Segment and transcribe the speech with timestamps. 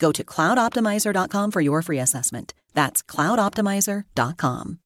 [0.00, 2.54] Go to cloudoptimizer.com for your free assessment.
[2.74, 4.78] That's cloudoptimizer.com.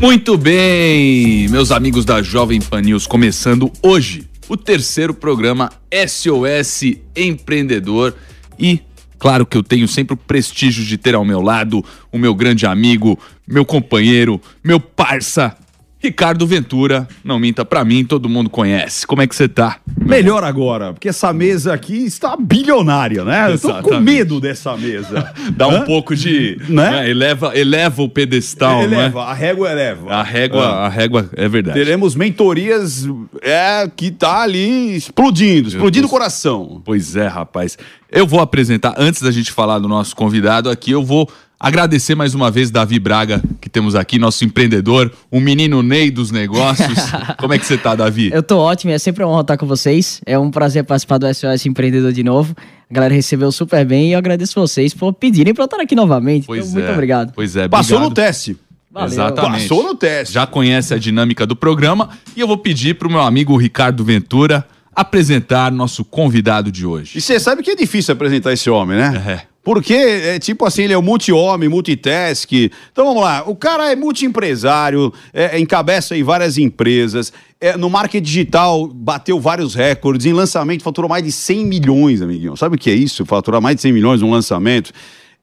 [0.00, 5.70] Muito bem, meus amigos da Jovem Pan News, começando hoje o terceiro programa
[6.08, 8.12] SOS Empreendedor
[8.58, 8.80] e
[9.16, 12.66] claro que eu tenho sempre o prestígio de ter ao meu lado o meu grande
[12.66, 15.56] amigo, meu companheiro, meu parça,
[16.02, 19.06] Ricardo Ventura, não minta pra mim, todo mundo conhece.
[19.06, 19.76] Como é que você tá?
[19.96, 23.52] Melhor agora, porque essa mesa aqui está bilionária, né?
[23.52, 25.32] Eu tô com medo dessa mesa.
[25.56, 26.58] Dá um pouco de.
[26.68, 26.90] Né?
[26.90, 27.10] né?
[27.10, 29.26] Eleva, eleva o pedestal, eleva, né?
[29.30, 30.12] a régua eleva.
[30.12, 30.86] A régua, Ah.
[30.86, 31.78] a régua é verdade.
[31.78, 33.08] Teremos mentorias
[33.40, 36.82] é, que tá ali explodindo, explodindo o coração.
[36.84, 37.78] Pois é, rapaz.
[38.10, 41.30] Eu vou apresentar, antes da gente falar do nosso convidado aqui, eu vou
[41.62, 46.32] agradecer mais uma vez Davi Braga, que temos aqui, nosso empreendedor, o menino Ney dos
[46.32, 46.98] negócios.
[47.38, 48.30] Como é que você tá, Davi?
[48.32, 50.20] Eu tô ótimo, é sempre uma honra estar com vocês.
[50.26, 52.56] É um prazer participar do SOS Empreendedor de novo.
[52.90, 55.94] A galera recebeu super bem e eu agradeço vocês por pedirem pra eu estar aqui
[55.94, 56.46] novamente.
[56.46, 56.92] Pois então, muito é.
[56.92, 57.32] obrigado.
[57.32, 58.56] Pois é, Passou no teste.
[58.90, 59.08] Valeu.
[59.08, 59.68] Exatamente.
[59.68, 60.34] Passou no teste.
[60.34, 64.66] Já conhece a dinâmica do programa e eu vou pedir pro meu amigo Ricardo Ventura
[64.94, 67.16] apresentar nosso convidado de hoje.
[67.16, 69.24] E você sabe que é difícil apresentar esse homem, né?
[69.48, 69.51] É.
[69.62, 72.52] Porque, é, tipo assim, ele é um multi-homem, multitask.
[72.52, 77.32] Então vamos lá, o cara é multi-empresário, é, encabeça aí várias empresas.
[77.60, 80.26] é, no marketing digital bateu vários recordes.
[80.26, 82.56] Em lançamento faturou mais de 100 milhões, amiguinho.
[82.56, 83.24] Sabe o que é isso?
[83.24, 84.92] Faturar mais de 100 milhões num lançamento.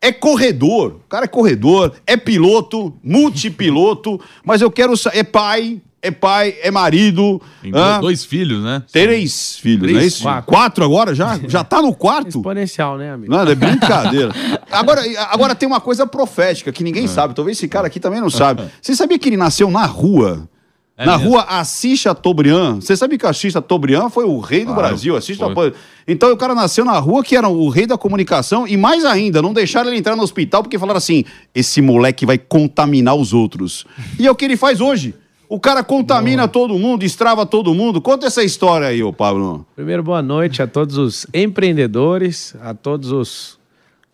[0.01, 4.93] É corredor, o cara é corredor, é piloto, multipiloto, mas eu quero.
[5.11, 7.41] É pai, é pai, é marido.
[7.61, 8.83] Tem do- dois filhos, né?
[8.91, 10.23] Três filhos, Três não é isso?
[10.29, 10.45] filhos.
[10.45, 11.39] Quatro agora já?
[11.47, 12.29] Já tá no quarto?
[12.29, 13.31] Exponencial, né, amigo?
[13.31, 14.33] Não, é brincadeira.
[14.71, 15.01] Agora,
[15.31, 16.85] agora tem uma coisa profética que É.
[16.85, 17.33] ninguém sabe.
[17.33, 18.63] Talvez esse cara aqui também não sabe.
[18.81, 20.47] Você sabia que ele nasceu na rua?
[20.95, 21.31] É na mesmo?
[21.31, 22.81] rua Assis Chateaubriand.
[22.81, 25.15] Você sabia que Assis Chateaubriand foi o rei do Claro, Brasil?
[25.15, 25.37] Assis.
[25.37, 25.73] Chateaubriand.
[26.07, 29.41] Então o cara nasceu na rua que era o rei da comunicação e mais ainda,
[29.41, 31.23] não deixaram ele entrar no hospital porque falaram assim:
[31.55, 33.85] esse moleque vai contaminar os outros.
[34.19, 35.15] E é o que ele faz hoje.
[35.51, 37.99] O cara contamina todo mundo, estrava todo mundo.
[37.99, 39.65] Conta essa história aí, ô Pablo.
[39.75, 43.57] Primeiro, boa noite a todos os empreendedores, a todos os,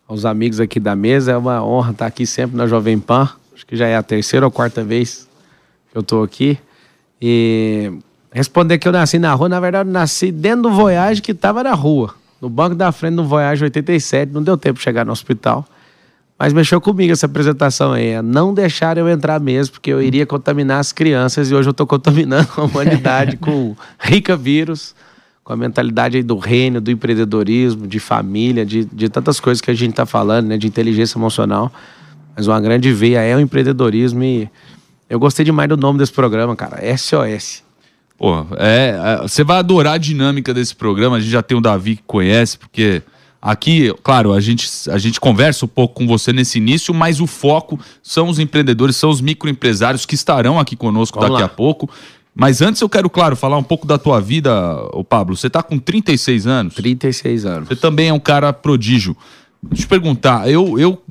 [0.08, 1.32] os amigos aqui da mesa.
[1.32, 3.28] É uma honra estar aqui sempre na Jovem Pan.
[3.54, 5.28] Acho que já é a terceira ou quarta vez
[5.92, 6.58] que eu estou aqui.
[7.20, 7.92] E
[8.32, 11.62] responder que eu nasci na rua, na verdade, eu nasci dentro do Voyage que estava
[11.62, 12.14] na rua.
[12.40, 14.32] No banco da frente do Voyage 87.
[14.32, 15.68] Não deu tempo de chegar no hospital.
[16.38, 18.08] Mas mexeu comigo essa apresentação aí.
[18.08, 21.70] é Não deixaram eu entrar mesmo, porque eu iria contaminar as crianças e hoje eu
[21.70, 24.94] estou contaminando a humanidade com rica vírus,
[25.42, 29.70] com a mentalidade aí do reino, do empreendedorismo, de família, de, de tantas coisas que
[29.70, 30.58] a gente está falando, né?
[30.58, 31.72] De inteligência emocional.
[32.36, 34.50] Mas uma grande veia é o empreendedorismo e
[35.08, 36.78] eu gostei demais do nome desse programa, cara.
[36.96, 37.62] SOS.
[38.18, 41.16] Pô, é, é, você vai adorar a dinâmica desse programa.
[41.16, 43.02] A gente já tem o Davi que conhece, porque
[43.40, 47.26] aqui, claro, a gente, a gente conversa um pouco com você nesse início, mas o
[47.26, 51.88] foco são os empreendedores, são os microempresários que estarão aqui conosco daqui a pouco.
[52.34, 54.52] Mas antes eu quero, claro, falar um pouco da tua vida,
[54.92, 55.34] ô Pablo.
[55.36, 56.74] Você tá com 36 anos.
[56.74, 57.68] 36 anos.
[57.68, 59.16] Você também é um cara prodígio.
[59.62, 61.02] Deixa eu te perguntar, eu, eu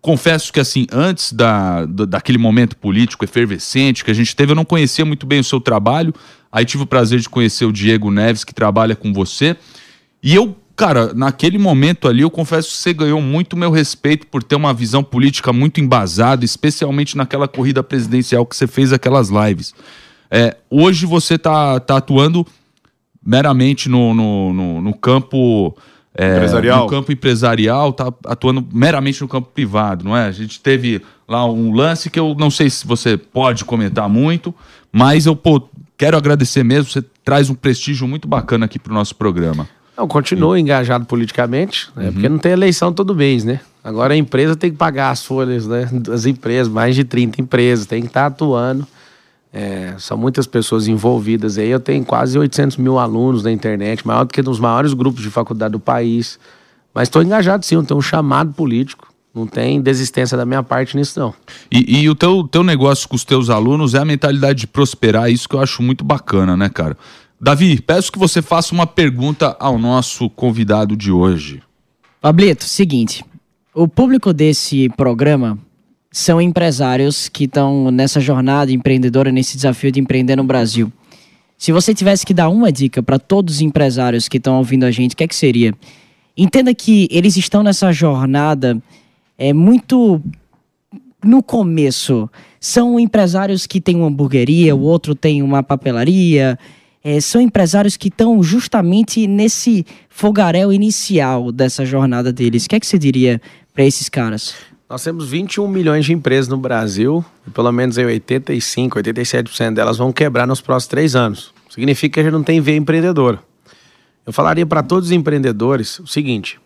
[0.00, 4.64] confesso que assim, antes da- daquele momento político efervescente que a gente teve, eu não
[4.64, 6.14] conhecia muito bem o seu trabalho.
[6.50, 9.56] Aí tive o prazer de conhecer o Diego Neves, que trabalha com você.
[10.22, 14.42] E eu, cara, naquele momento ali, eu confesso que você ganhou muito meu respeito por
[14.42, 19.74] ter uma visão política muito embasada, especialmente naquela corrida presidencial que você fez aquelas lives.
[20.30, 22.46] É, hoje você tá, tá atuando
[23.22, 25.76] meramente no, no, no, no campo
[26.14, 26.84] é, Empresarial.
[26.84, 30.28] no campo empresarial, tá atuando meramente no campo privado, não é?
[30.28, 34.54] A gente teve lá um lance que eu não sei se você pode comentar muito,
[34.90, 35.68] mas eu pô,
[35.98, 39.68] quero agradecer mesmo, você traz um prestígio muito bacana aqui pro nosso programa.
[40.00, 42.10] Não, continuo engajado politicamente, né?
[42.10, 43.60] porque não tem eleição todo mês, né?
[43.84, 45.90] Agora a empresa tem que pagar as folhas né?
[45.92, 48.86] das empresas, mais de 30 empresas, tem que estar atuando.
[49.52, 51.68] É, são muitas pessoas envolvidas aí.
[51.68, 55.28] Eu tenho quase 800 mil alunos na internet, maior do que nos maiores grupos de
[55.28, 56.38] faculdade do país.
[56.94, 59.12] Mas estou engajado sim, eu tenho um chamado político.
[59.34, 61.34] Não tem desistência da minha parte nisso, não.
[61.70, 65.30] E, e o teu, teu negócio com os teus alunos é a mentalidade de prosperar,
[65.30, 66.96] isso que eu acho muito bacana, né, cara?
[67.42, 71.62] Davi, peço que você faça uma pergunta ao nosso convidado de hoje.
[72.20, 73.24] Pablito, seguinte.
[73.74, 75.58] O público desse programa
[76.12, 80.92] são empresários que estão nessa jornada empreendedora, nesse desafio de empreender no Brasil.
[81.56, 84.90] Se você tivesse que dar uma dica para todos os empresários que estão ouvindo a
[84.90, 85.72] gente, o que é que seria?
[86.36, 88.76] Entenda que eles estão nessa jornada
[89.38, 90.22] é muito
[91.24, 92.28] no começo.
[92.60, 96.58] São empresários que têm uma hamburgueria, o outro tem uma papelaria.
[97.02, 102.66] É, são empresários que estão justamente nesse fogaréu inicial dessa jornada deles.
[102.66, 103.40] O que é que você diria
[103.72, 104.54] para esses caras?
[104.88, 109.96] Nós temos 21 milhões de empresas no Brasil e pelo menos aí 85, 87% delas
[109.96, 111.54] vão quebrar nos próximos três anos.
[111.70, 113.38] Significa que a gente não tem veia empreendedora.
[114.26, 116.60] Eu falaria para todos os empreendedores o seguinte: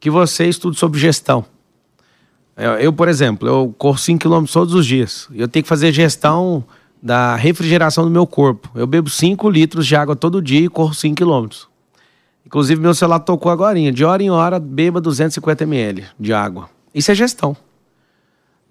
[0.00, 1.44] que você estude sobre gestão.
[2.56, 5.28] Eu, eu, por exemplo, eu corro 5 km todos os dias.
[5.32, 6.64] Eu tenho que fazer gestão
[7.02, 8.70] da refrigeração do meu corpo.
[8.74, 11.48] Eu bebo 5 litros de água todo dia e corro 5 km.
[12.44, 13.92] Inclusive, meu celular tocou agora.
[13.92, 16.68] De hora em hora, beba 250 ml de água.
[16.94, 17.56] Isso é gestão.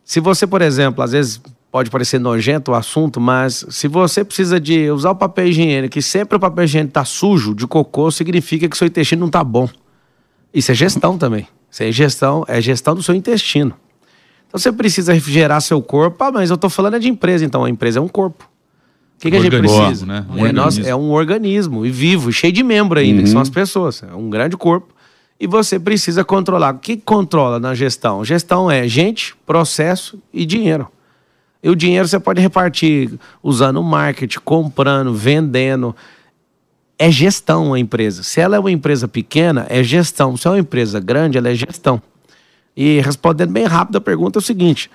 [0.03, 1.41] Se você, por exemplo, às vezes
[1.71, 6.01] pode parecer nojento o assunto, mas se você precisa de usar o papel higiênico e
[6.01, 9.69] sempre o papel higiênico está sujo de cocô, significa que seu intestino não está bom.
[10.53, 11.47] Isso é gestão também.
[11.69, 13.73] Isso é gestão, é gestão do seu intestino.
[14.47, 16.23] Então você precisa refrigerar seu corpo.
[16.23, 18.43] Ah, mas eu estou falando é de empresa, então a empresa é um corpo.
[19.15, 20.05] O que, que a gente precisa?
[20.05, 20.25] né?
[20.29, 23.49] Um é, nós- é um organismo e vivo, cheio de membro ainda, que são as
[23.49, 24.03] pessoas.
[24.03, 24.93] É um grande corpo.
[25.39, 26.75] E você precisa controlar.
[26.75, 28.23] O que que controla na gestão?
[28.23, 30.87] Gestão é gente, processo e dinheiro.
[31.61, 33.11] E o dinheiro você pode repartir
[33.43, 35.95] usando marketing, comprando, vendendo.
[36.97, 38.23] É gestão a empresa.
[38.23, 40.35] Se ela é uma empresa pequena, é gestão.
[40.37, 42.01] Se é uma empresa grande, ela é gestão.
[42.77, 44.89] E respondendo bem rápido a pergunta é o seguinte: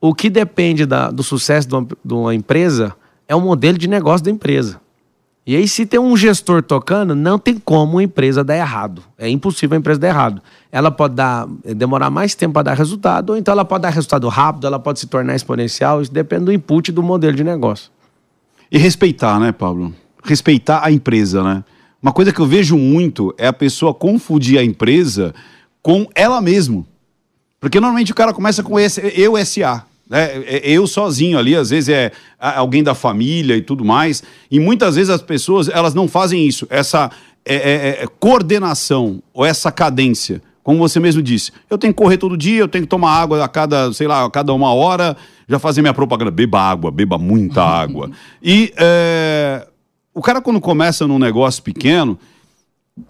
[0.00, 2.96] o que depende da- do sucesso de uma, de uma empresa
[3.28, 4.80] é o modelo de negócio da empresa.
[5.46, 9.02] E aí, se tem um gestor tocando, não tem como uma empresa dar errado.
[9.18, 10.42] É impossível a empresa dar errado.
[10.70, 11.46] Ela pode dar,
[11.76, 15.00] demorar mais tempo para dar resultado, ou então ela pode dar resultado rápido, ela pode
[15.00, 16.00] se tornar exponencial.
[16.00, 17.90] Isso depende do input do modelo de negócio.
[18.70, 19.92] E respeitar, né, Pablo?
[20.22, 21.64] Respeitar a empresa, né?
[22.02, 25.34] Uma coisa que eu vejo muito é a pessoa confundir a empresa
[25.82, 26.84] com ela mesma.
[27.60, 29.84] Porque normalmente o cara começa com esse, eu SA.
[30.08, 30.24] Né?
[30.46, 34.22] É- é Eu sozinho ali, às vezes é alguém da família e tudo mais.
[34.50, 37.10] E muitas vezes as pessoas elas não fazem isso, essa
[37.44, 40.42] é, é, é, coordenação ou essa cadência.
[40.62, 43.42] Como você mesmo disse, eu tenho que correr todo dia, eu tenho que tomar água
[43.42, 45.16] a cada, sei lá, a cada uma hora,
[45.48, 48.10] já fazer minha propaganda, beba água, beba muita água.
[48.42, 49.66] E é,
[50.14, 52.18] o cara quando começa num negócio pequeno,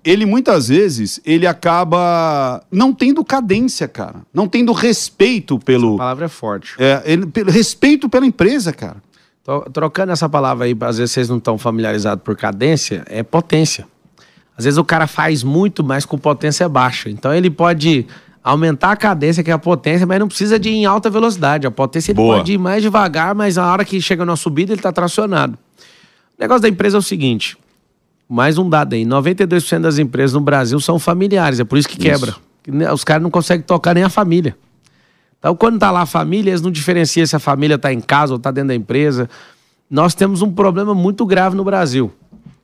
[0.04, 6.26] ele muitas vezes ele acaba não tendo cadência, cara, não tendo respeito A pelo, palavra
[6.26, 6.74] é forte.
[6.78, 8.96] é, ele- pelo respeito pela empresa, cara.
[9.44, 13.86] Tô- trocando essa palavra aí, às vezes vocês não estão familiarizados por cadência, é potência.
[14.56, 17.08] Às vezes o cara faz muito, mas com potência baixa.
[17.08, 18.06] Então ele pode
[18.44, 21.66] aumentar a cadência, que é a potência, mas não precisa de ir em alta velocidade.
[21.66, 24.78] A potência ele pode ir mais devagar, mas na hora que chega na subida ele
[24.80, 25.58] está tracionado.
[26.38, 27.56] O negócio da empresa é o seguinte:
[28.30, 31.96] mais um dado aí: 92% das empresas no Brasil são familiares, é por isso que
[31.98, 32.34] quebra.
[32.62, 34.56] Que ne- Os caras não conseguem tocar nem a família.
[35.38, 38.32] Então, quando tá lá a família, eles não diferenciam se a família tá em casa
[38.34, 39.28] ou tá dentro da empresa.
[39.90, 42.12] Nós temos um problema muito grave no Brasil.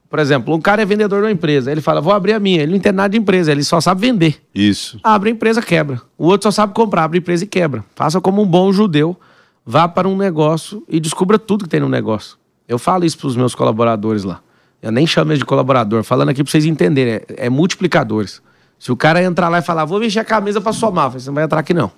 [0.08, 2.62] Por exemplo, um cara é vendedor de uma empresa, ele fala, vou abrir a minha.
[2.62, 4.40] Ele não entende nada de empresa, ele só sabe vender.
[4.54, 5.00] Isso.
[5.02, 6.00] Abre a empresa, quebra.
[6.16, 7.84] O outro só sabe comprar, abre a empresa e quebra.
[7.96, 9.16] Faça como um bom judeu,
[9.64, 12.36] vá para um negócio e descubra tudo que tem no negócio.
[12.68, 14.40] Eu falo isso para os meus colaboradores lá.
[14.86, 18.40] Eu nem chamo eles de colaborador, falando aqui para vocês entenderem, é, é multiplicadores.
[18.78, 21.34] Se o cara entrar lá e falar, vou mexer a camisa para somar, você não
[21.34, 21.90] vai entrar aqui não.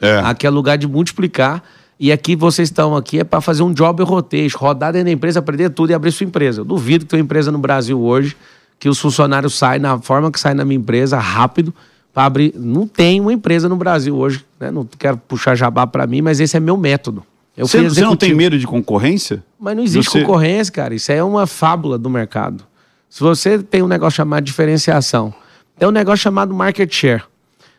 [0.00, 0.20] É.
[0.20, 1.60] Aqui é lugar de multiplicar.
[1.98, 5.40] E aqui vocês estão aqui é para fazer um job rotation, rodar dentro da empresa,
[5.40, 6.60] aprender tudo e abrir sua empresa.
[6.60, 8.36] Eu duvido que tem uma empresa no Brasil hoje
[8.78, 11.74] que os funcionários saem na forma que sai na minha empresa, rápido,
[12.14, 12.54] para abrir.
[12.54, 14.70] Não tem uma empresa no Brasil hoje, né?
[14.70, 17.24] Não quero puxar jabá para mim, mas esse é meu método.
[17.56, 19.42] Eu Você, você não tem medo de concorrência?
[19.58, 20.94] Mas não existe Você- concorrência, cara.
[20.94, 22.64] Isso é uma fábula do mercado.
[23.08, 25.32] Se você tem um negócio chamado diferenciação,
[25.78, 27.22] tem um negócio chamado market share.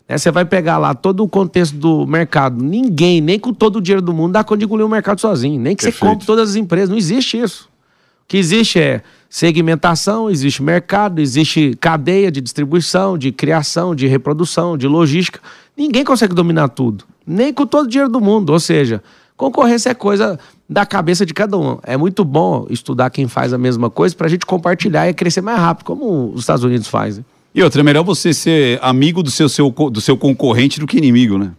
[0.10, 0.18] né?
[0.18, 2.64] Você vai pegar lá todo o contexto do mercado.
[2.64, 5.60] Ninguém, nem com todo o dinheiro do mundo, dá conta de engolir o mercado sozinho.
[5.60, 6.00] Nem que Perfeito.
[6.06, 6.90] você compre todas as empresas.
[6.90, 7.66] Não existe isso.
[8.24, 14.78] O que existe é segmentação, existe mercado, existe cadeia de distribuição, de criação, de reprodução,
[14.78, 15.40] de logística.
[15.76, 18.52] Ninguém consegue dominar tudo, nem com todo o dinheiro do mundo.
[18.52, 19.02] Ou seja,
[19.38, 21.78] concorrência é coisa da cabeça de cada um.
[21.84, 25.42] É muito bom estudar quem faz a mesma coisa para a gente compartilhar e crescer
[25.42, 27.24] mais rápido, como os Estados Unidos fazem.
[27.56, 30.98] E outra, é melhor você ser amigo do seu, seu, do seu concorrente do que
[30.98, 31.52] inimigo, né?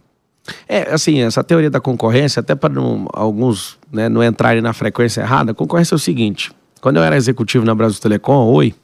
[0.69, 2.73] É, assim, essa teoria da concorrência, até para
[3.13, 7.17] alguns né, não entrarem na frequência errada, a concorrência é o seguinte: quando eu era
[7.17, 8.75] executivo na Brasil Telecom, oi,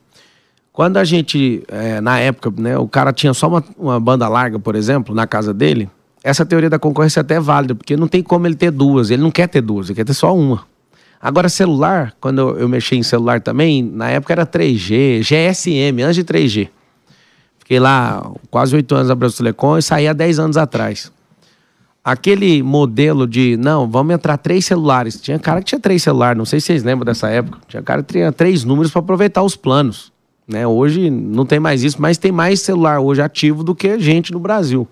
[0.72, 4.58] quando a gente, é, na época, né, o cara tinha só uma, uma banda larga,
[4.58, 5.88] por exemplo, na casa dele,
[6.25, 9.23] essa teoria da concorrência é até válida, porque não tem como ele ter duas, ele
[9.23, 10.64] não quer ter duas, ele quer ter só uma.
[11.21, 16.16] Agora, celular, quando eu, eu mexi em celular também, na época era 3G, GSM, antes
[16.16, 16.69] de 3G.
[17.59, 21.12] Fiquei lá quase oito anos na Brasil Telecom e saí há 10 anos atrás
[22.04, 25.19] aquele modelo de, não, vamos entrar três celulares.
[25.19, 27.59] Tinha cara que tinha três celulares, não sei se vocês lembram dessa época.
[27.66, 30.12] Tinha cara que tinha três números para aproveitar os planos.
[30.47, 30.66] Né?
[30.66, 34.38] Hoje não tem mais isso, mas tem mais celular hoje ativo do que gente no
[34.38, 34.87] Brasil.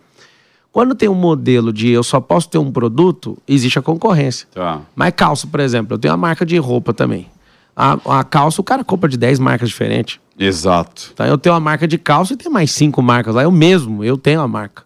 [0.73, 4.49] Quando tem um modelo de eu só posso ter um produto, existe a concorrência.
[4.55, 4.81] Tá.
[4.97, 7.29] Mas calça, por exemplo, eu tenho uma marca de roupa também.
[7.76, 10.19] A, a calça, o cara compra de 10 marcas diferentes.
[10.38, 11.11] Exato.
[11.12, 13.43] Então eu tenho uma marca de calça e tem mais cinco marcas lá.
[13.43, 14.83] Eu mesmo, eu tenho a marca.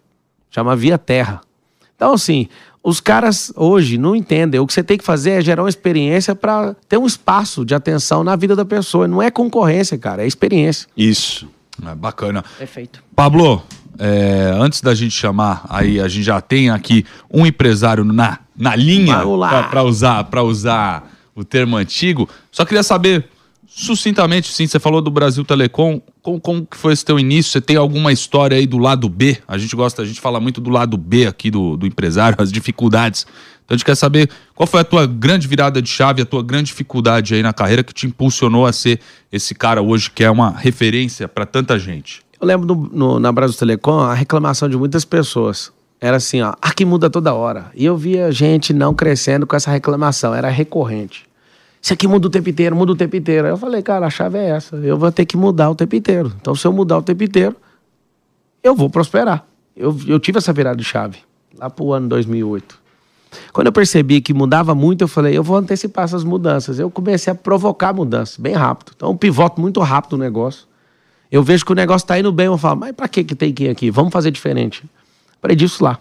[0.50, 1.40] Chama Via Terra.
[1.95, 2.49] Então, assim,
[2.83, 4.61] os caras hoje não entendem.
[4.61, 7.75] O que você tem que fazer é gerar uma experiência para ter um espaço de
[7.75, 9.09] atenção na vida da pessoa.
[9.09, 10.88] Não é concorrência, cara, é experiência.
[10.97, 11.49] Isso.
[11.85, 12.45] É bacana.
[12.59, 13.02] Perfeito.
[13.14, 13.62] Pablo,
[13.99, 18.75] é, antes da gente chamar, aí a gente já tem aqui um empresário na, na
[18.76, 19.23] linha
[19.71, 22.29] para usar para usar o termo antigo.
[22.50, 23.29] Só queria saber
[23.79, 26.00] Sucintamente, sim, você falou do Brasil Telecom.
[26.23, 27.53] Como, como que foi esse teu início?
[27.53, 29.37] Você tem alguma história aí do lado B?
[29.47, 32.50] A gente gosta, a gente fala muito do lado B aqui do, do empresário, as
[32.50, 33.26] dificuldades.
[33.62, 36.43] Então a gente quer saber qual foi a tua grande virada de chave, a tua
[36.43, 38.99] grande dificuldade aí na carreira que te impulsionou a ser
[39.31, 42.23] esse cara hoje que é uma referência para tanta gente.
[42.47, 45.73] Eu lembro no, no, na Brasil Telecom a reclamação de muitas pessoas.
[46.00, 47.73] Era assim, ó, aqui muda toda hora.
[47.75, 51.26] E eu via gente não crescendo com essa reclamação, era recorrente.
[51.83, 53.49] Isso aqui muda o tempo inteiro, muda o tempo inteiro.
[53.49, 54.76] Aí eu falei, cara, a chave é essa.
[54.76, 56.33] Eu vou ter que mudar o tempo inteiro.
[56.41, 57.57] Então, se eu mudar o tempo inteiro,
[58.62, 59.45] eu vou prosperar.
[59.76, 61.19] Eu, eu tive essa virada de chave
[61.59, 62.79] lá pro ano 2008.
[63.53, 66.79] Quando eu percebi que mudava muito, eu falei, eu vou antecipar essas mudanças.
[66.79, 68.93] Eu comecei a provocar mudanças bem rápido.
[68.95, 70.65] Então, eu pivoto muito rápido o negócio.
[71.30, 73.52] Eu vejo que o negócio está indo bem, eu falo, mas para que que tem
[73.52, 73.90] que ir aqui?
[73.90, 74.85] Vamos fazer diferente.
[75.38, 75.99] Aprendi isso lá.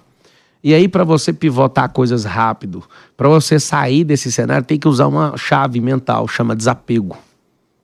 [0.63, 2.83] E aí, para você pivotar coisas rápido,
[3.15, 7.15] para você sair desse cenário, tem que usar uma chave mental, chama desapego.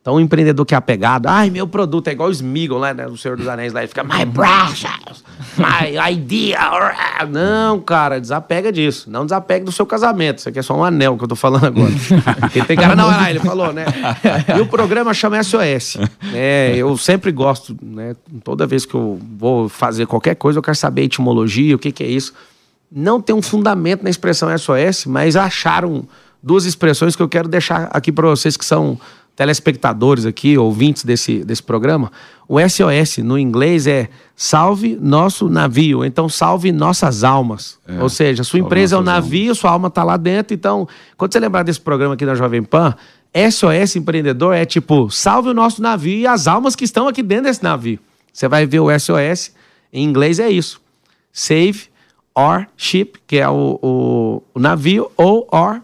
[0.02, 3.06] Então, o empreendedor que é apegado, ai, meu produto é igual o Smigol, né, né,
[3.06, 5.24] o Senhor dos Anéis lá, ele fica, my precious,
[5.62, 6.60] my idea.
[7.30, 9.10] Não, cara, desapega disso.
[9.10, 10.40] Não desapega do seu casamento.
[10.40, 11.92] Isso aqui é só um anel que eu tô falando agora.
[12.42, 13.86] Porque tem cara, não, ele falou, né?
[14.58, 15.98] E o programa chama SOS.
[16.34, 20.76] É, eu sempre gosto, né, toda vez que eu vou fazer qualquer coisa, eu quero
[20.76, 22.34] saber a etimologia, o que, que é isso
[22.92, 26.06] não tem um fundamento na expressão SOS, mas acharam
[26.44, 29.00] duas expressões que eu quero deixar aqui para vocês que são
[29.36, 32.12] telespectadores aqui, ouvintes desse, desse programa.
[32.48, 37.78] O SOS no inglês é salve nosso navio, então salve nossas almas.
[37.88, 39.58] É, Ou seja, sua empresa é um navio, almas.
[39.58, 40.54] sua alma está lá dentro.
[40.54, 42.96] Então, quando você lembrar desse programa aqui na Jovem Pan,
[43.34, 47.46] SOS empreendedor é tipo salve o nosso navio e as almas que estão aqui dentro
[47.46, 48.00] desse navio.
[48.34, 49.52] Você vai ver o SOS,
[49.92, 50.82] em inglês é isso.
[51.32, 51.84] Save
[52.36, 55.82] or ship, que é o, o, o navio, ou or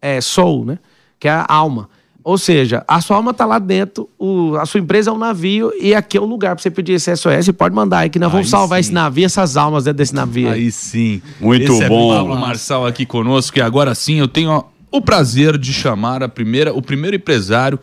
[0.00, 0.78] é, soul, né?
[1.18, 1.88] Que é a alma.
[2.28, 5.72] Ou seja, a sua alma está lá dentro, o, a sua empresa é um navio
[5.80, 7.48] e aqui é o lugar para você pedir esse SOS.
[7.56, 8.80] Pode mandar aí que nós vamos salvar sim.
[8.80, 10.50] esse navio, essas almas dentro desse navio.
[10.50, 11.22] Aí sim.
[11.40, 12.14] Muito esse bom.
[12.14, 16.22] É o Marçal aqui conosco e agora sim eu tenho ó, o prazer de chamar
[16.22, 17.78] a primeira, o primeiro empresário.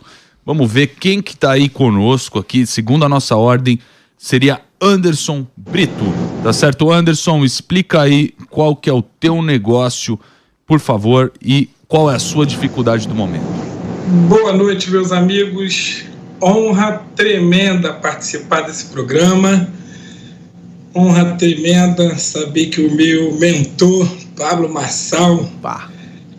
[0.46, 3.80] Vamos ver quem que está aí conosco aqui, segundo a nossa ordem,
[4.16, 6.06] seria Anderson Brito.
[6.44, 7.44] Tá certo, Anderson?
[7.44, 10.20] Explica aí qual que é o teu negócio,
[10.68, 13.75] por favor, e qual é a sua dificuldade do momento.
[14.16, 16.04] Boa noite, meus amigos.
[16.42, 19.70] Honra tremenda participar desse programa.
[20.96, 25.48] Honra tremenda saber que o meu mentor, Pablo Marçal,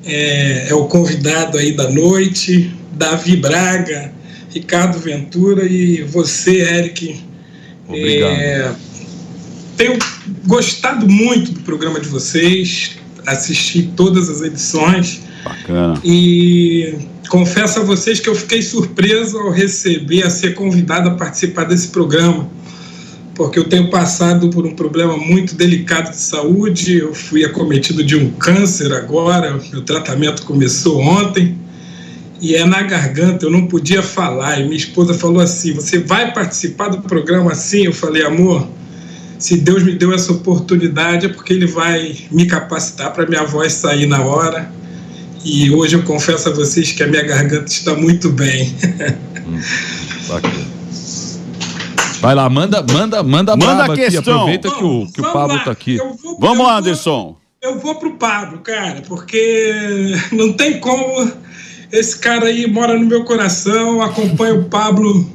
[0.06, 2.74] é, é o convidado aí da noite.
[2.94, 4.10] Davi Braga,
[4.54, 7.20] Ricardo Ventura e você, Eric.
[7.86, 8.32] Obrigado.
[8.32, 8.74] É,
[9.76, 9.98] tenho
[10.46, 15.20] gostado muito do programa de vocês, assisti todas as edições.
[15.44, 16.00] Bacana.
[16.02, 21.64] E confesso a vocês que eu fiquei surpreso ao receber, a ser convidado a participar
[21.64, 22.48] desse programa,
[23.34, 26.96] porque eu tenho passado por um problema muito delicado de saúde.
[26.96, 31.58] Eu fui acometido de um câncer agora, meu tratamento começou ontem.
[32.40, 34.58] e é na garganta, eu não podia falar.
[34.58, 37.84] E minha esposa falou assim: Você vai participar do programa assim?
[37.84, 38.66] Eu falei, amor,
[39.38, 43.74] se Deus me deu essa oportunidade é porque Ele vai me capacitar para minha voz
[43.74, 44.74] sair na hora.
[45.48, 48.74] E hoje eu confesso a vocês que a minha garganta está muito bem.
[49.46, 49.60] Hum,
[50.26, 50.66] bacana.
[52.20, 54.20] Vai lá, manda, manda, manda, manda a questão.
[54.20, 55.98] Aqui, aproveita que o, que o Pablo está aqui.
[55.98, 57.36] Vou, Vamos lá, Anderson.
[57.62, 59.72] Eu vou pro Pablo, cara, porque
[60.32, 61.30] não tem como.
[61.92, 65.30] Esse cara aí mora no meu coração, acompanho o Pablo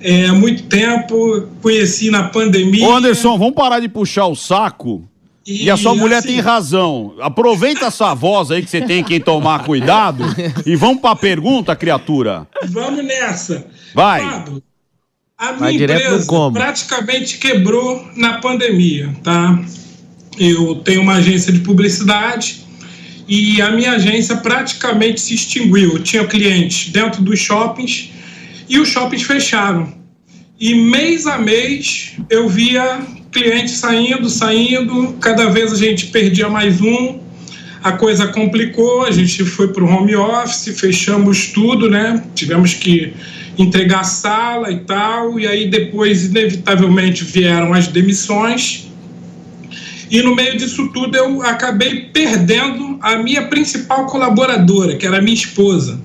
[0.00, 2.86] é, há muito tempo, conheci na pandemia.
[2.86, 5.09] Ô Anderson, vamos parar de puxar o saco.
[5.46, 7.14] E, e a sua mulher assim, tem razão.
[7.20, 10.24] Aproveita essa voz aí que você tem que tomar cuidado
[10.66, 12.46] e vamos para a pergunta, criatura.
[12.68, 13.66] Vamos nessa.
[13.94, 14.22] Vai.
[15.38, 19.58] A minha empresa praticamente quebrou na pandemia, tá?
[20.38, 22.64] Eu tenho uma agência de publicidade
[23.26, 25.94] e a minha agência praticamente se extinguiu.
[25.94, 28.10] Eu tinha clientes dentro dos shoppings
[28.68, 29.99] e os shoppings fecharam.
[30.60, 33.00] E mês a mês eu via
[33.32, 37.18] clientes saindo, saindo, cada vez a gente perdia mais um,
[37.82, 42.22] a coisa complicou, a gente foi para o home office, fechamos tudo, né?
[42.34, 43.14] Tivemos que
[43.56, 48.86] entregar a sala e tal, e aí depois, inevitavelmente, vieram as demissões.
[50.10, 55.22] E no meio disso tudo eu acabei perdendo a minha principal colaboradora, que era a
[55.22, 55.98] minha esposa.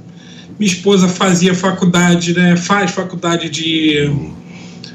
[0.57, 4.09] Minha esposa fazia faculdade, né, faz faculdade de,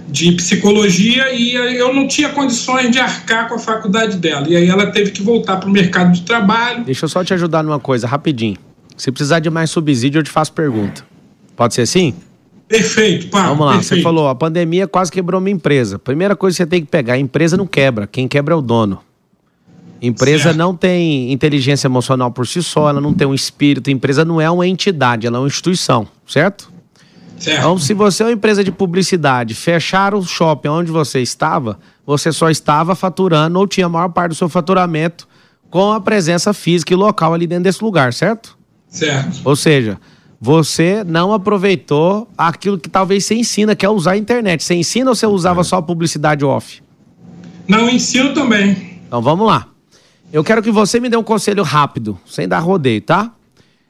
[0.08, 4.48] de psicologia e eu não tinha condições de arcar com a faculdade dela.
[4.48, 6.84] E aí ela teve que voltar para o mercado de trabalho.
[6.84, 8.56] Deixa eu só te ajudar numa coisa, rapidinho.
[8.96, 11.04] Se precisar de mais subsídio, eu te faço pergunta.
[11.56, 12.14] Pode ser assim?
[12.68, 13.48] Perfeito, pá.
[13.48, 13.96] Vamos lá, perfeito.
[13.96, 15.98] você falou, a pandemia quase quebrou minha empresa.
[15.98, 18.60] Primeira coisa que você tem que pegar, a empresa não quebra, quem quebra é o
[18.62, 19.00] dono.
[20.02, 20.56] Empresa certo.
[20.56, 24.40] não tem inteligência emocional por si só, ela não tem um espírito, a empresa não
[24.40, 26.72] é uma entidade, ela é uma instituição, certo?
[27.40, 27.58] Certo.
[27.58, 32.30] Então, se você é uma empresa de publicidade, fechar o shopping onde você estava, você
[32.30, 35.26] só estava faturando ou tinha a maior parte do seu faturamento
[35.70, 38.58] com a presença física e local ali dentro desse lugar, certo?
[38.88, 39.40] Certo.
[39.42, 39.98] Ou seja,
[40.38, 44.62] você não aproveitou aquilo que talvez você ensina, que é usar a internet.
[44.62, 46.82] Você ensina ou você usava só a publicidade off?
[47.66, 49.00] Não, ensino também.
[49.06, 49.66] Então vamos lá.
[50.30, 53.32] Eu quero que você me dê um conselho rápido, sem dar rodeio, tá?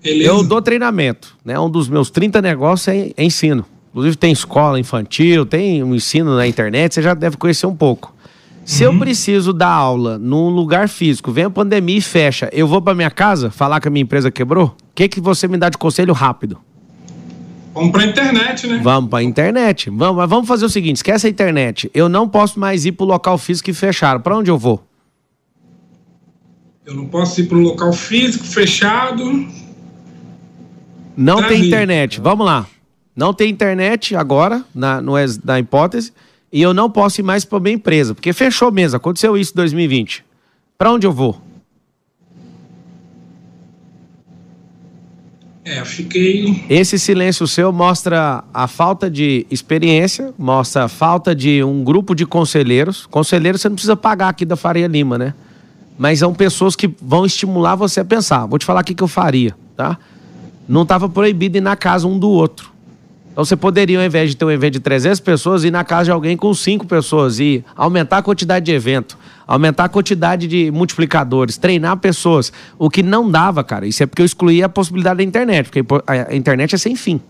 [0.03, 0.31] Beleza.
[0.31, 1.59] Eu dou treinamento, né?
[1.59, 3.65] Um dos meus 30 negócios é, é ensino.
[3.91, 8.15] Inclusive tem escola infantil, tem um ensino na internet, você já deve conhecer um pouco.
[8.65, 8.93] Se uhum.
[8.93, 12.95] eu preciso dar aula num lugar físico, vem a pandemia e fecha, eu vou para
[12.95, 14.67] minha casa falar que a minha empresa quebrou?
[14.67, 16.59] O que, que você me dá de conselho rápido?
[17.75, 18.81] Vamos para internet, né?
[18.83, 19.91] Vamos para internet.
[19.91, 21.91] Vamos, mas vamos fazer o seguinte: esquece a internet.
[21.95, 24.21] Eu não posso mais ir para o local físico e fecharam.
[24.21, 24.85] Para onde eu vou?
[26.85, 29.25] Eu não posso ir para o local físico fechado.
[31.21, 32.21] Não tem tá internet.
[32.21, 32.67] Vamos lá.
[33.15, 35.13] Não tem internet agora, na, no,
[35.45, 36.13] na hipótese
[36.53, 39.57] e eu não posso ir mais para minha empresa, porque fechou mesmo, aconteceu isso em
[39.57, 40.25] 2020.
[40.77, 41.41] Para onde eu vou?
[45.65, 46.65] É, fiquei.
[46.69, 52.27] Esse silêncio seu mostra a falta de experiência, mostra a falta de um grupo de
[52.27, 53.07] conselheiros.
[53.07, 55.35] Conselheiros você não precisa pagar aqui da Faria Lima, né?
[55.99, 58.47] Mas são pessoas que vão estimular você a pensar.
[58.47, 59.99] Vou te falar o que eu faria, tá?
[60.71, 62.71] Não estava proibido ir na casa um do outro.
[63.33, 66.05] Então você poderia, ao invés de ter um evento de 300 pessoas, ir na casa
[66.05, 70.71] de alguém com 5 pessoas e aumentar a quantidade de evento, aumentar a quantidade de
[70.71, 72.53] multiplicadores, treinar pessoas.
[72.79, 75.85] O que não dava, cara, isso é porque eu excluí a possibilidade da internet, porque
[76.07, 77.21] a internet é sem fim.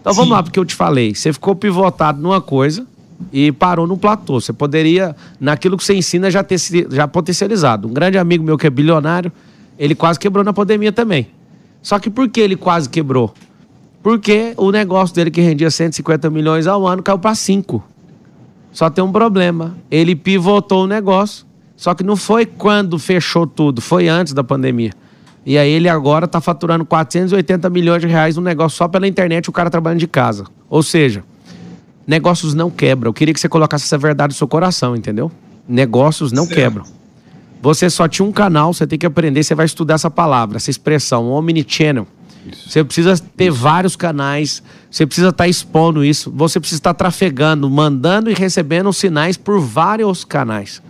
[0.00, 0.18] Então Sim.
[0.18, 1.14] vamos lá, porque eu te falei.
[1.14, 2.84] Você ficou pivotado numa coisa
[3.32, 4.40] e parou no platô.
[4.40, 6.58] Você poderia, naquilo que você ensina, já ter
[6.90, 7.86] já potencializado.
[7.86, 9.30] Um grande amigo meu que é bilionário,
[9.78, 11.28] ele quase quebrou na pandemia também.
[11.84, 13.34] Só que por que ele quase quebrou?
[14.02, 17.84] Porque o negócio dele que rendia 150 milhões ao ano caiu para 5.
[18.72, 19.76] Só tem um problema.
[19.90, 21.46] Ele pivotou o negócio.
[21.76, 24.92] Só que não foi quando fechou tudo, foi antes da pandemia.
[25.44, 29.50] E aí ele agora está faturando 480 milhões de reais no negócio só pela internet,
[29.50, 30.44] o cara trabalhando de casa.
[30.70, 31.22] Ou seja,
[32.06, 33.10] negócios não quebram.
[33.10, 35.30] Eu queria que você colocasse essa verdade no seu coração, entendeu?
[35.68, 36.56] Negócios não certo.
[36.56, 37.03] quebram.
[37.64, 40.68] Você só tinha um canal, você tem que aprender, você vai estudar essa palavra, essa
[40.68, 42.06] expressão, omnichannel.
[42.46, 42.68] Isso.
[42.68, 43.56] Você precisa ter isso.
[43.56, 48.34] vários canais, você precisa estar tá expondo isso, você precisa estar tá trafegando, mandando e
[48.34, 50.82] recebendo sinais por vários canais.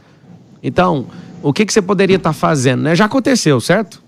[0.65, 1.07] Então,
[1.45, 2.83] o que, que você poderia estar tá fazendo?
[2.83, 2.97] Né?
[2.97, 4.03] Já aconteceu, certo?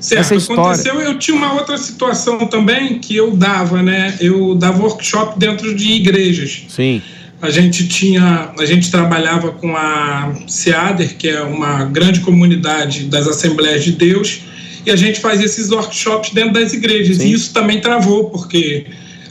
[0.00, 0.62] Certo, Essa história...
[0.62, 0.98] aconteceu.
[0.98, 4.16] Eu tinha uma outra situação também que eu dava, né?
[4.18, 6.64] Eu dava workshop dentro de igrejas.
[6.70, 7.02] Sim.
[7.40, 13.28] A gente tinha, a gente trabalhava com a SEADER, que é uma grande comunidade das
[13.28, 14.42] Assembleias de Deus,
[14.86, 17.18] e a gente fazia esses workshops dentro das igrejas.
[17.18, 17.26] Sim.
[17.28, 18.86] E isso também travou, porque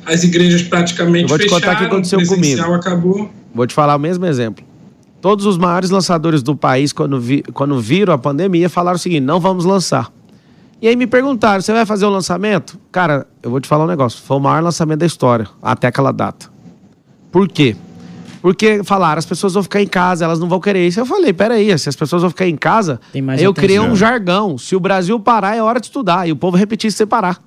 [0.06, 2.74] as igrejas praticamente Eu vou te contar o que fecharam, aconteceu o comigo.
[2.74, 3.30] acabou.
[3.54, 4.64] Vou te falar o mesmo exemplo.
[5.20, 9.22] Todos os maiores lançadores do país, quando, vi- quando viram a pandemia, falaram o seguinte:
[9.22, 10.12] não vamos lançar.
[10.80, 12.80] E aí me perguntaram: você vai fazer o lançamento?
[12.92, 16.12] Cara, eu vou te falar um negócio: foi o maior lançamento da história, até aquela
[16.12, 16.48] data.
[17.32, 17.76] Por quê?
[18.46, 21.00] Porque falaram, as pessoas vão ficar em casa, elas não vão querer isso.
[21.00, 23.68] Eu falei, peraí, se as pessoas vão ficar em casa, Tem mais eu atenção.
[23.68, 24.56] criei um jargão.
[24.56, 26.28] Se o Brasil parar, é hora de estudar.
[26.30, 27.42] E o povo repetir sem parar.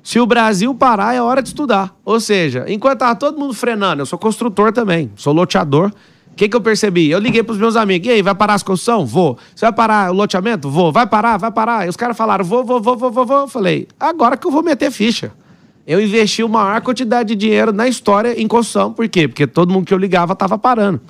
[0.00, 1.92] Se o Brasil parar, é hora de estudar.
[2.04, 5.90] Ou seja, enquanto tava todo mundo frenando, eu sou construtor também, sou loteador.
[6.30, 7.10] O que, que eu percebi?
[7.10, 9.04] Eu liguei pros meus amigos, e aí, vai parar as construção?
[9.04, 9.36] Vou.
[9.56, 10.70] Você vai parar o loteamento?
[10.70, 10.92] Vou.
[10.92, 11.36] Vai parar?
[11.36, 11.84] Vai parar.
[11.84, 13.40] E os caras falaram, vou, vou, vou, vou, vou, vou.
[13.40, 15.32] Eu falei, agora que eu vou meter ficha.
[15.88, 18.92] Eu investi a maior quantidade de dinheiro na história em construção.
[18.92, 19.26] Por quê?
[19.26, 21.00] Porque todo mundo que eu ligava tava parando.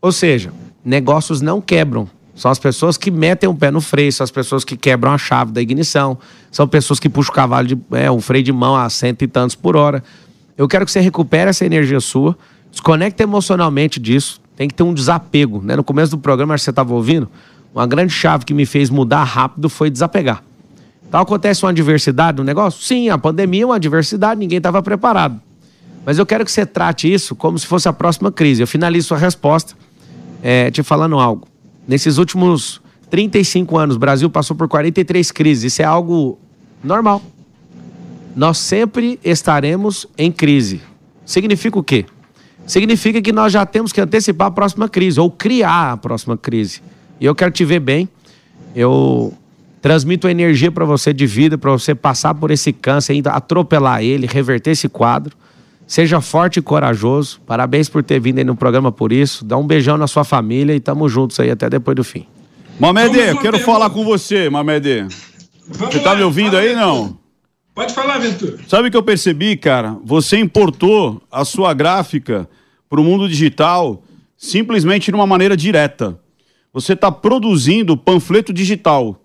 [0.00, 0.52] Ou seja,
[0.84, 2.08] negócios não quebram.
[2.32, 5.18] São as pessoas que metem o pé no freio, são as pessoas que quebram a
[5.18, 6.16] chave da ignição,
[6.48, 9.26] são pessoas que puxam o cavalo de é, o freio de mão a cento e
[9.26, 10.00] tantos por hora.
[10.56, 12.38] Eu quero que você recupere essa energia sua,
[12.70, 15.60] desconecte emocionalmente disso, tem que ter um desapego.
[15.60, 15.74] Né?
[15.74, 17.28] No começo do programa, acho que você estava ouvindo,
[17.74, 20.44] uma grande chave que me fez mudar rápido foi desapegar.
[21.10, 22.80] Então acontece uma adversidade no negócio?
[22.84, 25.40] Sim, a pandemia é uma adversidade, ninguém estava preparado.
[26.06, 28.62] Mas eu quero que você trate isso como se fosse a próxima crise.
[28.62, 29.74] Eu finalizo sua resposta
[30.40, 31.48] é, te falando algo.
[31.86, 35.72] Nesses últimos 35 anos, o Brasil passou por 43 crises.
[35.72, 36.38] Isso é algo
[36.82, 37.20] normal.
[38.36, 40.80] Nós sempre estaremos em crise.
[41.26, 42.06] Significa o quê?
[42.68, 46.80] Significa que nós já temos que antecipar a próxima crise ou criar a próxima crise.
[47.18, 48.08] E eu quero te ver bem.
[48.76, 49.34] Eu
[49.80, 54.26] transmito energia para você de vida, para você passar por esse câncer, ainda atropelar ele,
[54.26, 55.36] reverter esse quadro.
[55.86, 57.40] Seja forte e corajoso.
[57.46, 59.44] Parabéns por ter vindo aí no programa por isso.
[59.44, 62.26] Dá um beijão na sua família e tamo juntos aí até depois do fim.
[62.78, 63.64] Mamede, uma quero pergunta.
[63.64, 65.06] falar com você, Mamede.
[65.68, 66.86] Você tá lá, me ouvindo aí, Ventura.
[66.86, 67.18] não?
[67.74, 68.58] Pode falar, Ventura.
[68.68, 69.96] Sabe o que eu percebi, cara?
[70.04, 72.48] Você importou a sua gráfica
[72.88, 74.02] para o mundo digital
[74.36, 76.18] simplesmente de uma maneira direta.
[76.72, 79.19] Você está produzindo panfleto digital.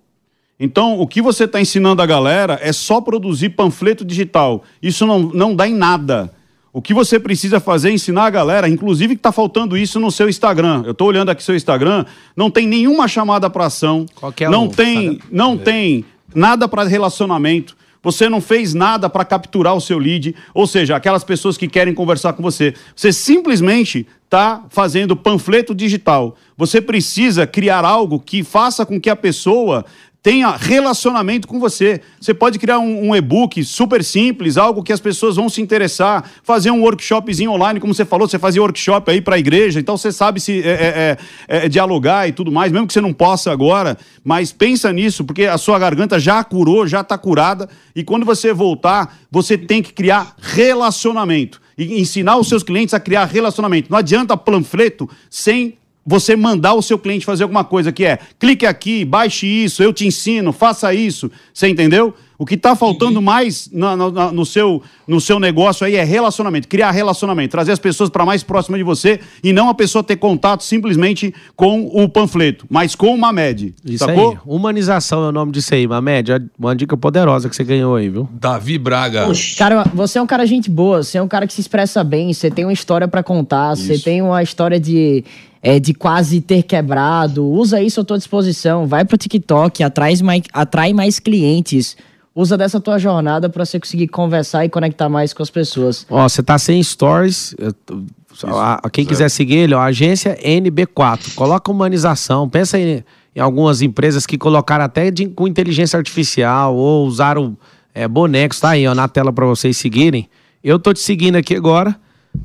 [0.58, 4.64] Então, o que você está ensinando a galera é só produzir panfleto digital.
[4.82, 6.32] Isso não, não dá em nada.
[6.72, 10.10] O que você precisa fazer é ensinar a galera, inclusive que está faltando isso no
[10.10, 10.82] seu Instagram.
[10.84, 12.04] Eu estou olhando aqui seu Instagram,
[12.36, 17.74] não tem nenhuma chamada para ação, Qualquer não um, tem, não tem nada para relacionamento.
[18.02, 21.94] Você não fez nada para capturar o seu lead, ou seja, aquelas pessoas que querem
[21.94, 22.74] conversar com você.
[22.94, 26.36] Você simplesmente está fazendo panfleto digital.
[26.56, 29.84] Você precisa criar algo que faça com que a pessoa
[30.26, 32.00] tenha relacionamento com você.
[32.20, 36.28] Você pode criar um, um e-book super simples, algo que as pessoas vão se interessar,
[36.42, 39.96] fazer um workshopzinho online, como você falou, você fazia workshop aí para a igreja, então
[39.96, 43.12] você sabe se é, é, é, é, dialogar e tudo mais, mesmo que você não
[43.12, 48.02] possa agora, mas pensa nisso, porque a sua garganta já curou, já está curada, e
[48.02, 53.26] quando você voltar, você tem que criar relacionamento e ensinar os seus clientes a criar
[53.26, 53.92] relacionamento.
[53.92, 58.64] Não adianta panfleto sem você mandar o seu cliente fazer alguma coisa que é clique
[58.64, 61.30] aqui, baixe isso, eu te ensino, faça isso.
[61.52, 62.14] Você entendeu?
[62.38, 66.04] O que está faltando mais na- na- na- no, seu, no seu negócio aí é
[66.04, 70.04] relacionamento, criar relacionamento, trazer as pessoas para mais próximas de você e não a pessoa
[70.04, 73.74] ter contato simplesmente com o panfleto, mas com uma MED.
[73.82, 74.32] Isso sacou?
[74.32, 74.38] aí.
[74.44, 76.30] Humanização é o nome disso aí, Mamed.
[76.58, 78.28] Uma dica poderosa que você ganhou aí, viu?
[78.38, 79.24] Davi Braga.
[79.24, 82.04] Poxa, Cara, você é um cara gente boa, você é um cara que se expressa
[82.04, 85.24] bem, você tem uma história pra contar, você tem uma história de,
[85.66, 87.44] é, de quase ter quebrado.
[87.44, 91.96] Usa isso à tua disposição, vai pro TikTok, atrai mais, atrai mais clientes.
[92.32, 96.06] Usa dessa tua jornada pra você conseguir conversar e conectar mais com as pessoas.
[96.08, 97.54] Ó, você tá sem stories.
[97.58, 98.04] eu tô-
[98.44, 101.34] a- a- quem quiser seguir ele, ó, agência NB4.
[101.34, 102.48] Coloca humanização.
[102.48, 103.02] Pensa em,
[103.34, 107.56] em algumas empresas que colocaram até de- com inteligência artificial ou usaram
[107.94, 108.60] é, bonecos.
[108.60, 110.28] Tá aí, ó, na tela pra vocês seguirem.
[110.62, 111.96] Eu tô te seguindo aqui agora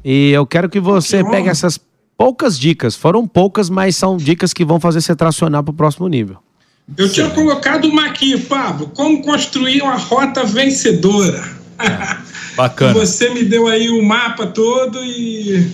[0.04, 1.78] e eu quero que você Que pegue essas
[2.22, 2.96] poucas dicas.
[2.96, 6.38] Foram poucas, mas são dicas que vão fazer você tracionar pro próximo nível.
[6.96, 8.92] eu tinha colocado uma aqui, Pablo.
[8.94, 11.44] Como construir uma rota vencedora?
[12.56, 12.94] Bacana.
[13.00, 15.68] Você me deu aí o mapa todo e,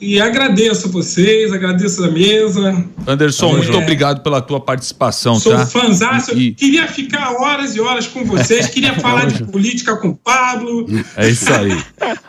[0.00, 2.84] e agradeço a vocês, agradeço a mesa.
[3.06, 5.66] Anderson, Tamo muito obrigado pela tua participação, Sou tá?
[5.66, 6.36] fãzaço.
[6.38, 10.86] E- Queria ficar horas e horas com vocês, queria falar de política com o Pablo.
[11.16, 11.76] É isso aí.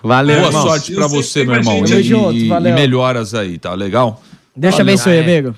[0.03, 0.61] Valeu, Boa irmão.
[0.67, 1.85] sorte sei você, meu irmão.
[1.85, 2.71] E, Tamo junto, e- valeu.
[2.71, 4.21] e melhoras aí, tá legal?
[4.55, 4.79] Te Valeu.
[4.81, 5.21] abençoe, É.
[5.23, 5.55] amigo.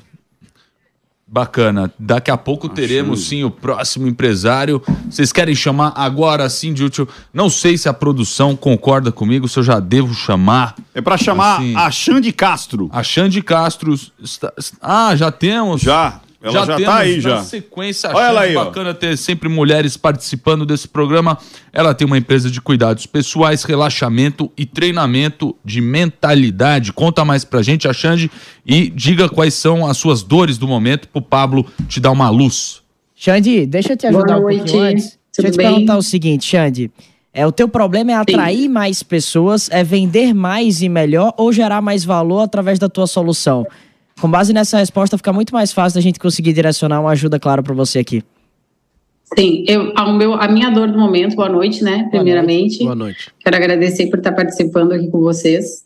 [1.31, 1.93] Bacana.
[1.99, 4.81] Daqui a pouco teremos sim o próximo empresário.
[5.09, 7.07] Vocês querem chamar agora sim, Júlio?
[7.31, 10.75] Não sei se a produção concorda comigo, se eu já devo chamar.
[10.93, 11.75] É para chamar Assim.
[11.75, 12.89] a Xande Castro.
[12.91, 13.93] A Xande Castro.
[14.81, 15.81] Ah, já temos?
[15.81, 16.19] Já.
[16.41, 17.43] Ela já tá aí, já.
[17.43, 18.65] Sequência, Olha ela achando aí, ó.
[18.65, 21.37] bacana ter sempre mulheres participando desse programa.
[21.73, 26.93] Ela tem uma empresa de cuidados pessoais, relaxamento e treinamento de mentalidade.
[26.93, 28.31] Conta mais pra gente, a Xande,
[28.65, 32.81] e diga quais são as suas dores do momento pro Pablo te dar uma luz.
[33.15, 35.03] Xande, deixa eu te ajudar Boa um noite, pouquinho antes.
[35.03, 35.67] Deixa eu tudo te bem?
[35.71, 36.89] perguntar o seguinte, Xande.
[37.33, 41.81] É, o teu problema é atrair mais pessoas, é vender mais e melhor ou gerar
[41.81, 43.67] mais valor através da tua solução?
[44.21, 47.63] Com base nessa resposta, fica muito mais fácil da gente conseguir direcionar uma ajuda clara
[47.63, 48.21] para você aqui.
[49.37, 52.07] Sim, eu, ao meu, a minha dor do momento, boa noite, né?
[52.09, 53.31] Primeiramente, Boa noite.
[53.39, 55.85] quero agradecer por estar participando aqui com vocês.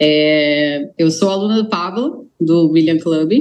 [0.00, 3.32] É, eu sou aluna do Pablo, do William Club,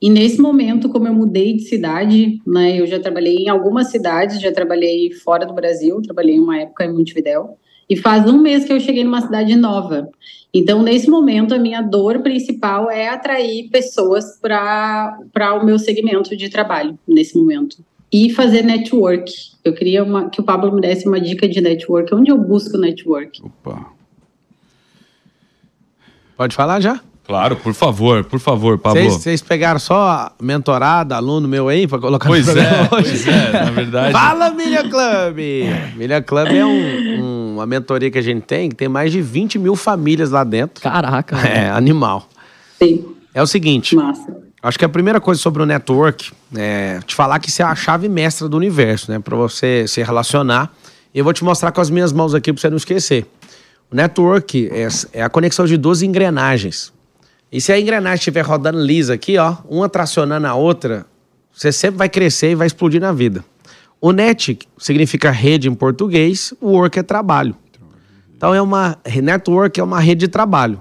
[0.00, 2.78] e nesse momento, como eu mudei de cidade, né?
[2.78, 6.92] Eu já trabalhei em algumas cidades, já trabalhei fora do Brasil, trabalhei uma época em
[6.92, 7.56] Montevidéu,
[7.88, 10.08] e faz um mês que eu cheguei numa cidade nova.
[10.52, 15.18] Então, nesse momento, a minha dor principal é atrair pessoas para
[15.60, 17.76] o meu segmento de trabalho, nesse momento.
[18.12, 19.32] E fazer network.
[19.64, 22.14] Eu queria uma, que o Pablo me desse uma dica de network.
[22.14, 23.42] Onde eu busco network?
[23.42, 23.86] Opa.
[26.36, 27.00] Pode falar já?
[27.26, 29.02] Claro, por favor, por favor, Pablo.
[29.04, 33.10] Vocês pegaram só mentorada, aluno meu aí, pra colocar Pois no é, programa hoje?
[33.10, 34.12] pois é, na verdade.
[34.12, 35.38] Fala, Milha Club!
[35.96, 37.13] Milha Club é um-
[37.54, 40.82] uma mentoria que a gente tem, que tem mais de 20 mil famílias lá dentro.
[40.82, 41.36] Caraca.
[41.46, 42.28] É, animal.
[42.82, 44.36] Sim, É o seguinte, massa.
[44.62, 47.74] acho que a primeira coisa sobre o network é te falar que isso é a
[47.74, 49.18] chave mestra do universo, né?
[49.18, 50.72] Pra você se relacionar.
[51.14, 53.26] E eu vou te mostrar com as minhas mãos aqui pra você não esquecer.
[53.90, 56.92] O network é, é a conexão de duas engrenagens.
[57.52, 61.06] E se a engrenagem estiver rodando lisa aqui, ó, uma tracionando a outra,
[61.52, 63.44] você sempre vai crescer e vai explodir na vida.
[64.00, 67.56] O net significa rede em português, o work é trabalho.
[68.36, 70.80] Então é uma network é uma rede de trabalho.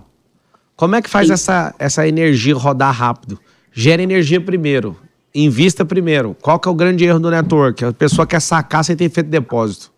[0.76, 3.40] Como é que faz essa, essa energia rodar rápido?
[3.72, 4.98] Gera energia primeiro,
[5.34, 6.36] invista primeiro.
[6.42, 7.86] Qual que é o grande erro do network?
[7.86, 9.92] A pessoa quer sacar sem ter feito depósito.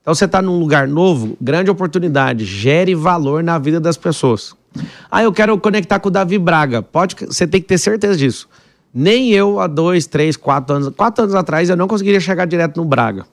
[0.00, 4.54] Então você está num lugar novo, grande oportunidade, gere valor na vida das pessoas.
[5.10, 6.82] Ah, eu quero conectar com o Davi Braga.
[6.82, 8.48] Pode, você tem que ter certeza disso.
[8.92, 12.76] Nem eu, há dois, três, quatro anos, quatro anos atrás, eu não conseguiria chegar direto
[12.76, 13.26] no Braga.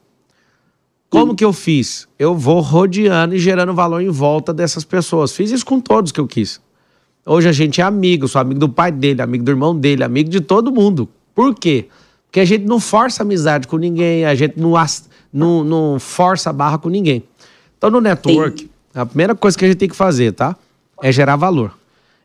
[1.10, 2.08] Como que eu fiz?
[2.20, 5.34] Eu vou rodeando e gerando valor em volta dessas pessoas.
[5.34, 6.60] Fiz isso com todos que eu quis.
[7.26, 10.30] Hoje a gente é amigo, sou amigo do pai dele, amigo do irmão dele, amigo
[10.30, 11.08] de todo mundo.
[11.34, 11.88] Por quê?
[12.26, 14.74] Porque a gente não força amizade com ninguém, a gente não,
[15.32, 17.24] não, não força a barra com ninguém.
[17.78, 20.56] Então no network, a primeira coisa que a gente tem que fazer, tá?
[21.02, 21.74] É gerar valor.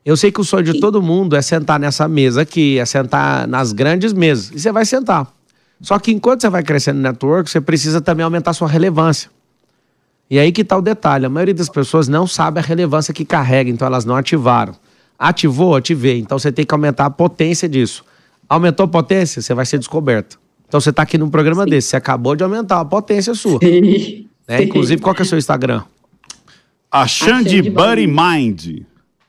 [0.03, 3.47] Eu sei que o sonho de todo mundo é sentar nessa mesa aqui, é sentar
[3.47, 4.51] nas grandes mesas.
[4.51, 5.31] E você vai sentar.
[5.79, 9.29] Só que enquanto você vai crescendo no network, você precisa também aumentar sua relevância.
[10.29, 11.25] E aí que tá o detalhe.
[11.25, 14.73] A maioria das pessoas não sabe a relevância que carrega, então elas não ativaram.
[15.19, 16.19] Ativou, ativei.
[16.19, 18.03] Então você tem que aumentar a potência disso.
[18.47, 20.39] Aumentou a potência, você vai ser descoberto.
[20.67, 23.59] Então você tá aqui num programa desse, você acabou de aumentar a potência sua.
[24.47, 24.63] né?
[24.63, 25.83] Inclusive, qual que é o seu Instagram?
[26.89, 28.07] A Xande Buddy.
[28.07, 28.83] Mind.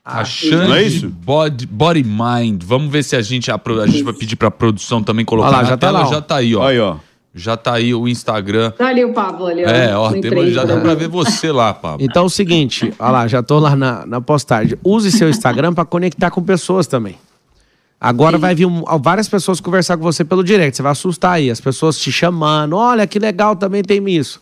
[0.05, 1.07] A Xande Não é isso?
[1.09, 2.61] Body, Body Mind.
[2.65, 5.57] Vamos ver se a gente, a, a gente vai pedir pra produção também colocar Olha
[5.57, 5.99] lá, na já tá tela.
[6.01, 6.11] lá, ó.
[6.11, 6.67] já tá aí, ó.
[6.67, 6.95] Aí, ó.
[7.33, 8.73] Já tá aí o Instagram.
[8.77, 9.69] Olha ali o Pablo ali, ó.
[9.69, 10.21] É, ó, no já
[10.65, 12.05] dá empreende pra ver você lá, Pablo.
[12.05, 14.77] Então é o seguinte, olha lá, já tô lá na, na postagem.
[14.83, 17.15] Use seu Instagram para conectar com pessoas também.
[17.99, 20.75] Agora vai vir um- várias pessoas conversar com você pelo direct.
[20.75, 22.75] Você vai assustar aí, as pessoas te chamando.
[22.75, 24.41] Olha que legal, também tem isso.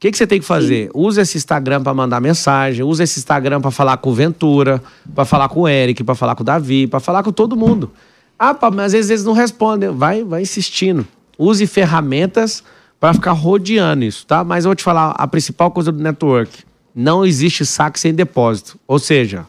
[0.00, 0.90] O que, que você tem que fazer?
[0.94, 4.82] Use esse Instagram para mandar mensagem, use esse Instagram para falar com o Ventura,
[5.14, 7.92] para falar com o Eric, para falar com o Davi, para falar com todo mundo.
[8.38, 9.90] Ah, pá, mas às vezes eles não respondem.
[9.90, 11.06] Vai, vai insistindo.
[11.36, 12.64] Use ferramentas
[12.98, 14.42] para ficar rodeando isso, tá?
[14.42, 16.50] Mas eu vou te falar a principal coisa do network.
[16.94, 18.78] Não existe saque sem depósito.
[18.88, 19.46] Ou seja,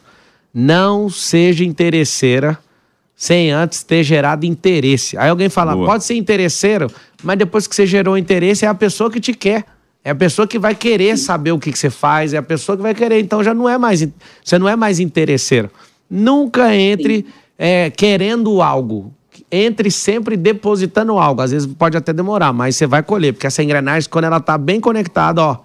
[0.52, 2.58] não seja interesseira
[3.16, 5.16] sem antes ter gerado interesse.
[5.16, 5.86] Aí alguém fala, Boa.
[5.86, 6.90] pode ser interesseiro,
[7.22, 9.64] mas depois que você gerou interesse, é a pessoa que te quer.
[10.04, 12.76] É a pessoa que vai querer saber o que, que você faz, é a pessoa
[12.76, 13.20] que vai querer.
[13.20, 14.06] Então já não é mais.
[14.42, 15.70] Você não é mais interesseiro.
[16.10, 17.24] Nunca entre
[17.56, 19.12] é, querendo algo.
[19.50, 21.40] Entre sempre depositando algo.
[21.40, 24.58] Às vezes pode até demorar, mas você vai colher, porque essa engrenagem, quando ela tá
[24.58, 25.58] bem conectada, ó,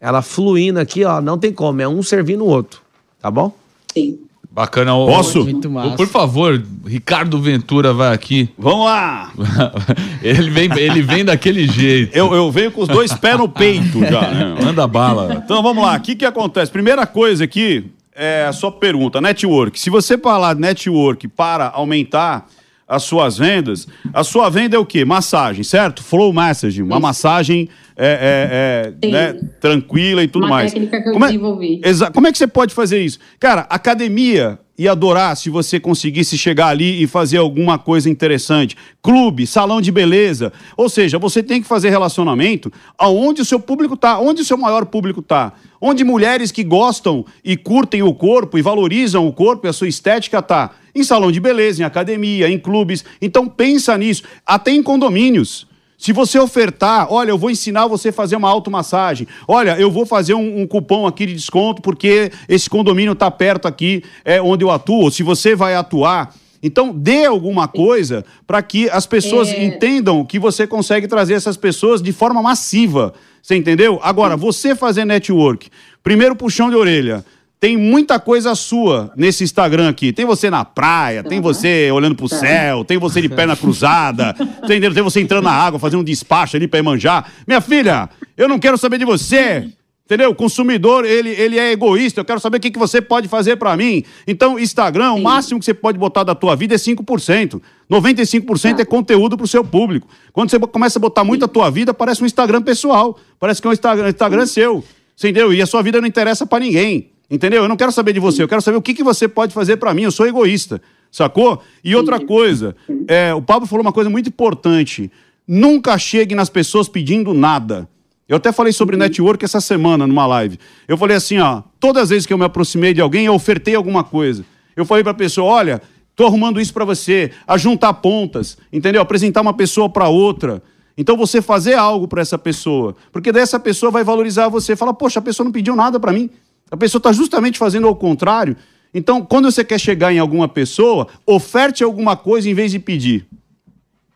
[0.00, 1.82] ela fluindo aqui, ó, não tem como.
[1.82, 2.80] É um servindo o outro.
[3.20, 3.52] Tá bom?
[3.92, 4.20] Sim.
[4.52, 4.90] Bacana.
[4.92, 5.44] Posso?
[5.44, 5.96] Muito massa.
[5.96, 8.48] Por favor, Ricardo Ventura vai aqui.
[8.58, 9.32] Vamos lá.
[10.22, 12.16] ele, vem, ele vem daquele jeito.
[12.16, 14.56] Eu, eu venho com os dois pés no peito já, né?
[14.64, 15.40] Manda bala.
[15.44, 16.70] Então vamos lá, o que, que acontece?
[16.70, 19.78] Primeira coisa aqui é a sua pergunta, network.
[19.78, 22.46] Se você falar network para aumentar
[22.90, 25.04] as suas vendas, a sua venda é o quê?
[25.04, 26.02] Massagem, certo?
[26.02, 27.02] Flow massaging, uma Isso.
[27.02, 30.72] massagem é, é, é, né, tranquila e tudo Uma mais.
[30.72, 31.80] técnica que eu Como é- desenvolvi.
[31.84, 33.18] Exa- Como é que você pode fazer isso?
[33.38, 38.74] Cara, academia ia adorar se você conseguisse chegar ali e fazer alguma coisa interessante.
[39.02, 40.50] Clube, salão de beleza.
[40.74, 44.56] Ou seja, você tem que fazer relacionamento aonde o seu público está, onde o seu
[44.56, 45.52] maior público está.
[45.78, 49.86] Onde mulheres que gostam e curtem o corpo e valorizam o corpo e a sua
[49.88, 50.70] estética tá.
[50.94, 53.04] Em salão de beleza, em academia, em clubes.
[53.20, 54.22] Então pensa nisso.
[54.46, 55.66] Até em condomínios.
[55.96, 59.28] Se você ofertar, olha, eu vou ensinar você a fazer uma automassagem.
[59.46, 63.68] Olha, eu vou fazer um, um cupom aqui de desconto porque esse condomínio está perto
[63.68, 65.10] aqui é, onde eu atuo.
[65.10, 69.64] Se você vai atuar, então, dê alguma coisa para que as pessoas é...
[69.64, 73.14] entendam que você consegue trazer essas pessoas de forma massiva.
[73.42, 73.98] Você entendeu?
[74.02, 75.68] Agora, você fazer network,
[76.02, 77.24] primeiro puxão de orelha.
[77.60, 80.14] Tem muita coisa sua nesse Instagram aqui.
[80.14, 84.94] Tem você na praia, tem você olhando pro céu, tem você de perna cruzada, entendeu?
[84.94, 87.30] Tem você entrando na água, fazendo um despacho ali pra manjar.
[87.46, 89.68] Minha filha, eu não quero saber de você.
[90.06, 90.30] Entendeu?
[90.30, 92.20] O consumidor, ele, ele é egoísta.
[92.20, 94.02] Eu quero saber o que, que você pode fazer para mim.
[94.26, 95.20] Então, Instagram, Sim.
[95.20, 97.60] o máximo que você pode botar da tua vida é 5%.
[97.88, 98.82] 95% ah.
[98.82, 100.08] é conteúdo pro seu público.
[100.32, 103.16] Quando você começa a botar muito a tua vida, parece um Instagram pessoal.
[103.38, 104.82] Parece que é um Instagram, Instagram seu.
[105.16, 105.52] Entendeu?
[105.52, 107.12] E a sua vida não interessa para ninguém.
[107.30, 107.62] Entendeu?
[107.62, 109.76] Eu não quero saber de você, eu quero saber o que, que você pode fazer
[109.76, 110.02] para mim.
[110.02, 111.62] Eu sou egoísta, sacou?
[111.84, 112.74] E outra coisa,
[113.06, 115.10] é, o Pablo falou uma coisa muito importante.
[115.46, 117.88] Nunca chegue nas pessoas pedindo nada.
[118.28, 119.00] Eu até falei sobre uhum.
[119.00, 120.58] network essa semana numa live.
[120.86, 123.74] Eu falei assim, ó, todas as vezes que eu me aproximei de alguém, eu ofertei
[123.74, 124.44] alguma coisa.
[124.76, 125.82] Eu falei para a pessoa, olha,
[126.14, 129.02] tô arrumando isso para você, a juntar pontas, entendeu?
[129.02, 130.62] Apresentar uma pessoa para outra.
[130.96, 134.92] Então você fazer algo para essa pessoa, porque daí essa pessoa vai valorizar você, fala,
[134.94, 136.30] poxa, a pessoa não pediu nada para mim.
[136.70, 138.56] A pessoa está justamente fazendo ao contrário.
[138.92, 143.26] Então, quando você quer chegar em alguma pessoa, oferte alguma coisa em vez de pedir.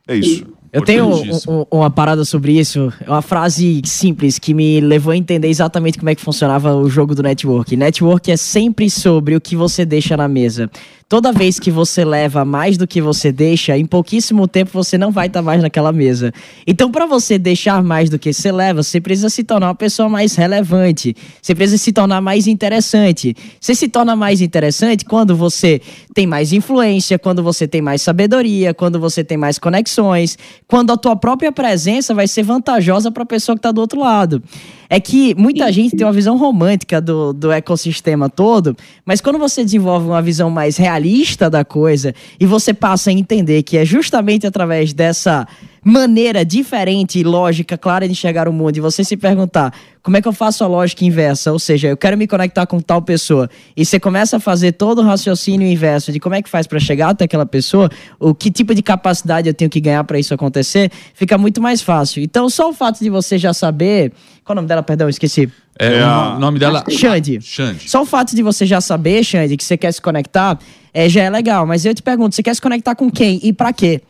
[0.07, 0.47] É isso.
[0.75, 5.17] Eu tenho um, uma parada sobre isso, é uma frase simples que me levou a
[5.17, 7.77] entender exatamente como é que funcionava o jogo do network.
[7.77, 10.69] Network é sempre sobre o que você deixa na mesa
[11.15, 15.13] toda vez que você leva mais do que você deixa, em pouquíssimo tempo você não
[15.13, 16.33] vai estar tá mais naquela mesa.
[16.67, 20.09] Então, para você deixar mais do que você leva, você precisa se tornar uma pessoa
[20.09, 21.15] mais relevante.
[21.41, 23.37] Você precisa se tornar mais interessante.
[23.61, 25.81] Você se torna mais interessante quando você
[26.13, 30.97] tem mais influência, quando você tem mais sabedoria, quando você tem mais conexões, quando a
[30.97, 34.43] tua própria presença vai ser vantajosa para a pessoa que está do outro lado.
[34.89, 39.65] É que muita gente tem uma visão romântica do, do ecossistema todo, mas quando você
[39.65, 44.47] desenvolve uma visão mais realista da coisa e você passa a entender que é justamente
[44.47, 45.47] através dessa
[45.85, 50.23] maneira diferente e lógica clara de enxergar o mundo e você se perguntar como é
[50.23, 53.49] que eu faço a lógica inversa, ou seja, eu quero me conectar com tal pessoa.
[53.75, 56.79] E você começa a fazer todo o raciocínio inverso de como é que faz para
[56.79, 60.35] chegar até aquela pessoa, o que tipo de capacidade eu tenho que ganhar para isso
[60.35, 62.23] acontecer, fica muito mais fácil.
[62.23, 64.13] Então, só o fato de você já saber,
[64.45, 65.51] qual é o nome dela, perdão, esqueci.
[65.79, 67.41] É, o nome dela Xande.
[67.41, 67.89] Xande.
[67.89, 70.59] Só o fato de você já saber, Xande, que você quer se conectar,
[70.93, 73.53] é, já é legal, mas eu te pergunto, você quer se conectar com quem e
[73.53, 74.03] para quê?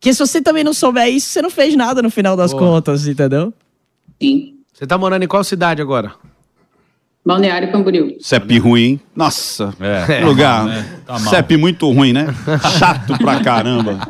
[0.00, 2.62] Que se você também não souber isso, você não fez nada no final das Boa.
[2.62, 3.52] contas, entendeu?
[4.20, 4.54] Sim.
[4.72, 6.12] Você tá morando em qual cidade agora?
[7.24, 8.16] Balneário Camboriú.
[8.20, 8.98] CEP ruim.
[9.14, 10.68] Nossa, é, lugar.
[10.68, 12.26] É, tá CEP muito ruim, né?
[12.80, 14.00] Chato pra caramba.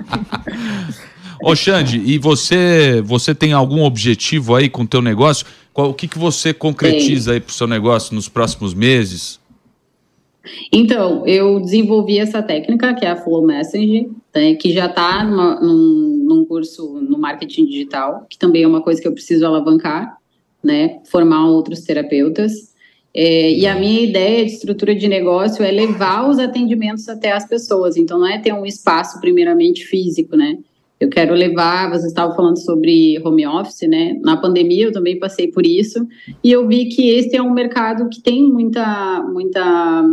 [1.43, 5.47] Ô Xande, e você, você tem algum objetivo aí com o teu negócio?
[5.73, 7.35] Qual, o que, que você concretiza Sim.
[7.35, 9.41] aí pro seu negócio nos próximos meses?
[10.73, 16.25] Então, eu desenvolvi essa técnica, que é a Flow Messenger, né, que já está num,
[16.25, 20.17] num curso no marketing digital, que também é uma coisa que eu preciso alavancar,
[20.63, 22.73] né, formar outros terapeutas.
[23.15, 27.47] É, e a minha ideia de estrutura de negócio é levar os atendimentos até as
[27.47, 27.97] pessoas.
[27.97, 30.59] Então, não é ter um espaço primeiramente físico, né?
[31.03, 34.17] Eu quero levar, você estava falando sobre home office, né?
[34.23, 36.07] Na pandemia eu também passei por isso
[36.45, 40.05] e eu vi que esse é um mercado que tem muita muita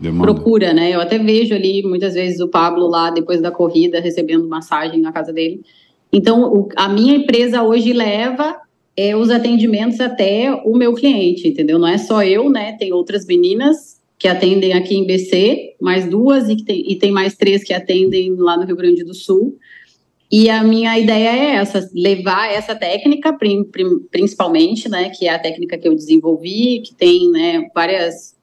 [0.00, 0.32] Demanda.
[0.32, 0.90] procura, né?
[0.90, 5.12] Eu até vejo ali muitas vezes o Pablo lá depois da corrida recebendo massagem na
[5.12, 5.60] casa dele.
[6.12, 8.56] Então, o, a minha empresa hoje leva
[8.96, 11.78] é, os atendimentos até o meu cliente, entendeu?
[11.78, 12.72] Não é só eu, né?
[12.72, 17.36] Tem outras meninas que atendem aqui em BC, mais duas e, tem, e tem mais
[17.36, 19.56] três que atendem lá no Rio Grande do Sul.
[20.32, 23.36] E a minha ideia é essa, levar essa técnica,
[24.10, 28.34] principalmente, né, que é a técnica que eu desenvolvi, que tem, né, várias,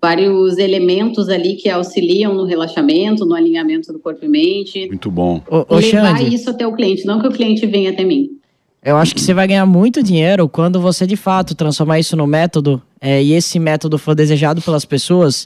[0.00, 4.86] vários elementos ali que auxiliam no relaxamento, no alinhamento do corpo e mente.
[4.86, 5.42] Muito bom.
[5.50, 8.30] O, o levar Xande, isso até o cliente, não que o cliente venha até mim.
[8.80, 12.24] Eu acho que você vai ganhar muito dinheiro quando você, de fato, transformar isso no
[12.24, 15.44] método, é, e esse método for desejado pelas pessoas,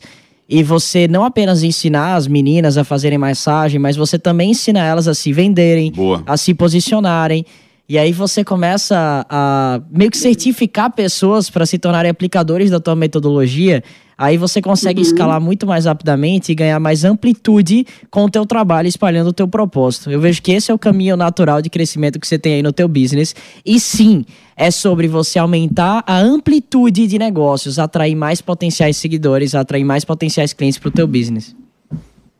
[0.50, 5.06] e você não apenas ensinar as meninas a fazerem massagem, mas você também ensina elas
[5.06, 6.24] a se venderem, Boa.
[6.26, 7.46] a se posicionarem.
[7.88, 12.96] E aí você começa a meio que certificar pessoas para se tornarem aplicadores da tua
[12.96, 13.82] metodologia
[14.20, 18.86] Aí você consegue escalar muito mais rapidamente e ganhar mais amplitude com o teu trabalho,
[18.86, 20.10] espalhando o teu propósito.
[20.10, 22.70] Eu vejo que esse é o caminho natural de crescimento que você tem aí no
[22.70, 23.34] teu business.
[23.64, 29.84] E sim, é sobre você aumentar a amplitude de negócios, atrair mais potenciais seguidores, atrair
[29.84, 31.56] mais potenciais clientes para o teu business.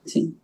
[0.05, 0.35] Sim.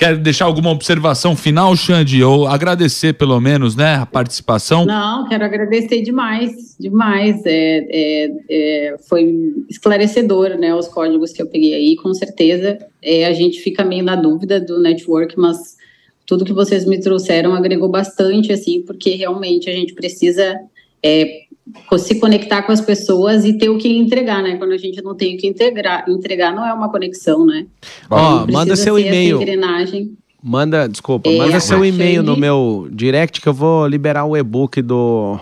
[0.00, 2.24] Quer deixar alguma observação final, Xande?
[2.24, 4.86] Ou agradecer, pelo menos, né, a participação?
[4.86, 7.44] Não, quero agradecer demais, demais.
[7.44, 12.78] É, é, é, foi esclarecedor, né, os códigos que eu peguei aí, com certeza.
[13.02, 15.76] É, a gente fica meio na dúvida do network, mas
[16.24, 20.58] tudo que vocês me trouxeram agregou bastante, assim, porque realmente a gente precisa
[21.02, 21.42] é,
[21.98, 24.56] se conectar com as pessoas e ter o que entregar, né?
[24.56, 27.66] Quando a gente não tem o que integrar, entregar não é uma conexão, né?
[28.08, 29.38] Ó, Precisa manda seu e-mail.
[30.42, 34.80] Manda, desculpa, É, manda seu e-mail no meu direct que eu vou liberar o e-book
[34.80, 35.38] do,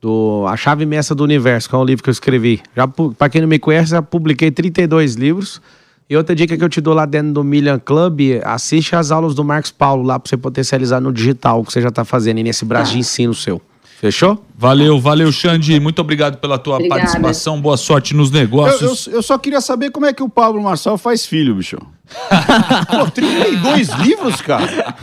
[0.00, 2.60] do A Chave Imensa do Universo, que é um livro que eu escrevi.
[2.76, 5.62] Já, pra quem não me conhece, já publiquei 32 livros.
[6.10, 9.34] E outra dica que eu te dou lá dentro do Million Club, assiste as aulas
[9.34, 12.42] do Marcos Paulo lá pra você potencializar no digital, que você já tá fazendo e
[12.42, 13.62] nesse braço de ensino seu.
[14.00, 14.44] Fechou?
[14.62, 15.80] Valeu, valeu, Xande.
[15.80, 17.00] Muito obrigado pela tua Obrigada.
[17.00, 17.60] participação.
[17.60, 19.08] Boa sorte nos Eu, eu, negócios.
[19.08, 21.78] eu só queria saber como é que o Pablo Marçal faz filho, bicho.
[22.90, 24.94] Pô, 32 livros, cara.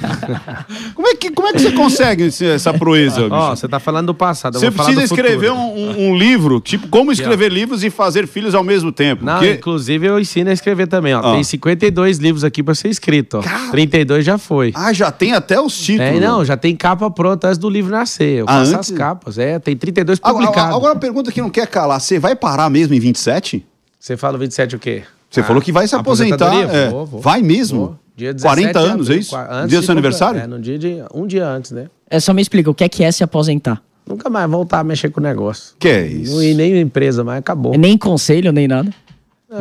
[0.94, 3.34] Como é que, como é que você consegue esse- essa proeza, bicho?
[3.34, 4.56] Ó, você tá falando do passado.
[4.56, 8.64] eu Você precisa escrever um, um- livro, tipo, como escrever livros e fazer filhos ao
[8.64, 9.26] mesmo tempo.
[9.26, 11.20] Não, porque- inclusive eu ensino a escrever também, ó.
[11.20, 11.34] Ah.
[11.34, 13.72] Tem 52 livros aqui pra ser escrito, ó.
[13.72, 14.72] 32 já foi.
[14.76, 16.12] Ah, já tem até os títulos.
[16.14, 18.40] É, não, já tem capa pronta antes do livro nascer.
[18.40, 18.92] Eu Ah, faço antes?
[18.92, 19.38] as capas.
[19.40, 20.76] É, tem 32 Agora, publicados.
[20.76, 22.02] agora uma pergunta que não quer calar.
[22.02, 23.66] Você vai parar mesmo em 27?
[23.98, 25.04] Você fala 27 o quê?
[25.30, 26.46] Você Ah, falou que vai se aposentar.
[26.48, 26.78] aposentadoria?
[26.88, 26.90] é.
[26.90, 27.22] Vou, vou.
[27.22, 27.80] Vai mesmo?
[27.80, 28.00] Vou.
[28.18, 29.30] Dia 17 40 de anos, é abril, isso?
[29.30, 30.42] qua- antes Dia do seu aniversário?
[30.42, 31.88] É, no dia de, um dia antes, né?
[32.10, 33.82] É só me explica, o que é que é se aposentar?
[34.06, 35.76] Nunca mais voltar a mexer com o negócio.
[35.80, 36.34] Que é isso?
[36.34, 37.78] Não ir nem em empresa, mas acabou.
[37.78, 38.92] Nem conselho, nem nada.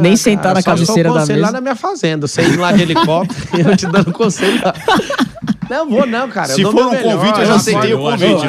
[0.00, 1.46] nem sentar na É, cabeceira da conselho mesa.
[1.46, 2.26] lá na minha fazenda.
[2.26, 4.74] Você ir lá de helicóptero e eu te dando conselho lá.
[5.70, 6.48] Não vou não, cara.
[6.48, 8.46] Se for um melhor, convite, eu já aceitei o convite.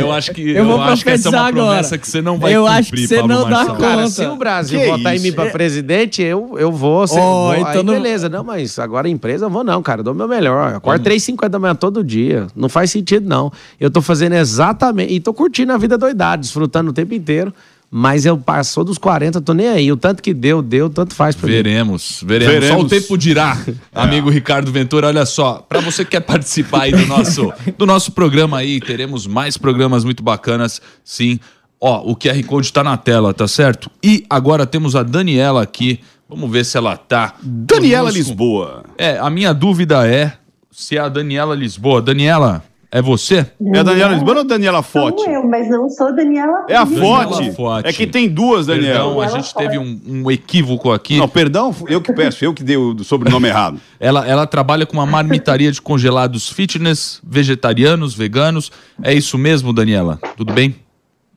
[0.00, 2.54] Eu- acho que, Eu vou acho que essa é uma promessa que você não vai
[2.54, 3.76] Eu cumprir, acho que você Pablo não dá Marçal.
[3.76, 3.88] conta.
[3.88, 5.24] Cara, se o Brasil Que votar em isso?
[5.26, 7.04] mim pra presidente, eu, eu vou.
[7.04, 7.54] Oh, vou.
[7.54, 10.00] então aí não- beleza, não, mas agora empresa eu vou não, cara.
[10.00, 10.70] Eu dou meu melhor.
[10.70, 12.46] Eu acordo 3h50 da manhã todo dia.
[12.56, 13.52] Não faz sentido, não.
[13.80, 15.12] Eu tô fazendo exatamente.
[15.12, 17.52] E tô curtindo a vida doidada, desfrutando o tempo inteiro.
[17.94, 19.92] Mas eu passou dos 40, tô nem aí.
[19.92, 21.52] O tanto que deu, deu, tanto faz pra mim.
[21.52, 22.80] Veremos, veremos, Veremos.
[22.80, 23.62] Só o tempo dirá,
[23.94, 25.08] amigo Ricardo Ventura.
[25.08, 29.26] Olha só, para você que quer participar aí do nosso, do nosso programa aí, teremos
[29.26, 31.38] mais programas muito bacanas, sim.
[31.78, 33.90] Ó, o QR Code tá na tela, tá certo?
[34.02, 36.00] E agora temos a Daniela aqui.
[36.26, 37.34] Vamos ver se ela tá.
[37.42, 38.18] Daniela conosco.
[38.18, 38.84] Lisboa.
[38.96, 40.32] É, a minha dúvida é
[40.70, 42.00] se é a Daniela Lisboa.
[42.00, 43.46] Daniela, é você?
[43.72, 45.22] É a Daniela Lisboa ou a Daniela Fote?
[45.22, 46.66] Sou eu, mas não sou Daniela.
[46.68, 47.52] É a Daniela Fote.
[47.52, 47.88] Fote.
[47.88, 48.98] É que tem duas, Daniela.
[48.98, 51.16] Perdão, a Daniela gente teve um, um equívoco aqui.
[51.16, 53.80] Não, perdão, eu que peço, eu que dei o sobrenome errado.
[53.98, 58.72] Ela, ela trabalha com uma marmitaria de congelados fitness, vegetarianos, veganos.
[59.00, 60.18] É isso mesmo, Daniela?
[60.36, 60.74] Tudo bem?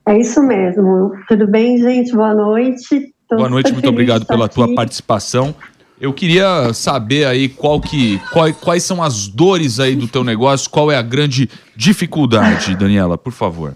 [0.08, 1.12] É isso mesmo.
[1.28, 2.12] Tudo bem, gente?
[2.12, 3.14] Boa noite.
[3.30, 4.76] Tô Boa noite, muito obrigado pela tua aqui.
[4.76, 5.54] participação.
[6.00, 10.70] Eu queria saber aí qual que, qual- quais são as dores aí do teu negócio,
[10.70, 13.74] qual é a grande dificuldade, Daniela, por favor.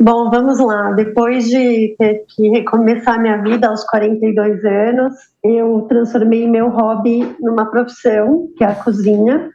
[0.00, 0.92] Bom, vamos lá.
[0.92, 5.12] Depois de ter que recomeçar minha vida aos 42 anos,
[5.44, 9.50] eu transformei meu hobby numa profissão, que é a cozinha,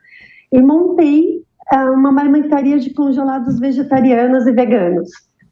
[0.52, 1.42] e montei
[1.72, 5.10] ah, uma marmitaria de congelados vegetarianos e veganos,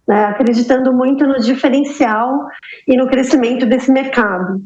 [0.07, 2.37] né, acreditando muito no diferencial
[2.87, 4.61] e no crescimento desse mercado.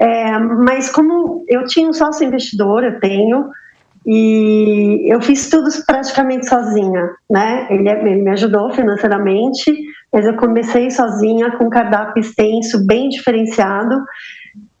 [0.00, 3.50] É, mas como eu tinha um sócio investidor, eu tenho,
[4.06, 7.66] e eu fiz tudo praticamente sozinha, né?
[7.68, 9.70] Ele, ele me ajudou financeiramente,
[10.12, 14.02] mas eu comecei sozinha com um cardápio extenso, bem diferenciado,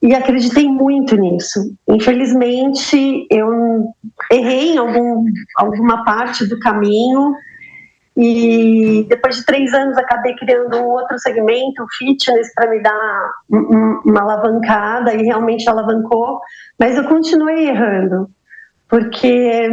[0.00, 1.74] e acreditei muito nisso.
[1.88, 3.92] Infelizmente, eu
[4.30, 5.24] errei em algum,
[5.56, 7.34] alguma parte do caminho,
[8.20, 13.30] e depois de três anos acabei criando um outro segmento, o fitness, para me dar
[13.48, 16.40] um- um- uma alavancada, e realmente alavancou,
[16.78, 18.28] mas eu continuei errando
[18.88, 19.70] porque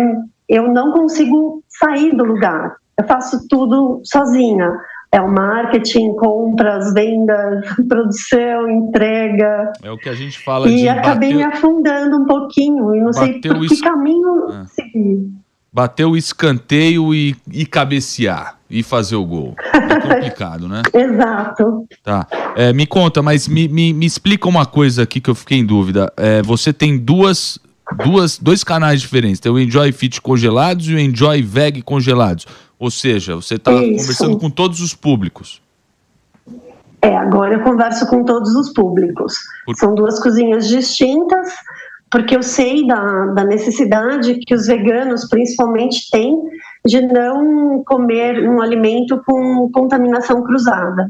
[0.47, 2.75] eu não consigo sair do lugar.
[2.97, 4.71] Eu faço tudo sozinha.
[5.11, 9.71] É o marketing, compras, vendas, produção, entrega.
[9.81, 12.99] É o que a gente fala E de acabei me bater, afundando um pouquinho e
[13.01, 14.65] não sei bateu por que caminho Ah.
[14.67, 15.31] seguir.
[15.75, 19.53] Bater o escanteio e, e cabecear e fazer o gol.
[19.73, 20.81] É complicado, né?
[20.93, 21.85] Exato.
[22.01, 22.25] Tá.
[22.55, 25.65] É, me conta, mas me, me, me explica uma coisa aqui que eu fiquei em
[25.65, 26.09] dúvida.
[26.15, 27.59] É, você tem duas,
[28.05, 29.41] duas, dois canais diferentes.
[29.41, 32.47] Tem o Enjoy Fit congelados e o Enjoy Veg congelados.
[32.79, 35.61] Ou seja, você está conversando com todos os públicos.
[37.01, 39.33] É, agora eu converso com todos os públicos.
[39.75, 41.49] São duas cozinhas distintas,
[42.09, 46.35] porque eu sei da, da necessidade que os veganos, principalmente, têm
[46.85, 51.09] de não comer um alimento com contaminação cruzada.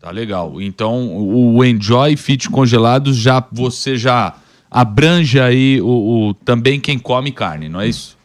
[0.00, 0.60] Tá legal.
[0.60, 4.34] Então, o Enjoy Fit Congelados já você já
[4.70, 8.16] abrange aí o, o também quem come carne, não é isso?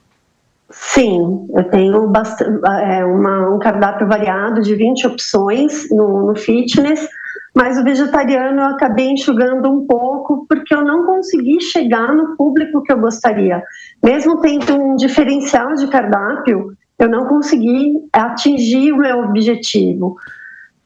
[0.70, 7.08] Sim, eu tenho bastante, é, uma, um cardápio variado de 20 opções no, no fitness,
[7.54, 12.82] mas o vegetariano eu acabei enxugando um pouco porque eu não consegui chegar no público
[12.82, 13.62] que eu gostaria.
[14.02, 20.16] Mesmo tendo um diferencial de cardápio, eu não consegui atingir o meu objetivo.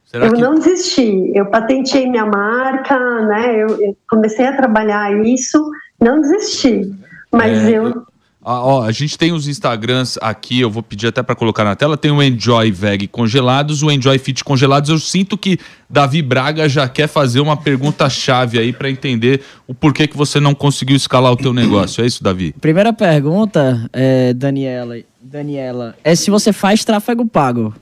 [0.06, 0.42] Será eu que...
[0.42, 3.56] não desisti, eu patenteei minha marca, né?
[3.56, 6.92] Eu, eu comecei a trabalhar isso, não desisti.
[7.32, 8.06] Mas é, eu
[8.48, 11.76] ah, ó, a gente tem os Instagrams aqui, eu vou pedir até para colocar na
[11.76, 11.98] tela.
[11.98, 14.92] Tem o Enjoy Veg congelados, o Enjoy Fit congelados.
[14.92, 15.58] Eu sinto que
[15.90, 20.40] Davi Braga já quer fazer uma pergunta chave aí para entender o porquê que você
[20.40, 22.04] não conseguiu escalar o teu negócio.
[22.04, 22.54] É isso, Davi?
[22.62, 27.74] Primeira pergunta, é, Daniela, Daniela, é se você faz tráfego pago.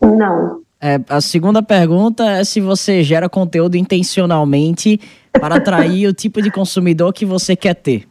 [0.00, 0.62] Não.
[0.80, 4.98] É, a segunda pergunta é se você gera conteúdo intencionalmente
[5.38, 8.08] para atrair o tipo de consumidor que você quer ter.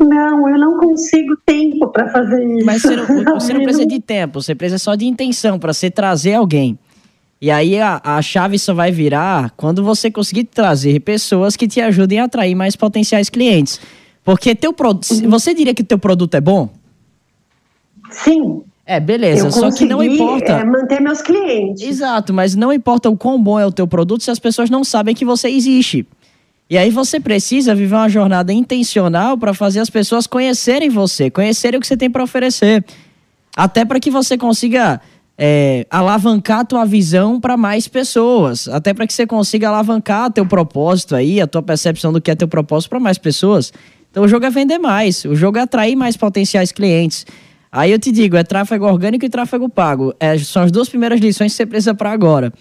[0.00, 2.66] Não, eu não consigo tempo para fazer isso.
[2.66, 3.06] Mas você não,
[3.40, 6.78] você não precisa de tempo, você precisa só de intenção para você trazer alguém.
[7.40, 11.80] E aí a, a chave só vai virar quando você conseguir trazer pessoas que te
[11.80, 13.80] ajudem a atrair mais potenciais clientes.
[14.24, 15.10] Porque teu produto.
[15.10, 15.28] Uhum.
[15.28, 16.70] Você diria que teu produto é bom?
[18.10, 18.62] Sim.
[18.86, 19.50] É, beleza.
[19.50, 20.52] Só que não importa.
[20.52, 21.82] É, manter meus clientes.
[21.82, 24.84] Exato, mas não importa o quão bom é o teu produto se as pessoas não
[24.84, 26.06] sabem que você existe.
[26.68, 31.78] E aí você precisa viver uma jornada intencional para fazer as pessoas conhecerem você, conhecerem
[31.78, 32.84] o que você tem para oferecer.
[33.54, 35.00] Até para que você consiga
[35.36, 38.66] é, alavancar a tua visão para mais pessoas.
[38.68, 42.34] Até para que você consiga alavancar teu propósito aí, a tua percepção do que é
[42.34, 43.72] teu propósito para mais pessoas.
[44.10, 47.26] Então o jogo é vender mais, o jogo é atrair mais potenciais clientes.
[47.70, 50.14] Aí eu te digo, é tráfego orgânico e tráfego pago.
[50.20, 52.52] É, são as duas primeiras lições que você precisa para agora.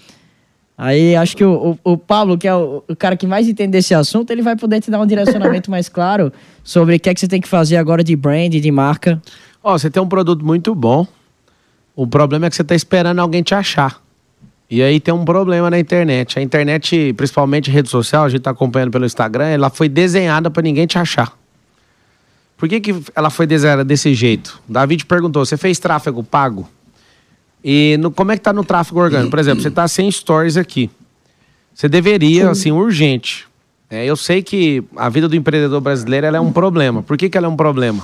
[0.78, 3.78] Aí acho que o, o, o Pablo, que é o, o, cara que mais entende
[3.78, 7.13] esse assunto, ele vai poder te dar um direcionamento mais claro sobre o que é
[7.13, 9.21] que você tem que fazer agora de brand, de marca.
[9.63, 11.05] Ó, oh, você tem um produto muito bom.
[11.95, 14.01] O problema é que você está esperando alguém te achar.
[14.69, 16.39] E aí tem um problema na internet.
[16.39, 20.63] A internet, principalmente rede social, a gente está acompanhando pelo Instagram, ela foi desenhada para
[20.63, 21.38] ninguém te achar.
[22.57, 24.59] Por que, que ela foi desenhada desse jeito?
[24.67, 26.67] David perguntou: você fez tráfego pago?
[27.64, 29.30] E no, como é que tá no tráfego orgânico?
[29.30, 30.89] Por exemplo, você tá sem stories aqui.
[31.74, 32.49] Você deveria, Sim.
[32.49, 33.47] assim, urgente.
[33.89, 37.01] É, eu sei que a vida do empreendedor brasileiro é um problema.
[37.03, 38.03] Por que, que ela é um problema?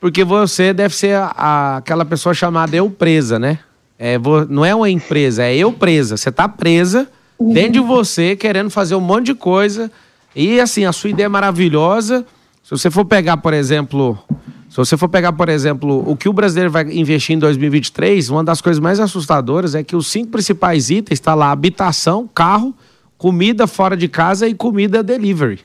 [0.00, 3.58] Porque você deve ser a, a, aquela pessoa chamada eu presa, né?
[3.98, 6.16] É, não é uma empresa, é eu presa.
[6.16, 7.06] Você tá presa
[7.38, 9.90] dentro de você, querendo fazer um monte de coisa.
[10.34, 12.24] E assim, a sua ideia é maravilhosa.
[12.62, 14.18] Se você for pegar, por exemplo,
[14.70, 18.44] se você for pegar, por exemplo, o que o brasileiro vai investir em 2023, uma
[18.44, 22.72] das coisas mais assustadoras é que os cinco principais itens está lá: habitação, carro,
[23.18, 25.58] comida fora de casa e comida delivery.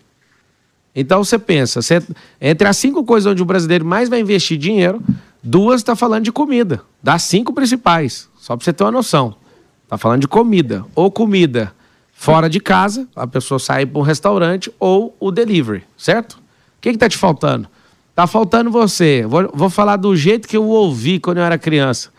[0.95, 2.01] Então você pensa, você,
[2.41, 4.99] entre as cinco coisas onde o brasileiro mais vai investir dinheiro,
[5.43, 6.82] duas está falando de comida.
[7.03, 9.36] Das cinco principais, só para você ter uma noção.
[9.84, 10.84] Está falando de comida.
[10.95, 11.72] Ou comida
[12.12, 16.34] fora de casa, a pessoa sai para um restaurante, ou o delivery, certo?
[16.34, 17.68] O que está te faltando?
[18.16, 19.26] Tá faltando você.
[19.28, 22.09] Vou, vou falar do jeito que eu ouvi quando eu era criança.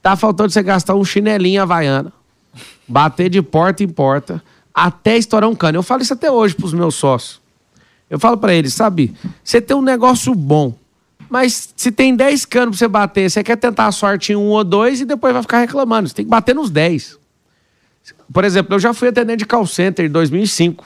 [0.00, 2.12] Tá faltando você gastar um chinelinho havaiana,
[2.86, 4.42] bater de porta em porta,
[4.72, 5.76] até estourar um cano.
[5.76, 7.40] Eu falo isso até hoje pros meus sócios.
[8.08, 9.14] Eu falo para eles, sabe?
[9.44, 10.74] Você tem um negócio bom,
[11.28, 14.48] mas se tem 10 canos pra você bater, você quer tentar a sorte em um
[14.48, 16.08] ou dois e depois vai ficar reclamando.
[16.08, 17.18] Você tem que bater nos 10.
[18.32, 20.84] Por exemplo, eu já fui atendente de call center em 2005.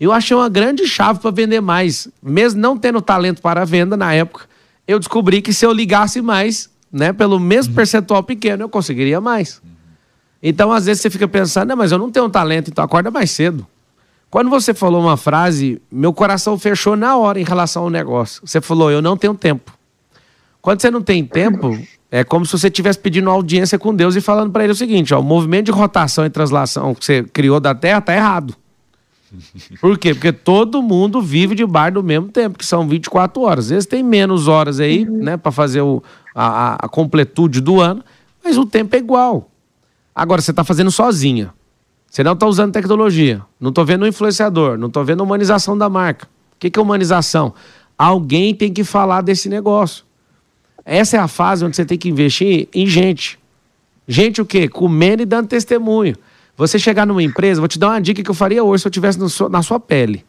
[0.00, 2.08] Eu achei uma grande chave para vender mais.
[2.22, 4.46] Mesmo não tendo talento para venda na época,
[4.86, 7.76] eu descobri que se eu ligasse mais, né, pelo mesmo uhum.
[7.76, 9.60] percentual pequeno, eu conseguiria mais.
[10.42, 13.30] Então, às vezes, você fica pensando, não, mas eu não tenho talento, então acorda mais
[13.30, 13.66] cedo.
[14.30, 18.42] Quando você falou uma frase, meu coração fechou na hora em relação ao negócio.
[18.46, 19.72] Você falou, eu não tenho tempo.
[20.60, 21.78] Quando você não tem tempo,
[22.10, 25.14] é como se você estivesse pedindo audiência com Deus e falando para ele o seguinte:
[25.14, 28.54] ó, o movimento de rotação e translação que você criou da Terra está errado.
[29.80, 30.14] Por quê?
[30.14, 33.66] Porque todo mundo vive debaixo do mesmo tempo, que são 24 horas.
[33.66, 35.18] Às vezes tem menos horas aí, uhum.
[35.18, 36.02] né, para fazer o,
[36.34, 38.02] a, a, completude do ano,
[38.42, 39.50] mas o tempo é igual.
[40.14, 41.52] Agora, você está fazendo sozinha.
[42.10, 43.42] Você não está usando tecnologia.
[43.60, 44.78] Não estou vendo um influenciador.
[44.78, 46.26] Não estou vendo humanização da marca.
[46.26, 47.54] O que, que é humanização?
[47.96, 50.04] Alguém tem que falar desse negócio.
[50.84, 53.38] Essa é a fase onde você tem que investir em gente.
[54.06, 54.68] Gente o quê?
[54.68, 56.16] Comendo e dando testemunho.
[56.58, 58.92] Você chegar numa empresa, vou te dar uma dica que eu faria hoje se eu
[58.92, 60.24] tivesse seu- na sua pele.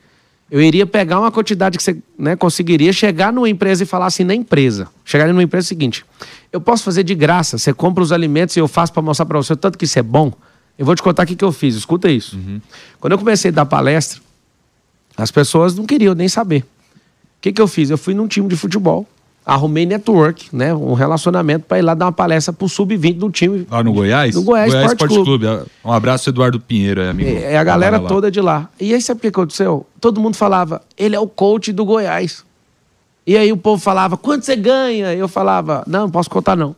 [0.49, 4.23] Eu iria pegar uma quantidade que você né, conseguiria chegar numa empresa e falar assim
[4.23, 4.87] na empresa.
[5.03, 6.05] Chegar numa empresa é o seguinte:
[6.53, 9.37] eu posso fazer de graça, você compra os alimentos e eu faço para mostrar para
[9.37, 10.31] você o tanto que isso é bom.
[10.77, 12.39] Eu vou te contar o que, que eu fiz, escuta isso.
[12.99, 14.21] Quando eu comecei a dar palestra,
[15.17, 16.61] as pessoas não queriam nem saber.
[16.61, 17.89] O que, que eu fiz?
[17.89, 19.07] Eu fui num time de futebol,
[19.49, 23.67] arrumei network, né, um relacionamento para ir lá dar uma palestra pro sub-20 do time.
[23.69, 24.35] Lá no Goiás?
[24.35, 25.45] No Goiás Esporte Clube.
[25.83, 27.29] Um abraço, Eduardo Pinheiro, é amigo.
[27.29, 28.09] É, é a galera Trabalha lá.
[28.09, 28.69] toda de lá.
[28.79, 29.85] E aí, sabe o que aconteceu?
[29.99, 32.45] Todo mundo falava, ele é o coach do Goiás.
[33.25, 35.13] E aí o povo falava, quanto você ganha?
[35.13, 36.75] Eu falava, não, não posso contar não.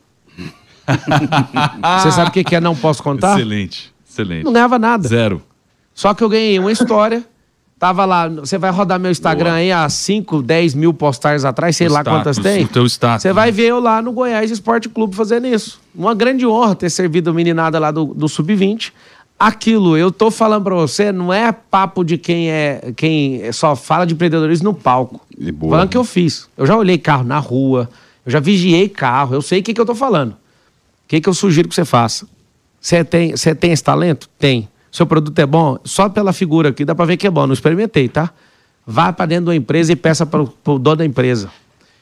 [2.01, 3.37] você sabe o que que é não posso contar?
[3.37, 4.43] Excelente, excelente.
[4.43, 5.07] Não ganhava nada.
[5.07, 5.41] Zero.
[5.93, 7.23] Só que eu ganhei uma história.
[7.81, 11.87] Tava lá, você vai rodar meu Instagram aí há 5, 10 mil postagens atrás, sei
[11.87, 12.63] O lá quantas tem.
[12.63, 13.51] o teu status, Você vai né?
[13.53, 15.81] ver eu lá no Goiás Esporte Clube fazendo isso.
[15.95, 18.91] Uma grande honra ter servido a meninada lá do, do Sub-20.
[19.39, 24.05] Aquilo, eu tô falando pra você, não é papo de quem é quem só fala
[24.05, 25.19] de empreendedorismo no palco.
[25.51, 25.71] Boa.
[25.71, 26.47] Falando que eu fiz.
[26.55, 27.89] Eu já olhei carro na rua,
[28.23, 30.33] eu já vigiei carro, eu sei o que, que eu tô falando.
[30.33, 30.35] O
[31.07, 32.27] que, que eu sugiro que você faça?
[32.79, 34.29] Você tem, você tem esse talento?
[34.37, 34.69] Tem.
[34.91, 35.77] Seu produto é bom?
[35.83, 37.47] Só pela figura aqui dá pra ver que é bom.
[37.47, 38.31] Não experimentei, tá?
[38.85, 41.49] Vá pra dentro da empresa e peça pro, pro dono da empresa.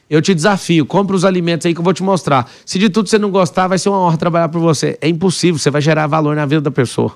[0.08, 2.50] Eu te desafio, compra os alimentos aí que eu vou te mostrar.
[2.66, 4.98] Se de tudo você não gostar, vai ser uma honra trabalhar por você.
[5.00, 7.14] É impossível, você vai gerar valor na vida da pessoa.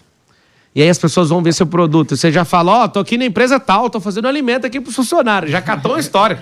[0.74, 2.16] E aí as pessoas vão ver seu produto.
[2.16, 5.50] Você já fala, ó, tô aqui na empresa tal, tô fazendo alimento aqui pros funcionários.
[5.50, 6.40] Já catou a história.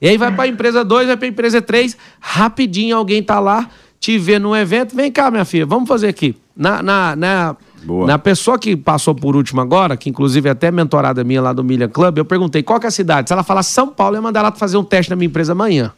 [0.00, 3.68] E aí vai pra empresa 2, vai pra empresa 3, rapidinho alguém tá lá,
[3.98, 6.34] te vê num evento, vem cá, minha filha, vamos fazer aqui.
[6.56, 8.06] Na, na, na, Boa.
[8.06, 11.64] na pessoa que passou por último agora, que inclusive é até mentorada minha lá do
[11.64, 13.28] Milha Club, eu perguntei qual que é a cidade.
[13.28, 15.52] Se ela falar São Paulo, eu ia mandar ela fazer um teste na minha empresa
[15.52, 15.92] amanhã.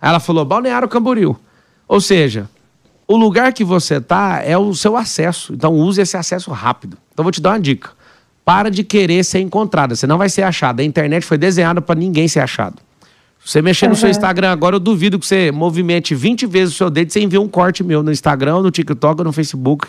[0.00, 1.36] Aí ela falou Balneário Camboriú.
[1.88, 2.48] Ou seja,
[3.06, 5.52] o lugar que você tá é o seu acesso.
[5.54, 6.96] Então use esse acesso rápido.
[7.12, 7.90] Então vou te dar uma dica.
[8.44, 9.94] Para de querer ser encontrada.
[9.94, 10.82] Você não vai ser achada.
[10.82, 12.76] A internet foi desenhada para ninguém ser achado.
[13.44, 16.76] Se você mexer no seu Instagram agora, eu duvido que você movimente 20 vezes o
[16.76, 19.86] seu dedo e você envia um corte meu no Instagram, no TikTok, ou no Facebook,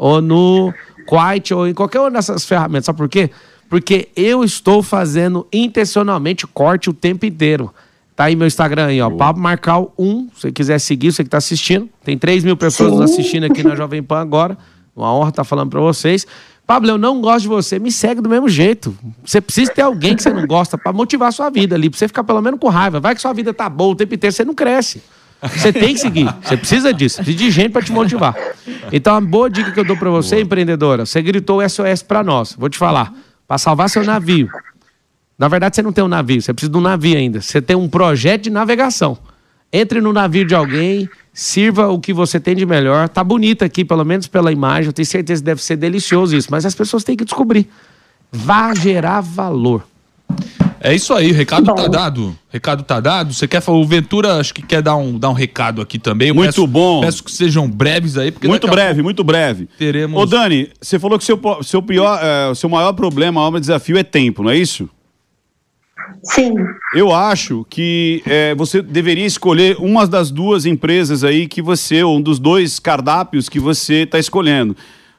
[0.00, 0.72] ou no
[1.06, 2.86] Quite, ou em qualquer uma dessas ferramentas.
[2.86, 3.30] Sabe por quê?
[3.68, 7.72] Porque eu estou fazendo intencionalmente corte o tempo inteiro.
[8.16, 9.10] Tá aí meu Instagram aí, ó.
[9.10, 10.28] Pablo Marcal 1.
[10.34, 11.86] Se você quiser seguir, você que tá assistindo.
[12.02, 14.56] Tem 3 mil pessoas nos assistindo aqui na Jovem Pan agora.
[14.96, 16.26] Uma honra estar falando pra vocês.
[16.66, 17.78] Pablo, eu não gosto de você.
[17.78, 18.96] Me segue do mesmo jeito.
[19.22, 21.90] Você precisa ter alguém que você não gosta pra motivar a sua vida ali.
[21.90, 23.00] Pra você ficar pelo menos com raiva.
[23.00, 25.02] Vai que sua vida tá boa o tempo inteiro, você não cresce.
[25.42, 26.32] Você tem que seguir.
[26.42, 27.16] Você precisa disso.
[27.16, 28.34] Precisa de gente pra te motivar.
[28.92, 31.06] Então, uma boa dica que eu dou pra você, empreendedora.
[31.06, 32.54] Você gritou o SOS pra nós.
[32.58, 33.12] Vou te falar.
[33.48, 34.48] Pra salvar seu navio.
[35.38, 37.40] Na verdade, você não tem um navio, você precisa de um navio ainda.
[37.40, 39.16] Você tem um projeto de navegação.
[39.72, 43.08] Entre no navio de alguém, sirva o que você tem de melhor.
[43.08, 44.88] Tá bonito aqui, pelo menos pela imagem.
[44.88, 47.68] Eu tenho certeza que deve ser delicioso isso, mas as pessoas têm que descobrir.
[48.30, 49.82] Vá gerar valor.
[50.82, 52.34] É isso aí, o recado tá dado.
[52.48, 53.34] Recado tá dado.
[53.34, 53.76] Você quer falar?
[53.78, 56.28] O Ventura acho que quer dar um, dar um recado aqui também.
[56.28, 57.02] Eu Muito peço- bom.
[57.02, 59.68] Peço que sejam breves aí, porque Muito breve, muito breve.
[59.78, 60.20] teremos.
[60.20, 64.02] Ô, Dani, você falou que seu, seu, pior, eh, seu maior problema, maior desafio é
[64.02, 64.88] tempo, não é isso?
[66.22, 66.54] Sim.
[66.94, 72.16] Eu acho que eh, você deveria escolher uma das duas empresas aí que você, ou
[72.16, 74.74] um dos dois cardápios que você está escolhendo.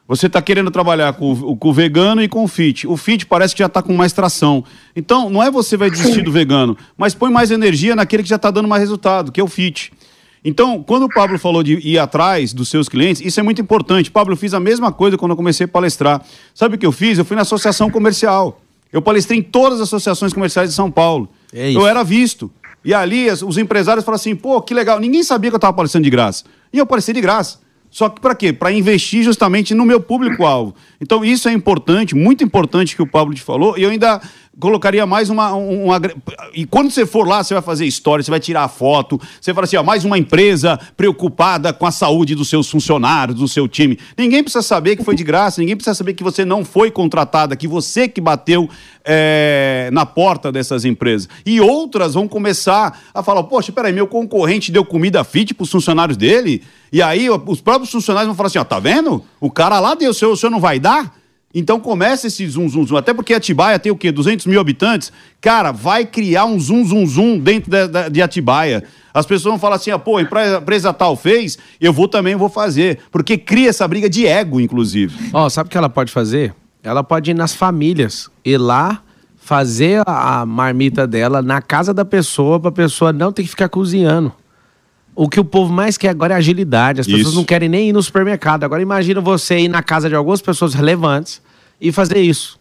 [0.08, 2.86] Você está querendo trabalhar com, o- com o vegano e com o fit.
[2.86, 4.64] O fit parece que já está com mais tração.
[4.94, 8.36] Então, não é você vai desistir do vegano, mas põe mais energia naquele que já
[8.36, 9.92] está dando mais resultado, que é o fit.
[10.44, 14.10] Então, quando o Pablo falou de ir atrás dos seus clientes, isso é muito importante.
[14.10, 16.20] Pablo, eu fiz a mesma coisa quando eu comecei a palestrar.
[16.52, 17.16] Sabe o que eu fiz?
[17.16, 18.60] Eu fui na associação comercial.
[18.92, 21.28] Eu palestrei em todas as associações comerciais de São Paulo.
[21.54, 21.72] É.
[21.72, 22.50] Eu era visto.
[22.84, 24.98] E ali os empresários falaram assim: pô, que legal.
[24.98, 26.42] Ninguém sabia que eu estava palestrando de graça.
[26.72, 27.60] E eu palestrei de graça.
[27.92, 28.54] Só que para quê?
[28.54, 30.74] Para investir justamente no meu público-alvo.
[30.98, 33.76] Então, isso é importante, muito importante que o Pablo te falou.
[33.76, 34.18] E eu ainda
[34.58, 35.54] colocaria mais uma.
[35.54, 36.00] um- uma
[36.54, 39.64] e quando você for lá, você vai fazer história, você vai tirar foto, você fala
[39.64, 43.98] assim: ó, mais uma empresa preocupada com a saúde dos seus funcionários, do seu time.
[44.16, 47.54] Ninguém precisa saber que foi de graça, ninguém precisa saber que você não foi contratada,
[47.56, 48.68] que você que bateu
[49.04, 51.28] é, na porta dessas empresas.
[51.44, 55.70] E outras vão começar a falar: poxa, peraí, meu concorrente deu comida fit para os
[55.70, 56.62] funcionários dele.
[56.92, 59.22] E aí os próprios funcionários vão falar assim: ó, tá vendo?
[59.40, 61.16] O cara lá deu, o senhor, o senhor não vai dar?
[61.54, 62.96] Então começa esse zum, zum, zum.
[62.96, 64.10] Até porque Atibaia tem o quê?
[64.10, 65.12] 200 mil habitantes?
[65.38, 68.82] Cara, vai criar um zum, zum, zum dentro da- da- de Atibaia.
[69.12, 72.34] As pessoas vão falar assim, ah, pô, a empresa, empresa tal fez, eu vou também
[72.36, 73.00] vou fazer.
[73.10, 75.14] Porque cria essa briga de ego, inclusive.
[75.34, 76.54] Ó, sabe o que ela pode fazer?
[76.82, 79.02] Ela pode ir nas famílias, ir lá,
[79.36, 83.68] fazer a a marmita dela na casa da pessoa, pra pessoa não ter que ficar
[83.68, 84.32] cozinhando.
[85.14, 87.00] o que o povo mais quer agora é agilidade.
[87.02, 87.36] As pessoas Isso.
[87.36, 88.64] não querem nem ir no supermercado.
[88.64, 91.42] Agora imagina você ir na casa de algumas pessoas relevantes
[91.78, 92.58] e fazer isso.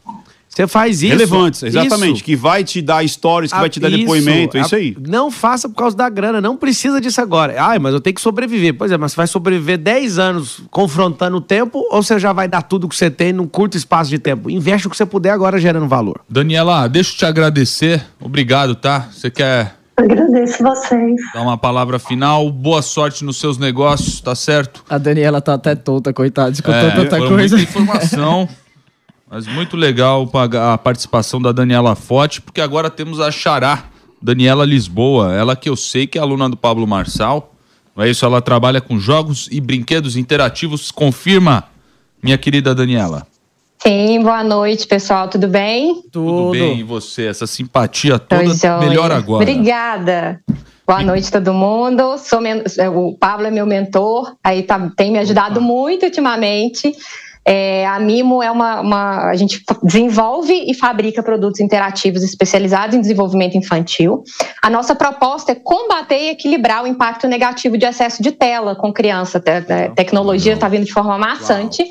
[0.54, 1.14] Você faz isso.
[1.14, 2.16] Relevantes, exatamente.
[2.16, 2.24] isso.
[2.26, 4.58] Que vai te dar stories, que vai te dar Ah, depoimento.
[4.58, 4.98] É isso A- aí.
[5.08, 7.56] Não faça por causa da grana, não precisa disso agora.
[7.58, 8.74] Ai, mas eu tenho que sobreviver.
[8.78, 12.50] Pois é, mas você vai sobreviver 10 anos confrontando o tempo ou você já vai
[12.50, 14.50] dar tudo que você tem num curto espaço de tempo?
[14.50, 16.20] Investe o que você puder agora gerando valor.
[16.30, 18.04] Daniela, deixa eu te agradecer.
[18.20, 19.08] Obrigado, tá?
[19.10, 21.16] Você quer Agradeço vocês.
[21.34, 22.52] dar uma palavra final?
[22.52, 24.84] Boa sorte nos seus negócios, tá certo?
[24.90, 27.56] A Daniela tá até tonta, coitada, escutou É, tanta coisa.
[27.56, 28.50] muita informação.
[29.32, 30.30] Mas muito legal
[30.62, 33.86] a participação da Daniela Forte, porque agora temos a Xará,
[34.22, 35.34] Daniela Lisboa.
[35.34, 37.54] Ela que eu sei que é aluna do Pablo Marçal.
[37.96, 38.26] Não é isso?
[38.26, 40.92] Ela trabalha com jogos e brinquedos interativos.
[40.92, 41.64] Confirma,
[42.22, 43.26] minha querida Daniela.
[43.82, 45.30] Sim, boa noite, pessoal.
[45.30, 46.02] Tudo bem?
[46.12, 47.26] Tudo bem, e você?
[47.28, 49.44] Essa simpatia toda, melhor agora.
[49.44, 50.42] Obrigada.
[50.86, 52.18] Boa noite, todo mundo.
[52.18, 52.64] Sou men-
[52.94, 56.92] O Pablo é meu mentor, aí tá- tem me ajudado muito ultimamente.
[57.44, 63.02] É, a Mimo é uma, uma- A gente desenvolve e fabrica produtos interativos especializados em
[63.02, 64.24] desenvolvimento infantil.
[64.62, 68.94] A nossa proposta é combater e equilibrar o impacto negativo de excesso de tela com
[68.94, 69.40] criança.
[69.40, 71.84] Te- te- tecnologia está vindo de forma maçante.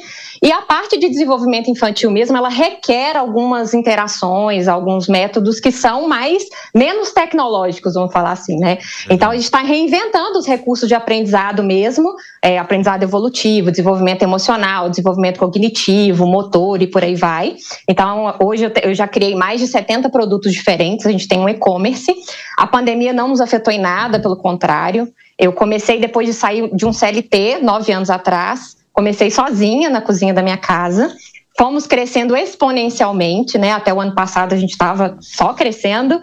[0.42, 6.08] E a parte de desenvolvimento infantil mesmo, ela requer algumas interações, alguns métodos que são
[6.08, 6.42] mais
[6.74, 8.78] menos tecnológicos, vamos falar assim, né?
[9.10, 14.88] Então a gente está reinventando os recursos de aprendizado mesmo, é, aprendizado evolutivo, desenvolvimento emocional,
[14.88, 17.56] desenvolvimento cognitivo, motor e por aí vai.
[17.86, 21.38] Então hoje eu, te- eu já criei mais de 70 produtos diferentes, a gente tem
[21.38, 22.14] um e-commerce.
[22.56, 25.12] A pandemia não nos afetou em nada, pelo contrário.
[25.38, 28.79] Eu comecei depois de sair de um CLT, nove anos atrás.
[28.92, 31.14] Comecei sozinha na cozinha da minha casa.
[31.56, 33.72] Fomos crescendo exponencialmente, né?
[33.72, 36.20] Até o ano passado a gente estava só crescendo.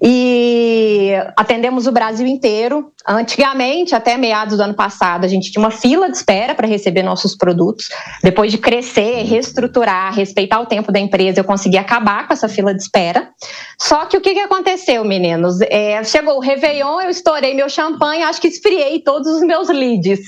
[0.00, 2.92] E atendemos o Brasil inteiro.
[3.06, 7.02] Antigamente, até meados do ano passado, a gente tinha uma fila de espera para receber
[7.02, 7.88] nossos produtos.
[8.22, 12.74] Depois de crescer, reestruturar, respeitar o tempo da empresa, eu consegui acabar com essa fila
[12.74, 13.30] de espera.
[13.78, 15.60] Só que o que, que aconteceu, meninos?
[15.62, 20.20] É, chegou o Réveillon, eu estourei meu champanhe, acho que esfriei todos os meus leads.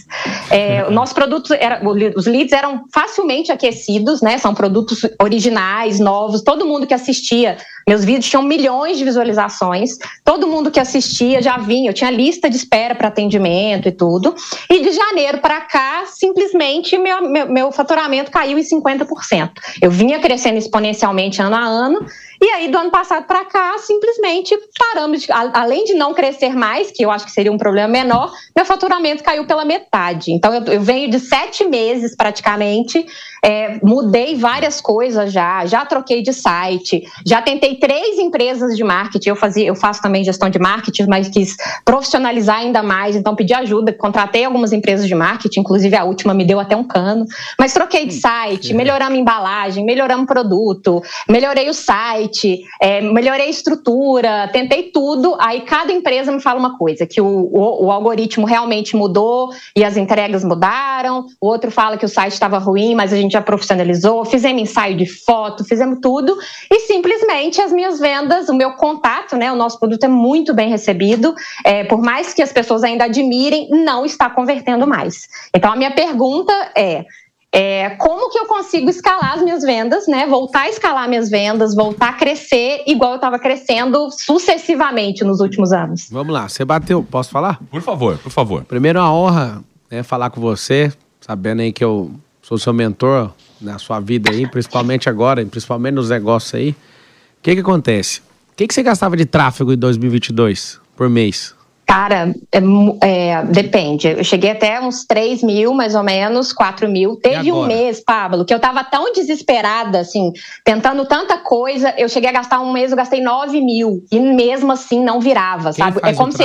[0.51, 1.81] É, o nosso produto, era,
[2.17, 4.39] os leads eram facilmente aquecidos, né?
[4.39, 6.43] São produtos originais, novos.
[6.43, 7.57] Todo mundo que assistia,
[7.91, 9.99] meus vídeos tinham milhões de visualizações.
[10.25, 14.33] Todo mundo que assistia já vinha, eu tinha lista de espera para atendimento e tudo.
[14.71, 19.51] E de janeiro para cá, simplesmente meu, meu, meu faturamento caiu em 50%.
[19.83, 22.07] Eu vinha crescendo exponencialmente ano a ano.
[22.43, 25.23] E aí, do ano passado para cá, simplesmente paramos.
[25.23, 28.33] de- a- além de não crescer mais, que eu acho que seria um problema menor,
[28.57, 30.33] meu faturamento caiu pela metade.
[30.33, 33.05] Então, eu, eu venho de sete meses praticamente,
[33.43, 39.31] é, mudei várias coisas já, já troquei de site, já tentei três empresas de marketing.
[39.31, 43.55] Eu fazia, eu faço também gestão de marketing, mas quis profissionalizar ainda mais, então pedi
[43.55, 47.27] ajuda, contratei algumas empresas de marketing, inclusive a última me deu até um cano,
[47.59, 53.47] mas troquei de site, melhoramos a embalagem, melhoramos o produto, melhorei o site, é, melhorei
[53.47, 55.37] a estrutura, tentei tudo.
[55.41, 59.85] Aí cada empresa me fala uma coisa: que o, o, o algoritmo realmente mudou e
[59.85, 61.27] as entregas mudaram.
[61.41, 64.25] O outro fala que o site estava ruim, mas a gente já profissionalizou.
[64.25, 66.37] Fizemos ensaio de foto, fizemos tudo.
[66.71, 69.51] E simplesmente as minhas vendas, o meu contato, né?
[69.53, 71.35] O nosso produto é muito bem recebido.
[71.65, 75.29] É, por mais que as pessoas ainda admirem, não está convertendo mais.
[75.55, 77.05] Então a minha pergunta é.
[77.53, 80.25] É, como que eu consigo escalar as minhas vendas, né?
[80.25, 85.73] Voltar a escalar minhas vendas, voltar a crescer igual eu estava crescendo sucessivamente nos últimos
[85.73, 86.09] anos.
[86.13, 87.03] Vamos lá, você bateu.
[87.03, 87.59] Posso falar?
[87.69, 88.65] Por favor, por favor.
[88.65, 92.13] Primeiro, é uma honra né, falar com você, sabendo aí que eu
[92.51, 93.31] sou seu mentor
[93.61, 96.71] na sua vida aí, principalmente agora, principalmente nos negócios aí.
[96.71, 98.19] O que que acontece?
[98.19, 101.55] O que, que você gastava de tráfego em 2022 por mês?
[101.87, 102.61] Cara, é
[103.03, 104.09] é, depende.
[104.09, 107.17] Eu cheguei até uns 3 mil, mais ou menos, 4 mil.
[107.17, 110.33] Teve um mês, Pablo, que eu tava tão desesperada, assim,
[110.65, 111.93] tentando tanta coisa.
[111.99, 114.05] Eu cheguei a gastar um mês, eu gastei 9 mil.
[114.11, 116.01] E mesmo assim não virava, Quem sabe?
[116.03, 116.45] é como se.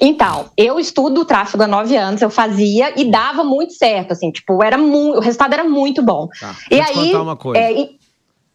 [0.00, 4.30] Então, eu estudo o tráfego há nove anos, eu fazia e dava muito certo, assim,
[4.30, 6.28] tipo, era mu- o resultado era muito bom.
[6.40, 7.06] Tá, E vou te aí.
[7.06, 7.60] contar uma coisa.
[7.62, 8.02] é, e-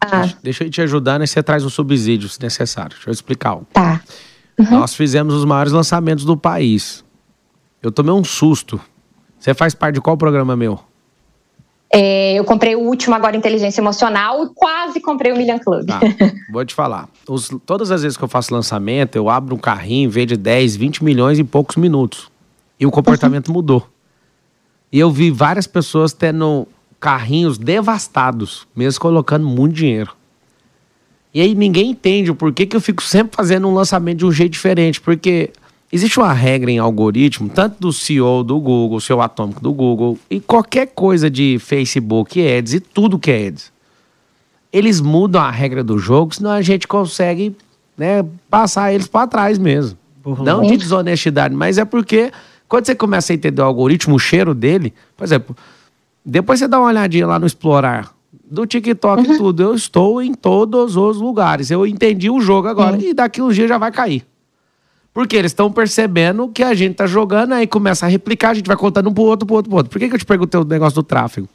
[0.00, 1.26] Ah, Deixa eu te ajudar, né?
[1.26, 2.90] Você traz um subsídio se necessário.
[2.94, 3.50] Deixa eu explicar.
[3.50, 3.66] algo.
[3.72, 4.00] tá.
[4.70, 7.04] Nós fizemos os maiores lançamentos do país.
[7.82, 8.80] Eu tomei um susto.
[9.38, 10.78] Você faz parte de qual programa meu?
[11.90, 15.86] É, eu comprei o último agora, Inteligência Emocional, e quase comprei o Million Club.
[15.86, 16.00] Tá,
[16.52, 17.08] vou te falar.
[17.28, 21.02] Os- todas as vezes que eu faço lançamento, eu abro um carrinho, vende 10, 20
[21.02, 22.30] milhões em poucos minutos.
[22.78, 23.88] E o comportamento mudou.
[24.92, 26.68] E eu vi várias pessoas tendo
[27.00, 30.12] carrinhos devastados, mesmo colocando muito dinheiro.
[31.32, 34.32] E aí ninguém entende o porquê que eu fico sempre fazendo um lançamento de um
[34.32, 35.00] jeito diferente.
[35.00, 35.50] Porque
[35.90, 40.38] Existe uma regra em algoritmo, tanto do CEO do Google, CEO atômico do Google, e
[40.38, 43.72] qualquer coisa de Facebook, Ads e tudo que é Ads.
[44.70, 47.56] Eles mudam a regra do jogo, senão a gente consegue
[47.96, 49.96] né, passar eles para trás mesmo.
[50.44, 52.30] Não de desonestidade, mas é porque
[52.68, 55.56] quando você começa a entender o algoritmo, o cheiro dele, por exemplo,
[56.22, 58.12] depois você dá uma olhadinha lá no Explorar
[58.50, 61.70] do TikTok e tudo, eu estou em todos os lugares.
[61.70, 64.24] Eu entendi o jogo agora e daqui uns dias já vai cair.
[65.18, 68.68] Porque eles estão percebendo que a gente tá jogando, aí começa a replicar, a gente
[68.68, 69.90] vai contando um pro outro, pro outro, pro outro.
[69.90, 71.48] Por que, que eu te perguntei o negócio do tráfego?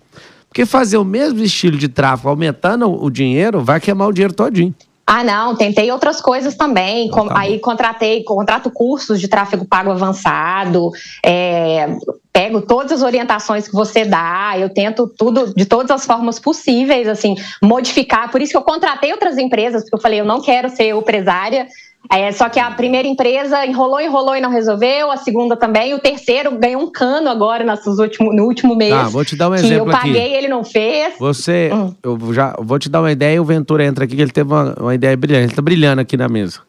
[0.49, 4.75] Porque fazer o mesmo estilo de tráfego, aumentando o dinheiro, vai queimar o dinheiro todinho.
[5.07, 7.07] Ah, não, tentei outras coisas também.
[7.07, 10.91] Então tá aí contratei, contrato cursos de tráfego pago avançado,
[11.25, 11.95] é,
[12.33, 17.07] pego todas as orientações que você dá, eu tento tudo de todas as formas possíveis,
[17.07, 18.29] assim, modificar.
[18.29, 21.65] Por isso que eu contratei outras empresas, porque eu falei, eu não quero ser empresária.
[22.11, 25.99] É, só que a primeira empresa enrolou, enrolou e não resolveu, a segunda também, o
[25.99, 28.93] terceiro ganhou um cano agora nesses último, no último mês.
[28.93, 30.07] Tá, vou te dar um que exemplo eu aqui.
[30.07, 31.13] paguei ele não fez.
[31.17, 31.93] Você, Hum.
[32.03, 34.51] eu já vou te dar uma ideia e o Ventura entra aqui, que ele teve
[34.51, 35.45] uma, uma ideia brilhante.
[35.45, 36.59] Ele tá brilhando aqui na mesa.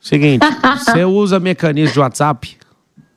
[0.00, 0.44] Seguinte,
[0.84, 2.56] você usa mecanismo de WhatsApp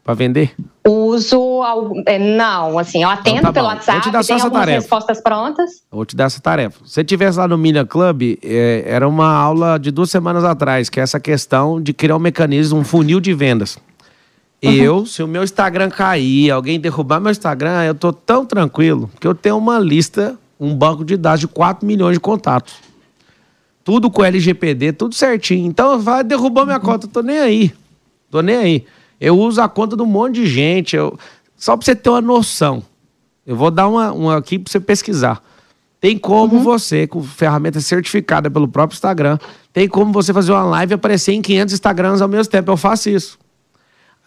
[0.04, 0.54] para vender?
[0.90, 1.62] Uso,
[2.06, 3.68] é, não, assim, eu atendo tá pelo.
[3.68, 4.80] WhatsApp, tem algumas tarefa.
[4.80, 5.70] respostas prontas.
[5.92, 6.80] Vou te dar essa tarefa.
[6.86, 11.00] Se tivesse lá no Milha Club, é, era uma aula de duas semanas atrás, que
[11.00, 13.78] é essa questão de criar um mecanismo, um funil de vendas.
[14.62, 19.28] Eu, se o meu Instagram cair, alguém derrubar meu Instagram, eu tô tão tranquilo que
[19.28, 22.76] eu tenho uma lista, um banco de dados de 4 milhões de contatos.
[23.84, 25.68] Tudo com LGPD, tudo certinho.
[25.68, 27.74] Então, vai derrubar minha conta, eu tô nem aí.
[28.32, 28.86] Tô nem aí.
[29.20, 30.96] Eu uso a conta de um monte de gente.
[30.96, 31.18] eu-
[31.56, 32.84] Só pra você ter uma noção.
[33.46, 35.42] Eu vou dar uma, uma aqui pra você pesquisar.
[36.00, 39.40] Tem como você, com ferramenta certificada pelo próprio Instagram,
[39.74, 42.70] tem como você fazer uma live e aparecer em 500 Instagrams ao mesmo tempo.
[42.72, 43.40] Eu faço isso.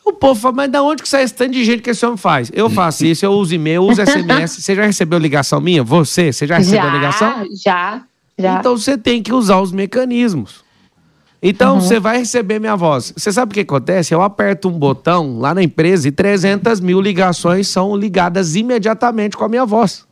[0.04, 2.16] O povo fala, mas da onde que sai esse tanto de gente que esse homem
[2.16, 2.50] faz?
[2.52, 4.60] Eu faço isso, eu uso e-mail, eu uso SMS.
[4.60, 5.84] Você já recebeu ligação minha?
[5.84, 6.32] Você?
[6.32, 7.44] Você já recebeu já, ligação?
[7.62, 8.02] já,
[8.36, 8.58] já.
[8.58, 10.64] Então você tem que usar os mecanismos.
[11.42, 13.14] Então você vai receber minha voz.
[13.16, 14.12] Você sabe o que acontece?
[14.12, 19.44] Eu aperto um botão lá na empresa e 300 mil ligações são ligadas imediatamente com
[19.44, 20.06] a minha voz.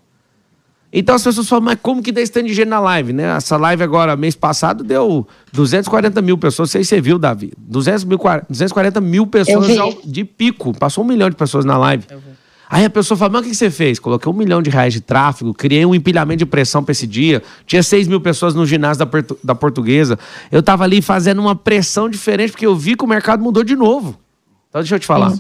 [0.91, 3.37] Então as pessoas falam, mas como que dá esse tanto de gente na live, né?
[3.37, 6.70] Essa live agora, mês passado, deu 240 mil pessoas.
[6.70, 7.53] Não sei se você viu, Davi.
[7.59, 8.18] 200 mil,
[8.49, 9.79] 240 mil pessoas vi.
[10.07, 10.72] de pico.
[10.72, 12.07] Passou um milhão de pessoas na live.
[12.71, 13.99] Aí a pessoa fala, mas o que você fez?
[13.99, 17.43] Coloquei um milhão de reais de tráfego, criei um empilhamento de pressão para esse dia,
[17.66, 20.19] tinha 6 mil pessoas no ginásio da, da portuguesa.
[20.53, 23.75] Eu tava ali fazendo uma pressão diferente, porque eu vi que o mercado mudou de
[23.75, 24.19] novo.
[24.69, 25.33] Então deixa eu te falar.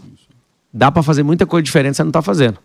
[0.72, 2.58] Dá para fazer muita coisa diferente, você não tá fazendo.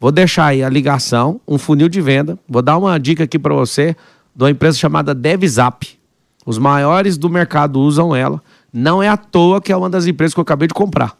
[0.00, 2.38] Vou deixar aí a ligação, um funil de venda.
[2.48, 3.96] Vou dar uma dica aqui para você
[4.34, 5.98] de uma empresa chamada DevZap.
[6.46, 8.40] Os maiores do mercado usam ela.
[8.72, 11.17] Não é à toa que é uma das empresas que eu acabei de comprar.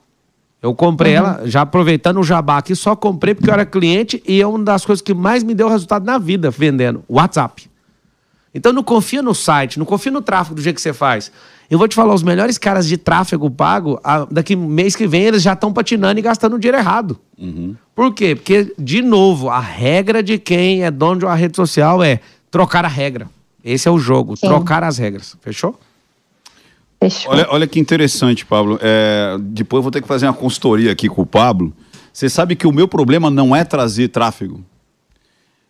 [0.61, 4.41] Eu comprei ela, já aproveitando o jabá aqui, só comprei porque eu era cliente e
[4.41, 7.05] é uma das coisas que mais me deu resultado na vida vendendo.
[7.09, 7.71] WhatsApp.
[8.53, 11.31] Então não confia no site, não confia no tráfego do jeito que você faz.
[11.71, 15.23] Eu vou te falar, os melhores caras de tráfego pago, a- daqui mês que vem,
[15.25, 17.21] eles já estão patinando e gastando dinheiro errado.
[17.95, 18.35] Por quê?
[18.35, 22.85] Porque, de novo, a regra de quem é dono de uma rede social é trocar
[22.85, 23.29] a regra.
[23.63, 24.47] Esse é o jogo, Sim.
[24.49, 25.37] trocar as regras.
[25.43, 25.79] Fechou?
[27.01, 27.33] Fechou.
[27.33, 28.79] Olha, olha que interessante, Pablo.
[28.83, 31.73] É, depois eu vou ter que fazer uma consultoria aqui com o Pablo.
[32.13, 34.65] Você sabe que o meu problema não é trazer tráfego.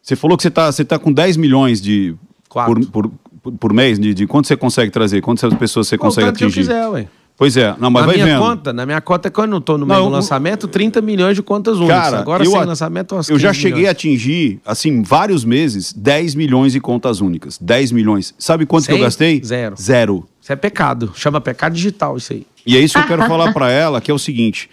[0.03, 2.15] Você falou que você está você tá com 10 milhões de
[2.49, 3.11] por, por,
[3.59, 5.21] por- mês, de, de quanto você consegue trazer?
[5.21, 6.61] Quantas pessoas você consegue tanto que eu atingir?
[6.63, 7.07] quiser, ué.
[7.39, 8.39] Pois é, não, mas na vai minha vendo.
[8.41, 11.01] conta, na minha conta, quando eu não tô no Não, meio do eu- lançamento, 30
[11.01, 11.97] milhões de contas únicas.
[11.97, 13.89] Cara, Agora eu, sem lançamento, umas eu já 15 cheguei milhões.
[13.89, 17.57] a atingir, assim, vários meses, 10 milhões de contas únicas.
[17.57, 18.35] 10 milhões.
[18.37, 19.41] Sabe quanto que eu gastei?
[19.45, 19.77] Zero.
[19.81, 20.27] Zero.
[20.43, 21.13] Isso é pecado.
[21.15, 22.45] Chama pecado digital isso aí.
[22.67, 24.69] E é isso que eu quero falar para ela, que é o seguinte: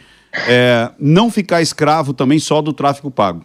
[0.48, 3.44] é, não ficar escravo também só do tráfego pago.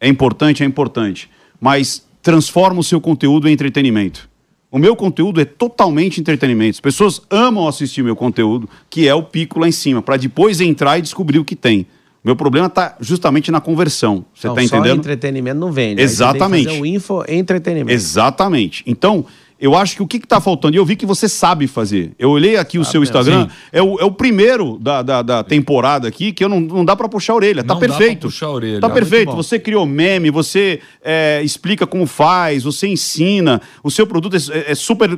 [0.00, 1.30] É importante, é importante,
[1.60, 4.28] mas transforma o seu conteúdo em entretenimento.
[4.72, 6.76] O meu conteúdo é totalmente entretenimento.
[6.76, 10.60] As pessoas amam assistir meu conteúdo, que é o pico lá em cima, para depois
[10.60, 11.86] entrar e descobrir o que tem.
[12.22, 14.24] Meu problema está justamente na conversão.
[14.34, 14.98] Você está só entendendo?
[15.00, 16.02] entretenimento não vende.
[16.02, 16.68] Aí você tem que Exatamente.
[16.68, 17.92] fazer o info entretenimento.
[17.92, 18.84] Exatamente.
[18.86, 19.24] Então,
[19.60, 22.12] eu acho que o que está faltando, e eu vi que você sabe fazer.
[22.18, 26.08] Eu olhei aqui o seu Instagram, é o, é o primeiro da, da, da temporada
[26.08, 27.62] aqui, que eu não, não dá para puxar a orelha.
[27.62, 28.20] Tá Não dá perfeito.
[28.20, 28.80] pra puxar a orelha.
[28.80, 29.36] Tá Muito perfeito.
[29.36, 33.60] Você criou meme, você é, explica como faz, você ensina.
[33.82, 35.10] O seu produto é, é super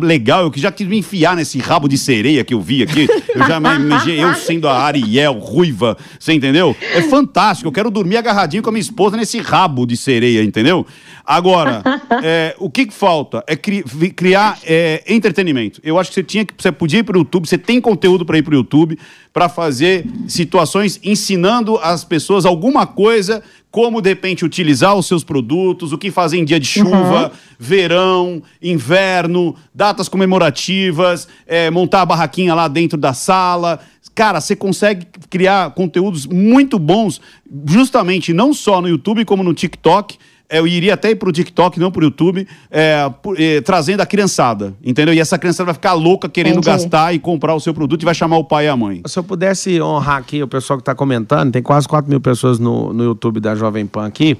[0.00, 0.44] legal.
[0.44, 3.08] Eu que já quis me enfiar nesse rabo de sereia que eu vi aqui.
[3.34, 5.96] Eu já me imaginei eu sendo a Ariel, ruiva.
[6.18, 6.74] Você entendeu?
[6.94, 7.68] É fantástico.
[7.68, 10.86] Eu quero dormir agarradinho com a minha esposa nesse rabo de sereia, entendeu?
[11.30, 11.80] Agora,
[12.24, 13.84] é, o que, que falta é cri-
[14.16, 15.80] criar é, entretenimento.
[15.84, 18.26] Eu acho que você tinha que você podia ir para o YouTube, você tem conteúdo
[18.26, 18.98] para ir para o YouTube
[19.32, 25.92] para fazer situações ensinando as pessoas alguma coisa, como de repente utilizar os seus produtos,
[25.92, 32.54] o que fazer em dia de chuva, verão, inverno, datas comemorativas, é, montar a barraquinha
[32.54, 33.78] lá dentro da sala.
[34.16, 37.20] Cara, você consegue criar conteúdos muito bons,
[37.66, 40.18] justamente não só no YouTube, como no TikTok.
[40.50, 44.06] É, Eu iria até ir pro TikTok, não pro YouTube, é, por- é, trazendo a
[44.06, 45.14] criançada, entendeu?
[45.14, 46.66] E essa criançada vai ficar louca querendo Entendi.
[46.66, 49.00] gastar e comprar o seu produto e vai chamar o pai e a mãe.
[49.06, 52.58] Se eu pudesse honrar aqui o pessoal que está comentando, tem quase 4 mil pessoas
[52.58, 54.36] no, no YouTube da Jovem Pan aqui.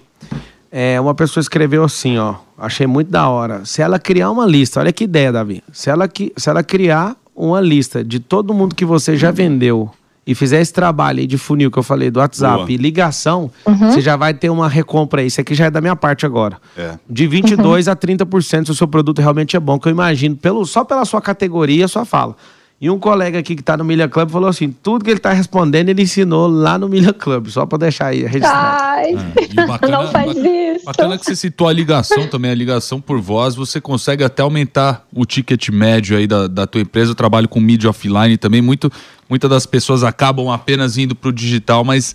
[0.72, 2.34] É, uma pessoa escreveu assim, ó.
[2.56, 3.64] Achei muito da hora.
[3.64, 5.62] Se ela criar uma lista, olha que ideia, Davi.
[5.72, 9.90] Se ela, se ela criar uma lista de todo mundo que você já vendeu
[10.26, 12.72] e fizer esse trabalho aí de funil que eu falei do WhatsApp Boa.
[12.72, 15.26] e ligação, você já vai ter uma recompra aí.
[15.26, 16.58] Isso aqui já é da minha parte agora.
[16.76, 16.98] É.
[17.08, 20.64] De 22 a 30% se o seu produto realmente é bom, que eu imagino, pelo,
[20.66, 22.36] só pela sua categoria, sua fala.
[22.80, 25.32] E um colega aqui que tá no Milha Club falou assim: tudo que ele tá
[25.34, 28.78] respondendo, ele ensinou lá no Milha Club, só pra deixar aí registrado.
[28.82, 29.12] Ai,
[29.50, 30.84] E bacana- não faz ba- isso.
[30.86, 35.06] Bacana que você citou a ligação também, a ligação por voz, você consegue até aumentar
[35.14, 37.10] o ticket médio aí da, da tua empresa.
[37.10, 38.90] Eu trabalho com mídia offline também, muito,
[39.28, 42.14] muitas das pessoas acabam apenas indo para o digital, mas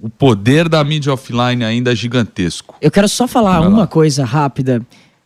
[0.00, 2.74] o poder da mídia offline ainda é gigantesco.
[2.80, 4.80] Eu quero só falar uma coisa rápida.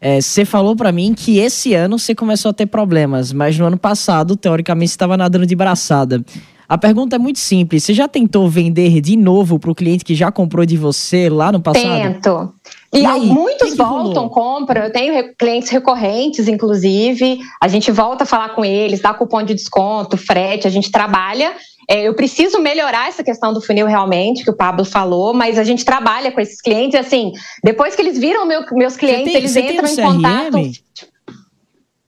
[0.05, 3.67] É, Você falou pra mim que esse ano você começou a ter problemas, mas no
[3.67, 6.25] ano passado, teoricamente, você estava nadando de braçada.
[6.69, 7.85] A pergunta é muito simples.
[7.85, 11.61] Você já tentou vender de novo pro cliente que já comprou de você lá no
[11.61, 11.85] passado?
[11.85, 12.55] Tento.
[12.93, 14.85] E, E aí, muitos que que voltam, compram.
[14.85, 17.39] Eu tenho clientes recorrentes, inclusive.
[17.63, 21.53] A gente volta a falar com eles, dá cupom de desconto, frete, a gente trabalha.
[21.89, 25.65] É, eu preciso melhorar essa questão do funil realmente, que o Pablo falou, mas a
[25.65, 26.99] gente trabalha com esses clientes.
[26.99, 30.53] Assim, depois que eles viram meu- meus clientes, tem- eles entram em contato.
[30.53, 30.73] CRM?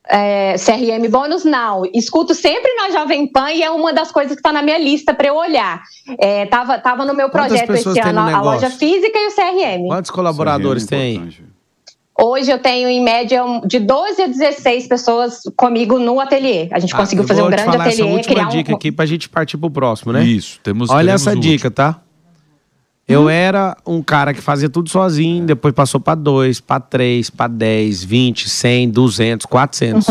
[0.07, 1.83] É, CRM Bônus Now.
[1.95, 5.15] Escuto sempre na Jovem Pan e é uma das coisas que está na minha lista
[5.15, 5.83] para eu olhar.
[6.19, 9.33] É, tava, tava no meu Quantas projeto esse ano no a loja física e o
[9.35, 9.87] CRM.
[9.89, 11.15] Quantos colaboradores aí é tem?
[11.15, 11.54] importante.
[12.17, 16.69] Hoje eu tenho, em média, um- de 12 a 16 pessoas comigo no ateliê.
[16.71, 18.51] A gente Ah, conseguiu fazer um grande falar essa ateliê, última criar um.
[18.51, 20.23] dica aqui pra gente partir pro próximo, né?
[20.25, 22.01] Isso, temos Olha teremos essa o dica, tá?
[23.07, 27.47] Eu era um cara que fazia tudo sozinho, depois passou pra dois, pra três, pra
[27.49, 30.07] 10, 20, 100, 200, 400.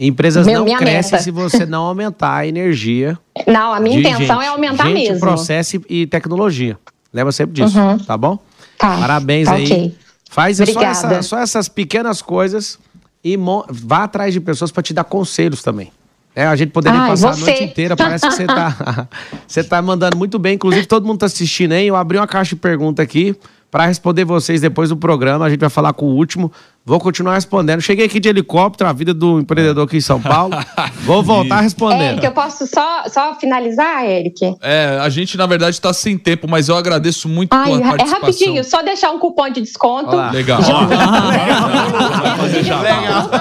[0.00, 1.18] Empresas Meu- não crescem meta.
[1.24, 3.18] se você não aumentar a energia.
[3.46, 4.44] Não, a minha intenção gente.
[4.44, 5.18] é aumentar gente, mesmo.
[5.20, 6.78] processo e tecnologia.
[7.12, 8.38] Lembra sempre disso, tá bom?
[8.78, 9.64] Tá, Parabéns tá aí.
[9.64, 9.94] ok.
[10.28, 12.78] Faz só, essa- só essas pequenas coisas
[13.24, 13.36] e
[13.70, 15.90] vá atrás de pessoas para te dar conselhos também.
[16.36, 17.40] É, a gente poderia Ai, passar a você.
[17.40, 19.08] noite inteira, parece que você tá,
[19.46, 20.54] você tá mandando muito bem.
[20.54, 21.88] Inclusive, todo mundo tá assistindo aí.
[21.88, 23.34] Eu abri uma caixa de pergunta aqui
[23.70, 25.44] para responder vocês depois do programa.
[25.44, 26.52] A gente vai falar com o último.
[26.88, 27.82] Vou continuar respondendo.
[27.82, 30.56] Cheguei aqui de helicóptero, a vida do empreendedor aqui em São Paulo.
[31.04, 32.12] Vou voltar respondendo.
[32.12, 34.54] Eric, eu posso só, só finalizar, Eric?
[34.62, 37.80] É, a gente na verdade está sem tempo, mas eu agradeço muito Ai, tua é
[37.82, 38.20] participação.
[38.20, 40.08] rapidinho, só deixar um cupom de desconto.
[40.08, 40.30] Olha lá.
[40.30, 40.60] Legal.
[40.60, 40.78] Legal.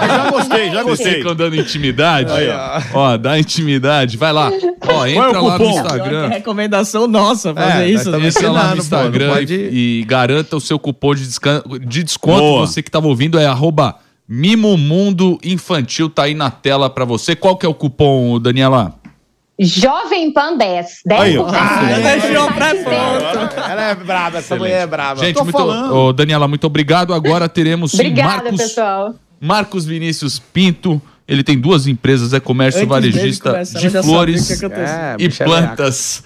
[0.08, 1.14] Já gostei, já Vocês gostei.
[1.16, 2.32] ficam dando intimidade?
[2.93, 3.18] ó.
[3.18, 4.18] dá intimidade.
[4.18, 4.52] Vai lá.
[4.88, 5.66] Ó, entra é lá no?
[5.66, 6.28] Instagram.
[6.30, 8.10] recomendação nossa fazer É, isso.
[8.12, 8.28] né?
[8.28, 12.39] Entra lá no Instagram pode- e, e garanta o seu cupom de, descan- de desconto.
[12.39, 12.68] Boa.
[12.68, 17.36] Você que estava ouvindo é arroba Mimo Mundo Infantil, tá aí na tela para você.
[17.36, 19.00] Qual que é o cupom, Daniela?
[19.60, 20.86] Jovem Pan 10.
[21.08, 21.20] 10%.
[21.20, 21.48] Aí, ó.
[21.50, 23.60] Deixou pré-pronto.
[23.60, 25.24] Ela é braba, essa mulher é braba.
[25.24, 27.14] Gente, tô muito, ô, Daniela, muito obrigado.
[27.14, 29.16] Agora teremos Obrigada, Marcos, pessoal.
[29.40, 31.02] Marcos Vinícius Pinto.
[31.28, 34.66] Ele tem duas empresas, é comércio Antes varejista começar, de flores que.
[34.66, 36.24] É, e é plantas.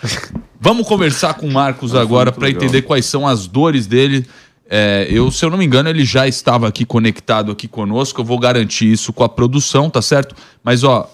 [0.60, 4.28] Vamos conversar com o Marcos agora para entender quais são as dores dele.
[4.74, 8.22] É, eu, se eu não me engano, ele já estava aqui conectado aqui conosco.
[8.22, 10.34] Eu vou garantir isso com a produção, tá certo?
[10.64, 11.12] Mas ó,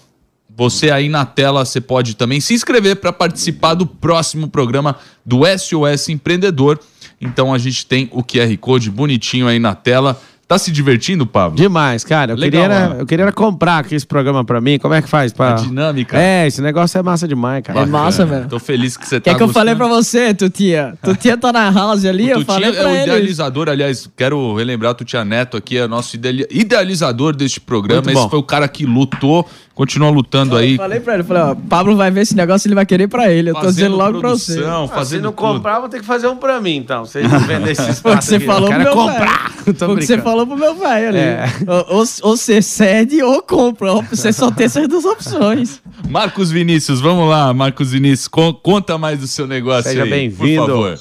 [0.48, 4.94] você aí na tela, você pode também se inscrever para participar do próximo programa
[5.26, 6.78] do SOS Empreendedor.
[7.20, 10.22] Então a gente tem o QR Code bonitinho aí na tela.
[10.48, 11.58] Tá se divertindo, Pablo?
[11.58, 12.32] Demais, cara.
[12.32, 14.78] Eu, Legal, queria, era- eu queria era comprar aqui esse programa pra mim.
[14.78, 15.30] Como é que faz?
[15.30, 15.50] Pra...
[15.52, 16.18] A dinâmica.
[16.18, 17.80] É, esse negócio é massa demais, cara.
[17.80, 18.48] É massa, velho.
[18.48, 20.94] Tô feliz que você Quer tá que eu falei pra você, Tutia?
[21.04, 23.02] Tutia tá na house ali, eu falei é pra o ele.
[23.02, 28.00] idealizador, aliás, quero relembrar, o Tutinha Neto aqui é nosso ideali- idealizador deste programa.
[28.00, 28.30] Muito Esse bom.
[28.30, 29.46] foi o cara que lutou,
[29.78, 30.76] continua lutando Eu aí.
[30.76, 33.50] falei pra ele, falei, ó, Pablo vai ver esse negócio, ele vai querer pra ele.
[33.50, 34.54] Eu tô fazendo dizendo logo pra você.
[34.54, 35.40] produção, Ah, se fazendo não tudo.
[35.54, 37.04] comprar, vou ter que fazer um pra mim, então.
[37.04, 38.44] Vocês não vendem esse Foi o espaço que você aqui.
[38.46, 39.52] falou pro meu comprar.
[39.64, 39.74] velho.
[39.78, 41.18] Tô Foi o que você falou pro meu velho ali.
[41.18, 41.44] É.
[41.90, 43.94] Ou, ou- você cede ou compra.
[44.10, 45.80] Você só tem essas duas opções.
[46.10, 50.62] Marcos Vinícius, vamos lá, Marcos Vinícius, con- conta mais do seu negócio Seja aí, bem-vindo.
[50.66, 50.98] por favor.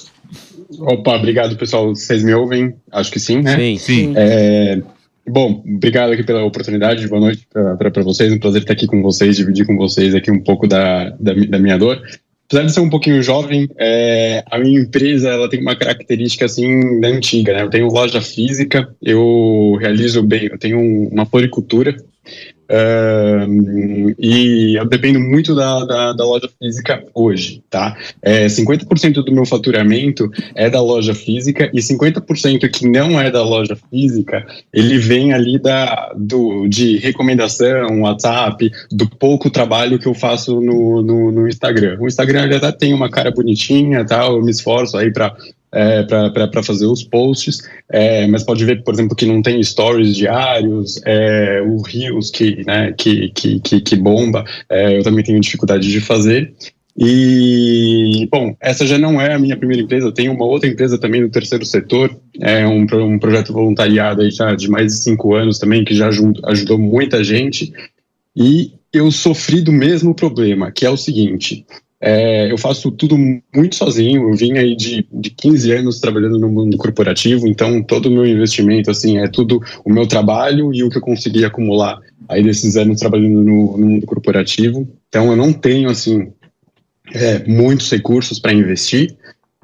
[0.93, 1.95] Opa, obrigado, pessoal.
[1.95, 2.75] Vocês me ouvem?
[2.91, 3.55] Acho que sim, né?
[3.55, 4.13] Sim, sim.
[4.17, 4.81] É,
[5.27, 7.07] bom, obrigado aqui pela oportunidade.
[7.07, 8.31] Boa noite para vocês.
[8.31, 11.59] Um prazer estar aqui com vocês, dividir com vocês aqui um pouco da, da, da
[11.59, 12.01] minha dor.
[12.45, 16.99] Apesar de ser um pouquinho jovem, é, a minha empresa ela tem uma característica assim
[17.01, 17.61] da antiga, né?
[17.61, 21.97] Eu tenho loja física, eu realizo bem, eu tenho uma floricultura
[24.19, 27.95] E eu dependo muito da, da, da, loja física hoje, tá?
[28.21, 33.43] É, 50% do meu faturamento é da loja física e 50% que não é da
[33.43, 40.13] loja física, ele vem ali da, do, de recomendação, WhatsApp, do pouco trabalho que eu
[40.13, 41.97] faço no, no, no Instagram.
[41.99, 44.25] O Instagram já tem uma cara bonitinha, tá?
[44.25, 45.35] Eu me esforço aí para
[45.71, 47.59] é, para fazer os posts,
[47.89, 52.63] é, mas pode ver, por exemplo, que não tem stories diários, é, o Rios que,
[52.65, 56.53] né, que, que, que, que bomba, é, eu também tenho dificuldade de fazer.
[56.99, 61.21] E, bom, essa já não é a minha primeira empresa, tenho uma outra empresa também
[61.21, 65.59] no terceiro setor, é um, um projeto voluntariado aí já de mais de cinco anos
[65.59, 67.71] também, que já ajudou muita gente,
[68.35, 71.65] e eu sofri do mesmo problema, que é o seguinte,
[71.99, 74.29] é, eu faço tudo muito sozinho.
[74.29, 78.25] Eu vim aí de, de 15 anos trabalhando no mundo corporativo, então todo o meu
[78.25, 82.77] investimento assim é tudo o meu trabalho e o que eu consegui acumular aí desses
[82.77, 84.87] anos trabalhando no, no mundo corporativo.
[85.07, 86.31] Então eu não tenho assim
[87.13, 89.17] é, muitos recursos para investir.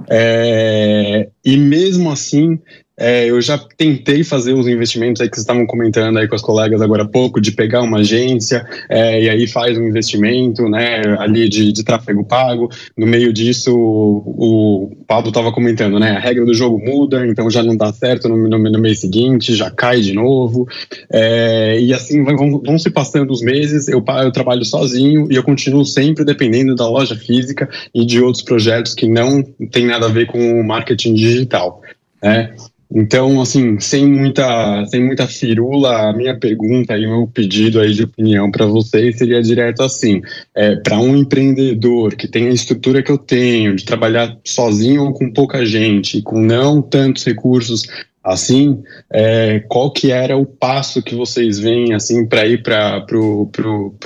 [0.10, 2.60] É, e mesmo assim,
[2.98, 6.42] é, eu já tentei fazer os investimentos aí que vocês estavam comentando aí com as
[6.42, 11.02] colegas agora há pouco, de pegar uma agência é, e aí faz um investimento né,
[11.18, 12.70] ali de, de tráfego pago.
[12.96, 16.12] No meio disso, o, o Pablo estava comentando, né?
[16.12, 19.56] A regra do jogo muda, então já não dá certo no, no, no mês seguinte,
[19.56, 20.68] já cai de novo.
[21.12, 25.44] É, e assim vão, vão, se passando os meses, eu, eu trabalho sozinho e eu
[25.44, 29.42] continuo sempre dependendo da loja física e de outros projetos que não
[29.72, 31.82] tem nada a ver com o marketing digital.
[32.22, 32.54] Né?
[32.96, 37.92] Então, assim, sem muita, sem muita firula, a minha pergunta e o meu pedido aí
[37.92, 40.22] de opinião para vocês seria direto assim:
[40.56, 45.14] é, para um empreendedor que tem a estrutura que eu tenho, de trabalhar sozinho ou
[45.14, 47.84] com pouca gente, com não tantos recursos
[48.24, 48.82] assim,
[49.12, 53.52] é, qual que era o passo que vocês veem assim para ir para o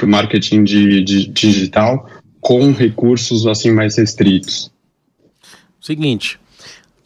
[0.08, 2.10] marketing de, de, digital
[2.40, 4.72] com recursos assim mais restritos?
[5.80, 6.40] Seguinte,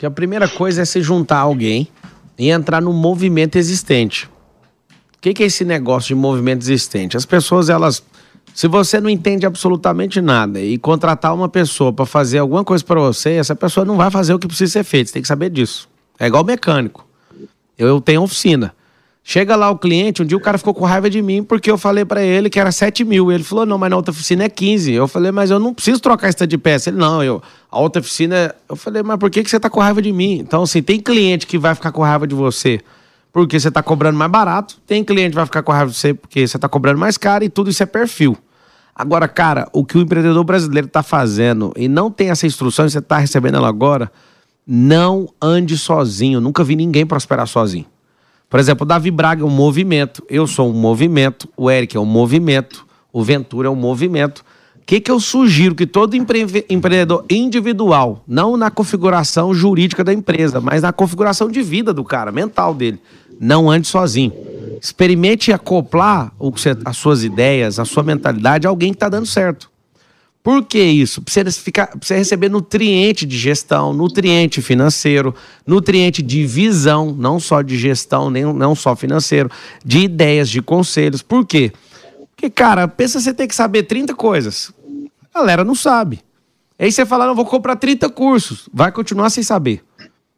[0.02, 1.88] que a primeira coisa é se juntar a alguém
[2.36, 4.26] e entrar no movimento existente.
[4.26, 7.16] O que, que é esse negócio de movimento existente?
[7.16, 8.04] As pessoas, elas.
[8.52, 13.00] Se você não entende absolutamente nada e contratar uma pessoa para fazer alguma coisa para
[13.00, 15.10] você, essa pessoa não vai fazer o que precisa ser feito.
[15.10, 15.88] Você tem que saber disso.
[16.18, 17.08] É igual mecânico.
[17.78, 18.74] Eu tenho oficina.
[19.24, 21.78] Chega lá o cliente, um dia o cara ficou com raiva de mim porque eu
[21.78, 23.32] falei para ele que era 7 mil.
[23.32, 24.92] Ele falou, não, mas na outra oficina é 15.
[24.92, 26.90] Eu falei, mas eu não preciso trocar essa de peça.
[26.90, 28.36] Ele, não, eu, a outra oficina.
[28.36, 28.56] É...
[28.68, 30.40] Eu falei, mas por que, que você tá com raiva de mim?
[30.40, 32.82] Então, assim, tem cliente que vai ficar com raiva de você
[33.32, 36.14] porque você tá cobrando mais barato, tem cliente que vai ficar com raiva de você
[36.14, 38.38] porque você tá cobrando mais caro e tudo isso é perfil.
[38.94, 43.02] Agora, cara, o que o empreendedor brasileiro tá fazendo e não tem essa instrução, você
[43.02, 44.12] tá recebendo ela agora,
[44.68, 46.42] não ande sozinho.
[46.42, 47.86] Nunca vi ninguém prosperar sozinho.
[48.52, 52.00] Por exemplo, o Davi Braga é um movimento, eu sou um movimento, o Eric é
[52.02, 54.44] um movimento, o Ventura é um movimento.
[54.76, 60.14] O que, que eu sugiro que todo empre empreendedor individual, não na configuração jurídica da
[60.14, 63.00] empresa, mas na configuração de vida do cara, mental dele,
[63.40, 64.34] não ande sozinho.
[64.82, 66.52] Experimente acoplar o
[66.84, 69.71] as suas ideias, a sua mentalidade a alguém que está dando certo.
[70.44, 71.22] Por que isso?
[71.28, 75.36] Você, ficar, pra você receber nutriente de gestão, nutriente financeiro,
[75.68, 79.52] nutriente de visão, não só de gestão, nem, não só financeiro,
[79.86, 81.22] de ideias, de conselhos.
[81.22, 81.72] Por quê?
[82.36, 84.74] Porque, cara, pensa você ter que saber 30 coisas.
[85.32, 86.20] A galera não sabe.
[86.80, 88.68] Aí você fala, não, vou comprar 30 cursos.
[88.74, 89.84] Vai continuar sem saber.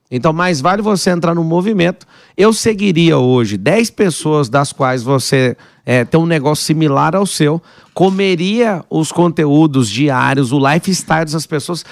[0.10, 2.06] Então, mais vale você entrar no movimento.
[2.38, 7.62] Eu seguiria hoje 10 pessoas das quais você é, tem um negócio similar ao seu,
[7.94, 11.84] comeria os conteúdos diários, o lifestyle das pessoas.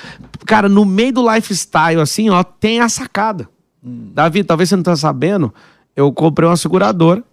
[0.46, 3.50] Cara, no meio do lifestyle, assim, ó, tem a sacada.
[3.84, 4.12] Hum.
[4.14, 5.54] Davi, talvez você não tá sabendo,
[5.96, 7.24] eu comprei uma seguradora.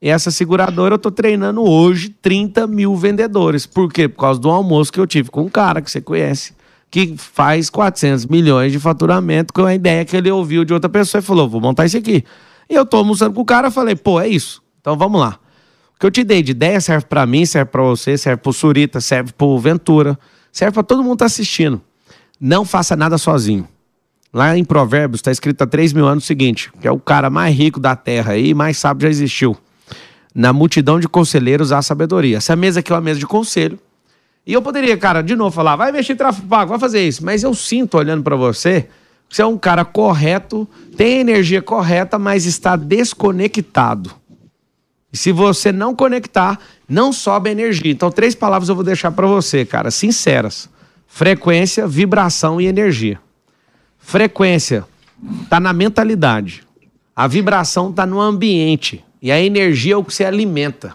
[0.00, 3.66] E essa seguradora eu tô treinando hoje 30 mil vendedores.
[3.66, 4.08] Por quê?
[4.08, 6.52] Por causa do almoço que eu tive com um cara que você conhece,
[6.90, 11.20] que faz 400 milhões de faturamento com a ideia que ele ouviu de outra pessoa
[11.20, 12.24] e falou: vou montar isso aqui.
[12.68, 14.62] E eu tô almoçando com o cara, falei: pô, é isso.
[14.80, 15.38] Então vamos lá.
[15.94, 18.50] O que eu te dei de ideia serve para mim, serve para você, serve para
[18.50, 20.18] o Surita, serve para o Ventura,
[20.52, 21.80] serve para todo mundo que tá assistindo.
[22.40, 23.66] Não faça nada sozinho.
[24.32, 27.28] Lá em Provérbios está escrito há 3 mil anos o seguinte: que é o cara
[27.28, 29.56] mais rico da terra aí, mais sábio já existiu.
[30.34, 32.36] Na multidão de conselheiros há sabedoria.
[32.36, 33.78] Essa mesa aqui é uma mesa de conselho.
[34.48, 37.22] E eu poderia, cara, de novo falar, vai mexer em tráfego pago, vai fazer isso.
[37.22, 38.88] Mas eu sinto, olhando para você,
[39.28, 40.66] Você é um cara correto,
[40.96, 44.10] tem a energia correta, mas está desconectado.
[45.12, 46.58] E se você não conectar,
[46.88, 47.92] não sobe a energia.
[47.92, 50.68] Então, três palavras eu vou deixar para você, cara, sinceras:
[51.06, 53.20] frequência, vibração e energia.
[53.98, 54.84] Frequência
[55.50, 56.62] tá na mentalidade.
[57.14, 60.94] A vibração tá no ambiente e a energia é o que você alimenta.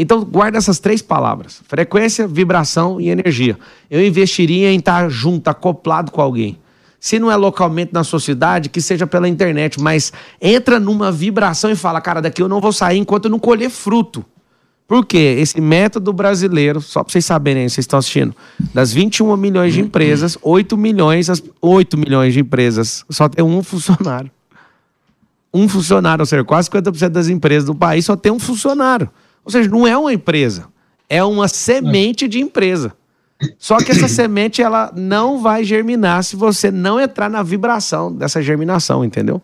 [0.00, 3.58] Então, guarda essas três palavras: frequência, vibração e energia.
[3.90, 6.56] Eu investiria em estar junto, acoplado com alguém.
[7.00, 11.70] Se não é localmente na sua cidade, que seja pela internet, mas entra numa vibração
[11.70, 14.24] e fala, cara, daqui eu não vou sair enquanto eu não colher fruto.
[14.86, 15.36] Por quê?
[15.38, 18.34] Esse método brasileiro, só para vocês saberem, vocês estão assistindo,
[18.72, 23.62] das 21 milhões de empresas, 8 milhões, as- 8 milhões de empresas, só tem um
[23.62, 24.30] funcionário.
[25.52, 29.08] Um funcionário, ou seja, quase 50% das empresas do país só tem um funcionário.
[29.48, 30.66] Ou seja, não é uma empresa,
[31.08, 32.92] é uma semente de empresa.
[33.58, 38.42] Só que essa semente ela não vai germinar se você não entrar na vibração dessa
[38.42, 39.40] germinação, entendeu?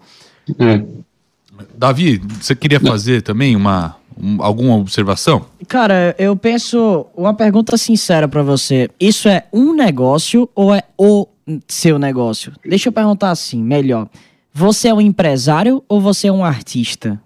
[1.77, 5.47] Davi, você queria fazer também uma, um- alguma observação?
[5.69, 8.91] Cara, eu penso uma pergunta sincera pra você.
[9.01, 11.27] Isso é um negócio ou é o
[11.67, 12.53] seu negócio?
[12.69, 14.09] Deixa eu perguntar assim, melhor.
[14.53, 17.19] Você é um empresário ou você é um artista?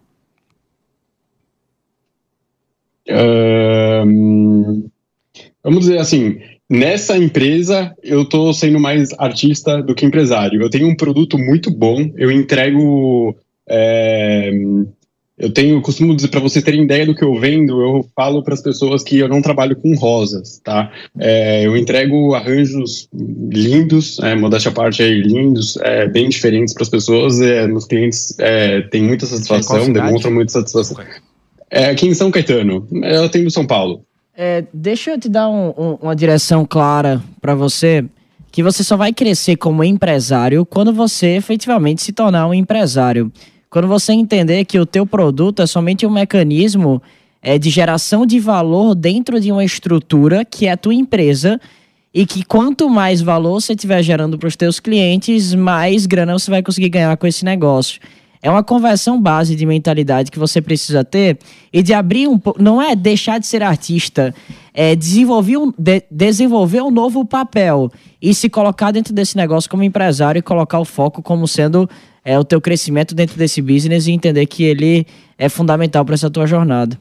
[3.09, 4.85] Ahn,
[5.63, 10.61] vamos dizer assim, nessa empresa eu tô sendo mais artista do que empresário.
[10.63, 13.37] Eu tenho um produto muito bom, eu entrego.
[13.69, 14.51] é,
[15.39, 18.55] eu tenho, costumo dizer, para você terem ideia do que eu vendo, eu falo para
[18.55, 20.91] as pessoas que eu não trabalho com rosas, tá?
[21.17, 26.83] É, eu entrego arranjos lindos, é, modéstia à parte aí, lindos, é, bem diferentes para
[26.83, 30.97] as pessoas, é, nos clientes é, tem muita satisfação, demonstram muita satisfação.
[31.70, 32.86] É aqui em São Caetano.
[32.93, 34.03] Eu atendo São Paulo.
[34.36, 38.05] É, deixa eu te dar um- um- uma direção clara pra você,
[38.53, 43.31] que você só vai crescer como empresário quando você efetivamente se tornar um empresário.
[43.69, 47.03] Quando você entender que o teu produto é somente um mecanismo
[47.43, 51.61] é, de geração de valor dentro de uma estrutura que é a tua empresa
[52.12, 56.51] e que quanto mais valor você estiver gerando para os teus clientes, mais grana você
[56.51, 58.01] vai conseguir ganhar com esse negócio.
[58.43, 61.39] É uma conversão base de mentalidade que você precisa ter
[61.73, 62.62] e de abrir um pouco.
[62.62, 64.35] Não é deixar de ser artista,
[64.73, 67.90] é desenvolver um, de- desenvolver um novo papel
[68.23, 71.89] e se colocar dentro desse negócio como empresário e colocar o foco como sendo
[72.24, 75.06] é, o teu crescimento dentro desse business e entender que ele
[75.36, 76.98] é fundamental para essa tua jornada.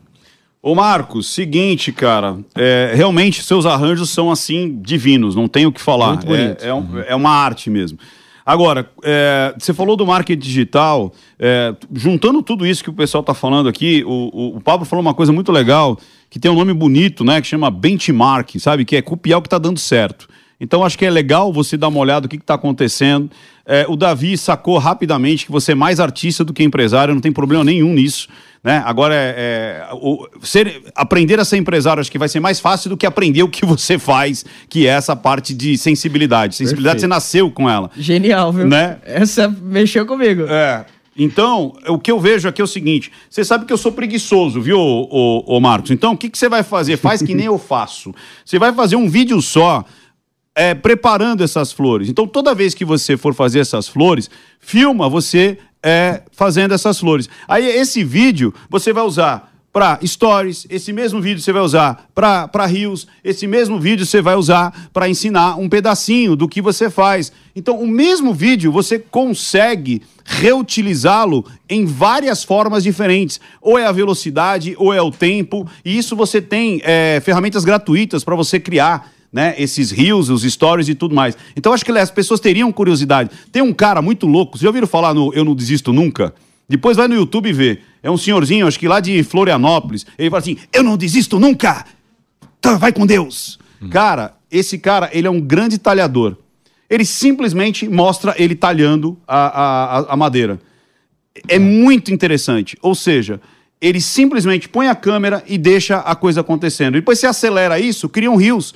[0.61, 5.79] Ô Marcos, seguinte, cara, é, realmente seus arranjos são assim divinos, não tem o que
[5.79, 6.17] falar.
[6.61, 7.99] É, é, um- é uma arte mesmo.
[8.47, 13.33] Agora, é, você falou do marketing digital, é, juntando tudo isso que o pessoal está
[13.33, 15.99] falando aqui, o, o, o Pablo falou uma coisa muito legal,
[16.29, 19.47] que tem um nome bonito, né, que chama benchmark, sabe, que é copiar o que
[19.47, 20.29] está dando certo.
[20.59, 23.29] Então, acho que é legal você dar uma olhada no que está acontecendo.
[23.65, 27.31] É, o Davi sacou rapidamente que você é mais artista do que empresário, não tem
[27.31, 28.27] problema nenhum nisso.
[28.63, 28.81] Né?
[28.85, 32.89] Agora, é, é, o- ser- aprender a ser empresário acho que vai ser mais fácil
[32.89, 36.55] do que aprender o que você faz, que é essa parte de sensibilidade.
[36.55, 37.01] Sensibilidade, Perfeito.
[37.01, 37.91] você nasceu com ela.
[37.95, 38.65] Genial, viu?
[38.67, 38.97] Né?
[39.05, 40.43] Essa mexeu comigo.
[40.49, 40.85] É.
[41.15, 44.61] Então, o que eu vejo aqui é o seguinte: você sabe que eu sou preguiçoso,
[44.61, 45.07] viu, ô,
[45.47, 45.91] ô, ô Marcos?
[45.91, 46.95] Então, o que, que você vai fazer?
[46.97, 48.13] Faz que nem eu faço.
[48.45, 49.83] Você vai fazer um vídeo só.
[50.57, 52.09] É, preparando essas flores.
[52.09, 54.27] Então, toda vez que você for fazer essas flores,
[54.59, 57.29] filma você é, fazendo essas flores.
[57.47, 62.65] Aí, esse vídeo você vai usar para stories, esse mesmo vídeo você vai usar para
[62.65, 67.31] rios, esse mesmo vídeo você vai usar para ensinar um pedacinho do que você faz.
[67.55, 73.39] Então, o mesmo vídeo você consegue reutilizá-lo em várias formas diferentes.
[73.61, 75.67] Ou é a velocidade, ou é o tempo.
[75.85, 80.89] E isso você tem é, ferramentas gratuitas para você criar né, esses rios, os stories
[80.89, 81.37] e tudo mais.
[81.55, 83.29] Então acho que as pessoas teriam curiosidade.
[83.51, 86.33] Tem um cara muito louco, vocês já ouviram falar no Eu Não Desisto Nunca?
[86.67, 87.79] Depois vai no YouTube e vê.
[88.01, 90.07] É um senhorzinho, acho que lá de Florianópolis.
[90.17, 91.85] Ele fala assim: Eu não desisto nunca!
[92.59, 93.59] Tá, vai com Deus!
[93.91, 96.35] Cara, esse cara, ele é um grande talhador.
[96.89, 100.59] Ele simplesmente mostra ele talhando a, a, a madeira.
[101.47, 102.75] É muito interessante.
[102.81, 103.39] Ou seja,
[103.79, 106.93] ele simplesmente põe a câmera e deixa a coisa acontecendo.
[106.93, 108.73] Depois você acelera isso, cria um rios.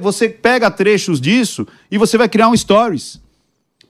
[0.00, 3.20] Você, pega trechos disso e você vai criar um stories.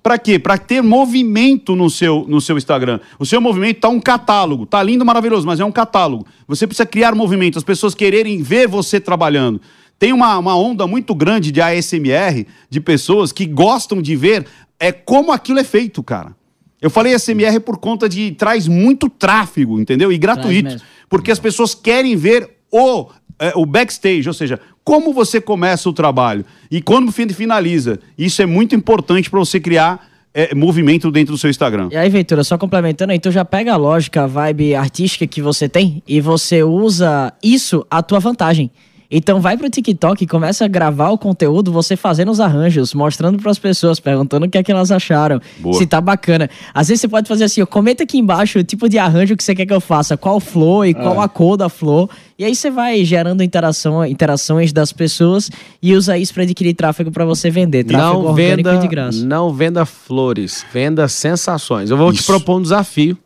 [0.03, 0.39] Para quê?
[0.39, 2.99] Para ter movimento no seu, no seu Instagram.
[3.19, 4.67] O seu movimento tá um catálogo.
[4.67, 6.27] Tá lindo, maravilhoso, mas é um catálogo.
[6.49, 9.61] Você precisa criar movimento, as pessoas quererem ver você trabalhando.
[9.99, 14.47] Tem uma, uma onda muito grande de ASMR, de pessoas que gostam de ver
[14.79, 16.35] é, como aquilo é feito, cara.
[16.81, 20.13] Eu falei ASMR por conta de traz muito tráfego, entendeu?
[20.13, 20.77] E gratuito.
[21.09, 23.09] Porque as pessoas querem ver o,
[23.39, 27.99] é, o backstage, ou seja, como você começa o trabalho e quando fin- finaliza.
[28.17, 31.89] Isso é muito importante para você criar é, movimento dentro do seu Instagram.
[31.91, 35.69] E aí, Ventura, só complementando, então já pega a lógica, a vibe artística que você
[35.69, 38.71] tem e você usa isso à tua vantagem.
[39.11, 43.39] Então vai pro TikTok e começa a gravar o conteúdo, você fazendo os arranjos, mostrando
[43.39, 45.77] para as pessoas, perguntando o que é que elas acharam, Boa.
[45.78, 46.51] se tá bacana.
[46.74, 49.45] Às vezes você pode fazer assim, ó, comenta aqui embaixo o tipo de arranjo que
[49.45, 51.24] você quer que eu faça, qual flor e qual É.
[51.24, 52.09] a cor da flor.
[52.39, 55.51] E aí você vai gerando interação, interações das pessoas
[55.81, 59.24] e usa isso para adquirir tráfego para você vender, tráfego Não orgânico venda, de graça.
[59.24, 61.91] não venda flores, venda sensações.
[61.91, 62.27] Eu vou te Isso.
[62.27, 63.16] propor um desafio.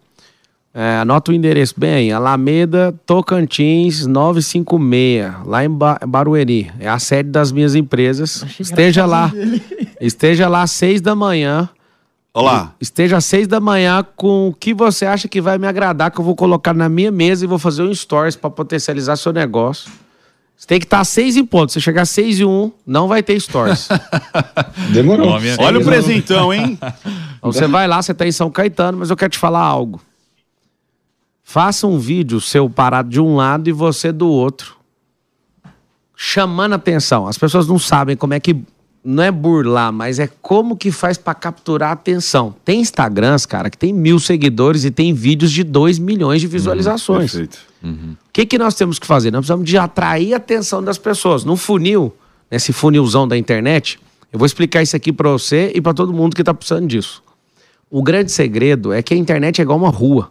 [0.72, 6.70] É, anota o endereço bem Alameda Tocantins 956, lá em ba Barueri.
[6.78, 8.44] É a sede das minhas empresas.
[8.58, 9.32] Esteja lá,
[10.00, 11.68] esteja lá às seis da manhã.
[12.32, 12.72] Olá.
[12.80, 16.20] Esteja às seis da manhã com o que você acha que vai me agradar, que
[16.20, 19.90] eu vou colocar na minha mesa e vou fazer um stories para potencializar seu negócio.
[20.56, 21.72] Você tem que estar às seis em ponto.
[21.72, 23.88] Se chegar às seis e um, não vai ter stories.
[24.92, 25.36] Demorou.
[25.58, 26.78] Olha o presentão, hein?
[27.38, 30.00] Então você vai lá, você tá em São Caetano, mas eu quero te falar algo.
[31.52, 34.76] Faça um vídeo seu parado de um lado e você do outro.
[36.14, 37.26] Chamando atenção.
[37.26, 38.56] As pessoas não sabem como é que.
[39.04, 42.54] Não é burlar, mas é como que faz pra capturar a atenção.
[42.64, 47.32] Tem Instagrams, cara, que tem mil seguidores e tem vídeos de 2 milhões de visualizações.
[47.32, 47.58] Perfeito.
[47.82, 49.32] O que, que nós temos que fazer?
[49.32, 51.44] Nós precisamos de atrair a atenção das pessoas.
[51.44, 52.14] No funil,
[52.48, 53.98] nesse funilzão da internet,
[54.32, 57.20] eu vou explicar isso aqui pra você e pra todo mundo que tá precisando disso.
[57.90, 60.30] O grande segredo é que a internet é igual uma rua.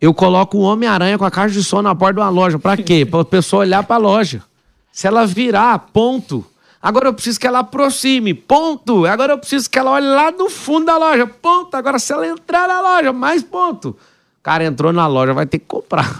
[0.00, 2.58] Eu coloco um Homem-Aranha com a caixa de som na porta de uma loja.
[2.58, 3.04] Pra quê?
[3.08, 4.42] Pra pessoa olhar pra loja.
[4.90, 6.44] Se ela virar, ponto.
[6.82, 9.04] Agora eu preciso que ela aproxime, ponto.
[9.04, 11.74] Agora eu preciso que ela olhe lá no fundo da loja, ponto.
[11.74, 13.94] Agora se ela entrar na loja, mais ponto.
[14.42, 16.18] Cara, entrou na loja, vai ter que comprar.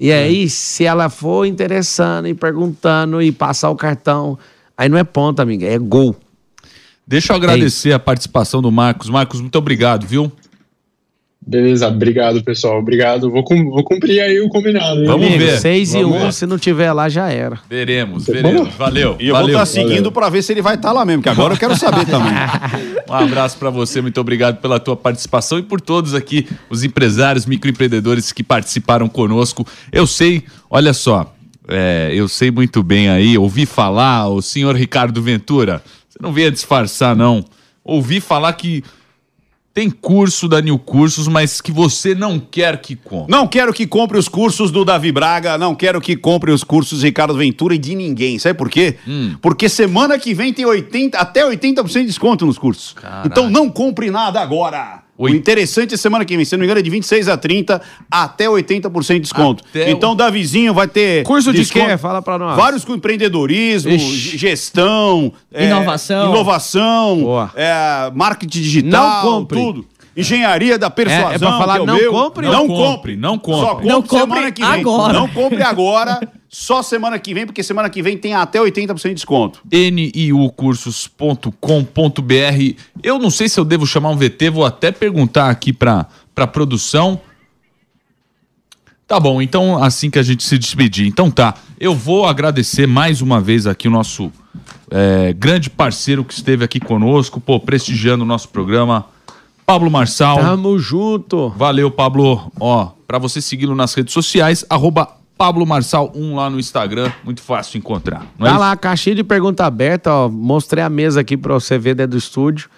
[0.00, 4.38] E aí, se ela for interessando e perguntando e passar o cartão,
[4.76, 6.16] aí não é ponto, amiga, é gol.
[7.06, 9.10] Deixa eu agradecer a participação do Marcos.
[9.10, 10.32] Marcos, muito obrigado, viu?
[11.46, 12.78] Beleza, obrigado, pessoal.
[12.78, 13.30] Obrigado.
[13.30, 15.00] Vou, cum- vou cumprir aí o combinado.
[15.00, 15.06] hein?
[15.06, 15.58] Vamos Amigo, ver.
[15.58, 16.32] 6 e Vamos 1, ver.
[16.32, 17.58] se não tiver lá, já era.
[17.68, 18.72] Veremos, veremos.
[18.74, 19.16] Valeu.
[19.20, 19.54] E eu vou valeu.
[19.62, 22.06] estar seguindo pra ver se ele vai estar lá mesmo, que agora eu quero saber
[22.06, 22.32] também.
[23.06, 27.44] Um abraço pra você, muito obrigado pela tua participação e por todos aqui, os empresários,
[27.44, 29.64] microempreendedores que participaram conosco.
[29.92, 31.32] Eu sei, olha só,
[31.68, 36.50] é, eu sei muito bem aí, ouvi falar, o senhor Ricardo Ventura, você não venha
[36.50, 37.44] disfarçar, não.
[37.84, 38.82] Ouvi falar que
[39.74, 43.32] tem curso da New Cursos, mas que você não quer que compre.
[43.32, 47.00] Não quero que compre os cursos do Davi Braga, não quero que compre os cursos
[47.00, 48.38] do Ricardo Ventura e de ninguém.
[48.38, 48.96] Sabe por quê?
[49.06, 49.34] Hum.
[49.42, 52.94] Porque semana que vem tem 80, até 80% de desconto nos cursos.
[53.26, 55.03] Então não compre nada agora.
[55.16, 57.80] O interessante é semana que vem, se não me engano, é de 26 a 30
[58.10, 59.62] até 80% de desconto.
[59.70, 61.22] Até o- então, Davizinho vai ter.
[61.22, 61.96] Curso de desconto- quê?
[61.96, 62.56] Fala pra nós.
[62.56, 64.36] Vários com empreendedorismo, Ixi.
[64.36, 66.32] gestão, é, Inovação.
[66.32, 67.52] inovação, Boa.
[67.54, 69.58] é, marketing digital, Não compre.
[69.58, 69.86] tudo.
[70.16, 71.32] Engenharia da persuasão.
[71.32, 72.12] É- é pra falar que o não meu.
[72.12, 72.46] compre?
[72.46, 73.16] Não, Não compre.
[73.16, 73.60] não compre.
[73.60, 74.70] Só compre Não compre semana que vem.
[74.80, 75.12] agora.
[75.12, 79.14] Não compre agora, só semana que vem, porque semana que vem tem até 80% de
[79.14, 79.60] desconto.
[81.32, 82.74] niucursos.com.br.
[83.02, 86.46] Eu não sei se eu devo chamar um VT, vou até perguntar aqui para para
[86.48, 87.20] produção.
[89.06, 91.06] Tá bom, então assim que a gente se despedir.
[91.06, 94.32] Então tá, eu vou agradecer mais uma vez aqui o nosso
[94.90, 99.06] é, grande parceiro que esteve aqui conosco, pô, prestigiando o nosso programa,
[99.66, 100.38] Pablo Marçal.
[100.38, 101.48] Tamo junto.
[101.56, 102.50] Valeu, Pablo.
[102.60, 107.42] Ó, pra você segui-lo nas redes sociais, arroba Pablo Marçal 1 lá no Instagram, muito
[107.42, 108.26] fácil encontrar.
[108.38, 108.60] Não é Tá isso?
[108.60, 110.28] lá, caixinha de pergunta aberta, ó.
[110.28, 112.68] Mostrei a mesa aqui pra você ver dentro do estúdio.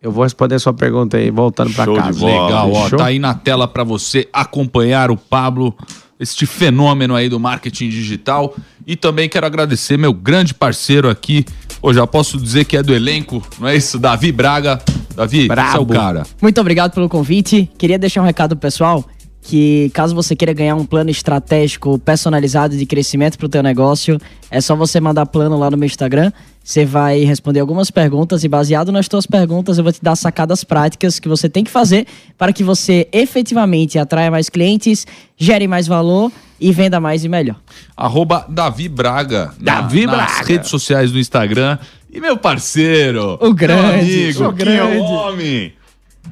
[0.00, 2.18] Eu vou responder sua pergunta aí, voltando de casa.
[2.20, 2.44] bola.
[2.46, 5.74] Legal, ó, tá aí na tela pra você acompanhar o Pablo,
[6.18, 8.54] este fenômeno aí do marketing digital.
[8.86, 11.44] E também quero agradecer meu grande parceiro aqui.
[11.82, 13.98] Pô, já posso dizer que é do elenco, não é isso?
[13.98, 14.80] Davi Braga.
[15.20, 15.94] Davi, esse é o Brabo.
[15.94, 16.22] cara.
[16.40, 17.70] Muito obrigado pelo convite.
[17.78, 19.04] Queria deixar um recado pro pessoal
[19.42, 24.18] que caso você queira ganhar um plano estratégico personalizado de crescimento para o teu negócio,
[24.50, 26.30] é só você mandar plano lá no meu Instagram.
[26.62, 30.62] Você vai responder algumas perguntas e baseado nas tuas perguntas eu vou te dar sacadas
[30.62, 32.06] práticas que você tem que fazer
[32.36, 35.06] para que você efetivamente atraia mais clientes,
[35.38, 36.30] gere mais valor
[36.60, 37.56] e venda mais e melhor.
[37.96, 39.54] Arroba Davi Braga.
[39.58, 40.46] na- Davi nas Braga.
[40.46, 41.78] redes sociais do Instagram.
[42.12, 43.38] E meu parceiro.
[43.40, 44.98] O grande, meu amigo, o que grande.
[44.98, 45.72] homem.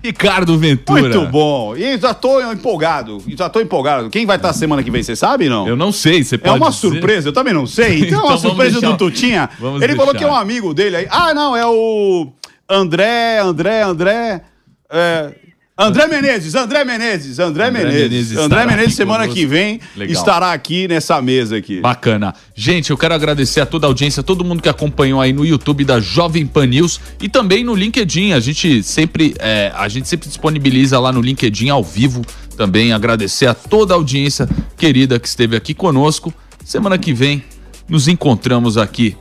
[0.03, 1.01] Ricardo Ventura.
[1.01, 1.75] Muito bom.
[1.77, 3.23] E já tô empolgado.
[3.29, 4.11] Já tô empolgado.
[4.11, 5.67] Quem vai estar semana que vem, você sabe não?
[5.67, 6.81] Eu não sei, você É pode uma dizer?
[6.89, 8.05] surpresa, eu também não sei.
[8.07, 9.51] Então, é uma surpresa deixar- do Tutinha.
[9.59, 10.27] vamos Ele falou deixar.
[10.29, 11.07] que é um amigo dele aí.
[11.11, 12.29] Ah, não, é o
[12.69, 14.43] André, André, André.
[14.91, 15.35] É,
[15.81, 18.11] André Menezes, André Menezes, André, André Menezes.
[18.11, 19.35] Menezes André Menezes, semana conosco.
[19.37, 20.13] que vem, Legal.
[20.13, 21.81] estará aqui nessa mesa aqui.
[21.81, 22.35] Bacana.
[22.53, 25.85] Gente, eu quero agradecer a toda a audiência, todo mundo que acompanhou aí no YouTube
[25.85, 28.33] da Jovem Pan News e também no LinkedIn.
[28.33, 32.27] A gente sempre, é, a gente sempre disponibiliza lá no LinkedIn ao vivo
[32.57, 32.93] também.
[32.93, 36.35] Agradecer a toda a audiência querida que esteve aqui conosco.
[36.65, 37.45] Semana que vem
[37.89, 39.17] nos encontramos aqui.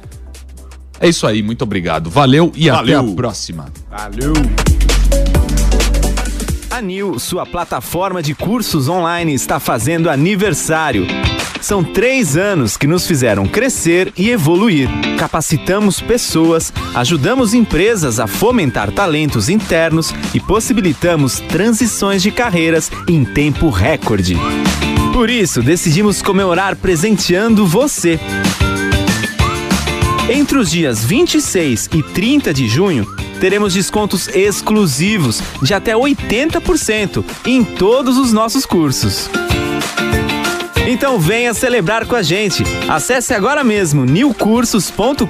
[1.00, 2.10] É isso aí, muito obrigado.
[2.10, 3.00] Valeu e Valeu.
[3.00, 3.66] até a próxima.
[3.92, 4.87] Valeu!
[6.78, 11.08] A Nil, sua plataforma de cursos online, está fazendo aniversário.
[11.60, 14.88] São três anos que nos fizeram crescer e evoluir.
[15.18, 23.72] Capacitamos pessoas, ajudamos empresas a fomentar talentos internos e possibilitamos transições de carreiras em tempo
[23.72, 24.38] recorde.
[25.14, 28.20] Por isso, decidimos comemorar presenteando você.
[30.30, 33.08] Entre os dias 26 e 30 de junho,
[33.40, 39.30] teremos descontos exclusivos de até 80% em todos os nossos cursos.
[40.88, 42.64] Então venha celebrar com a gente.
[42.88, 45.24] Acesse agora mesmo newcursos.com.br,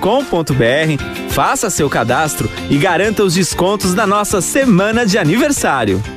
[1.30, 6.17] faça seu cadastro e garanta os descontos da nossa semana de aniversário.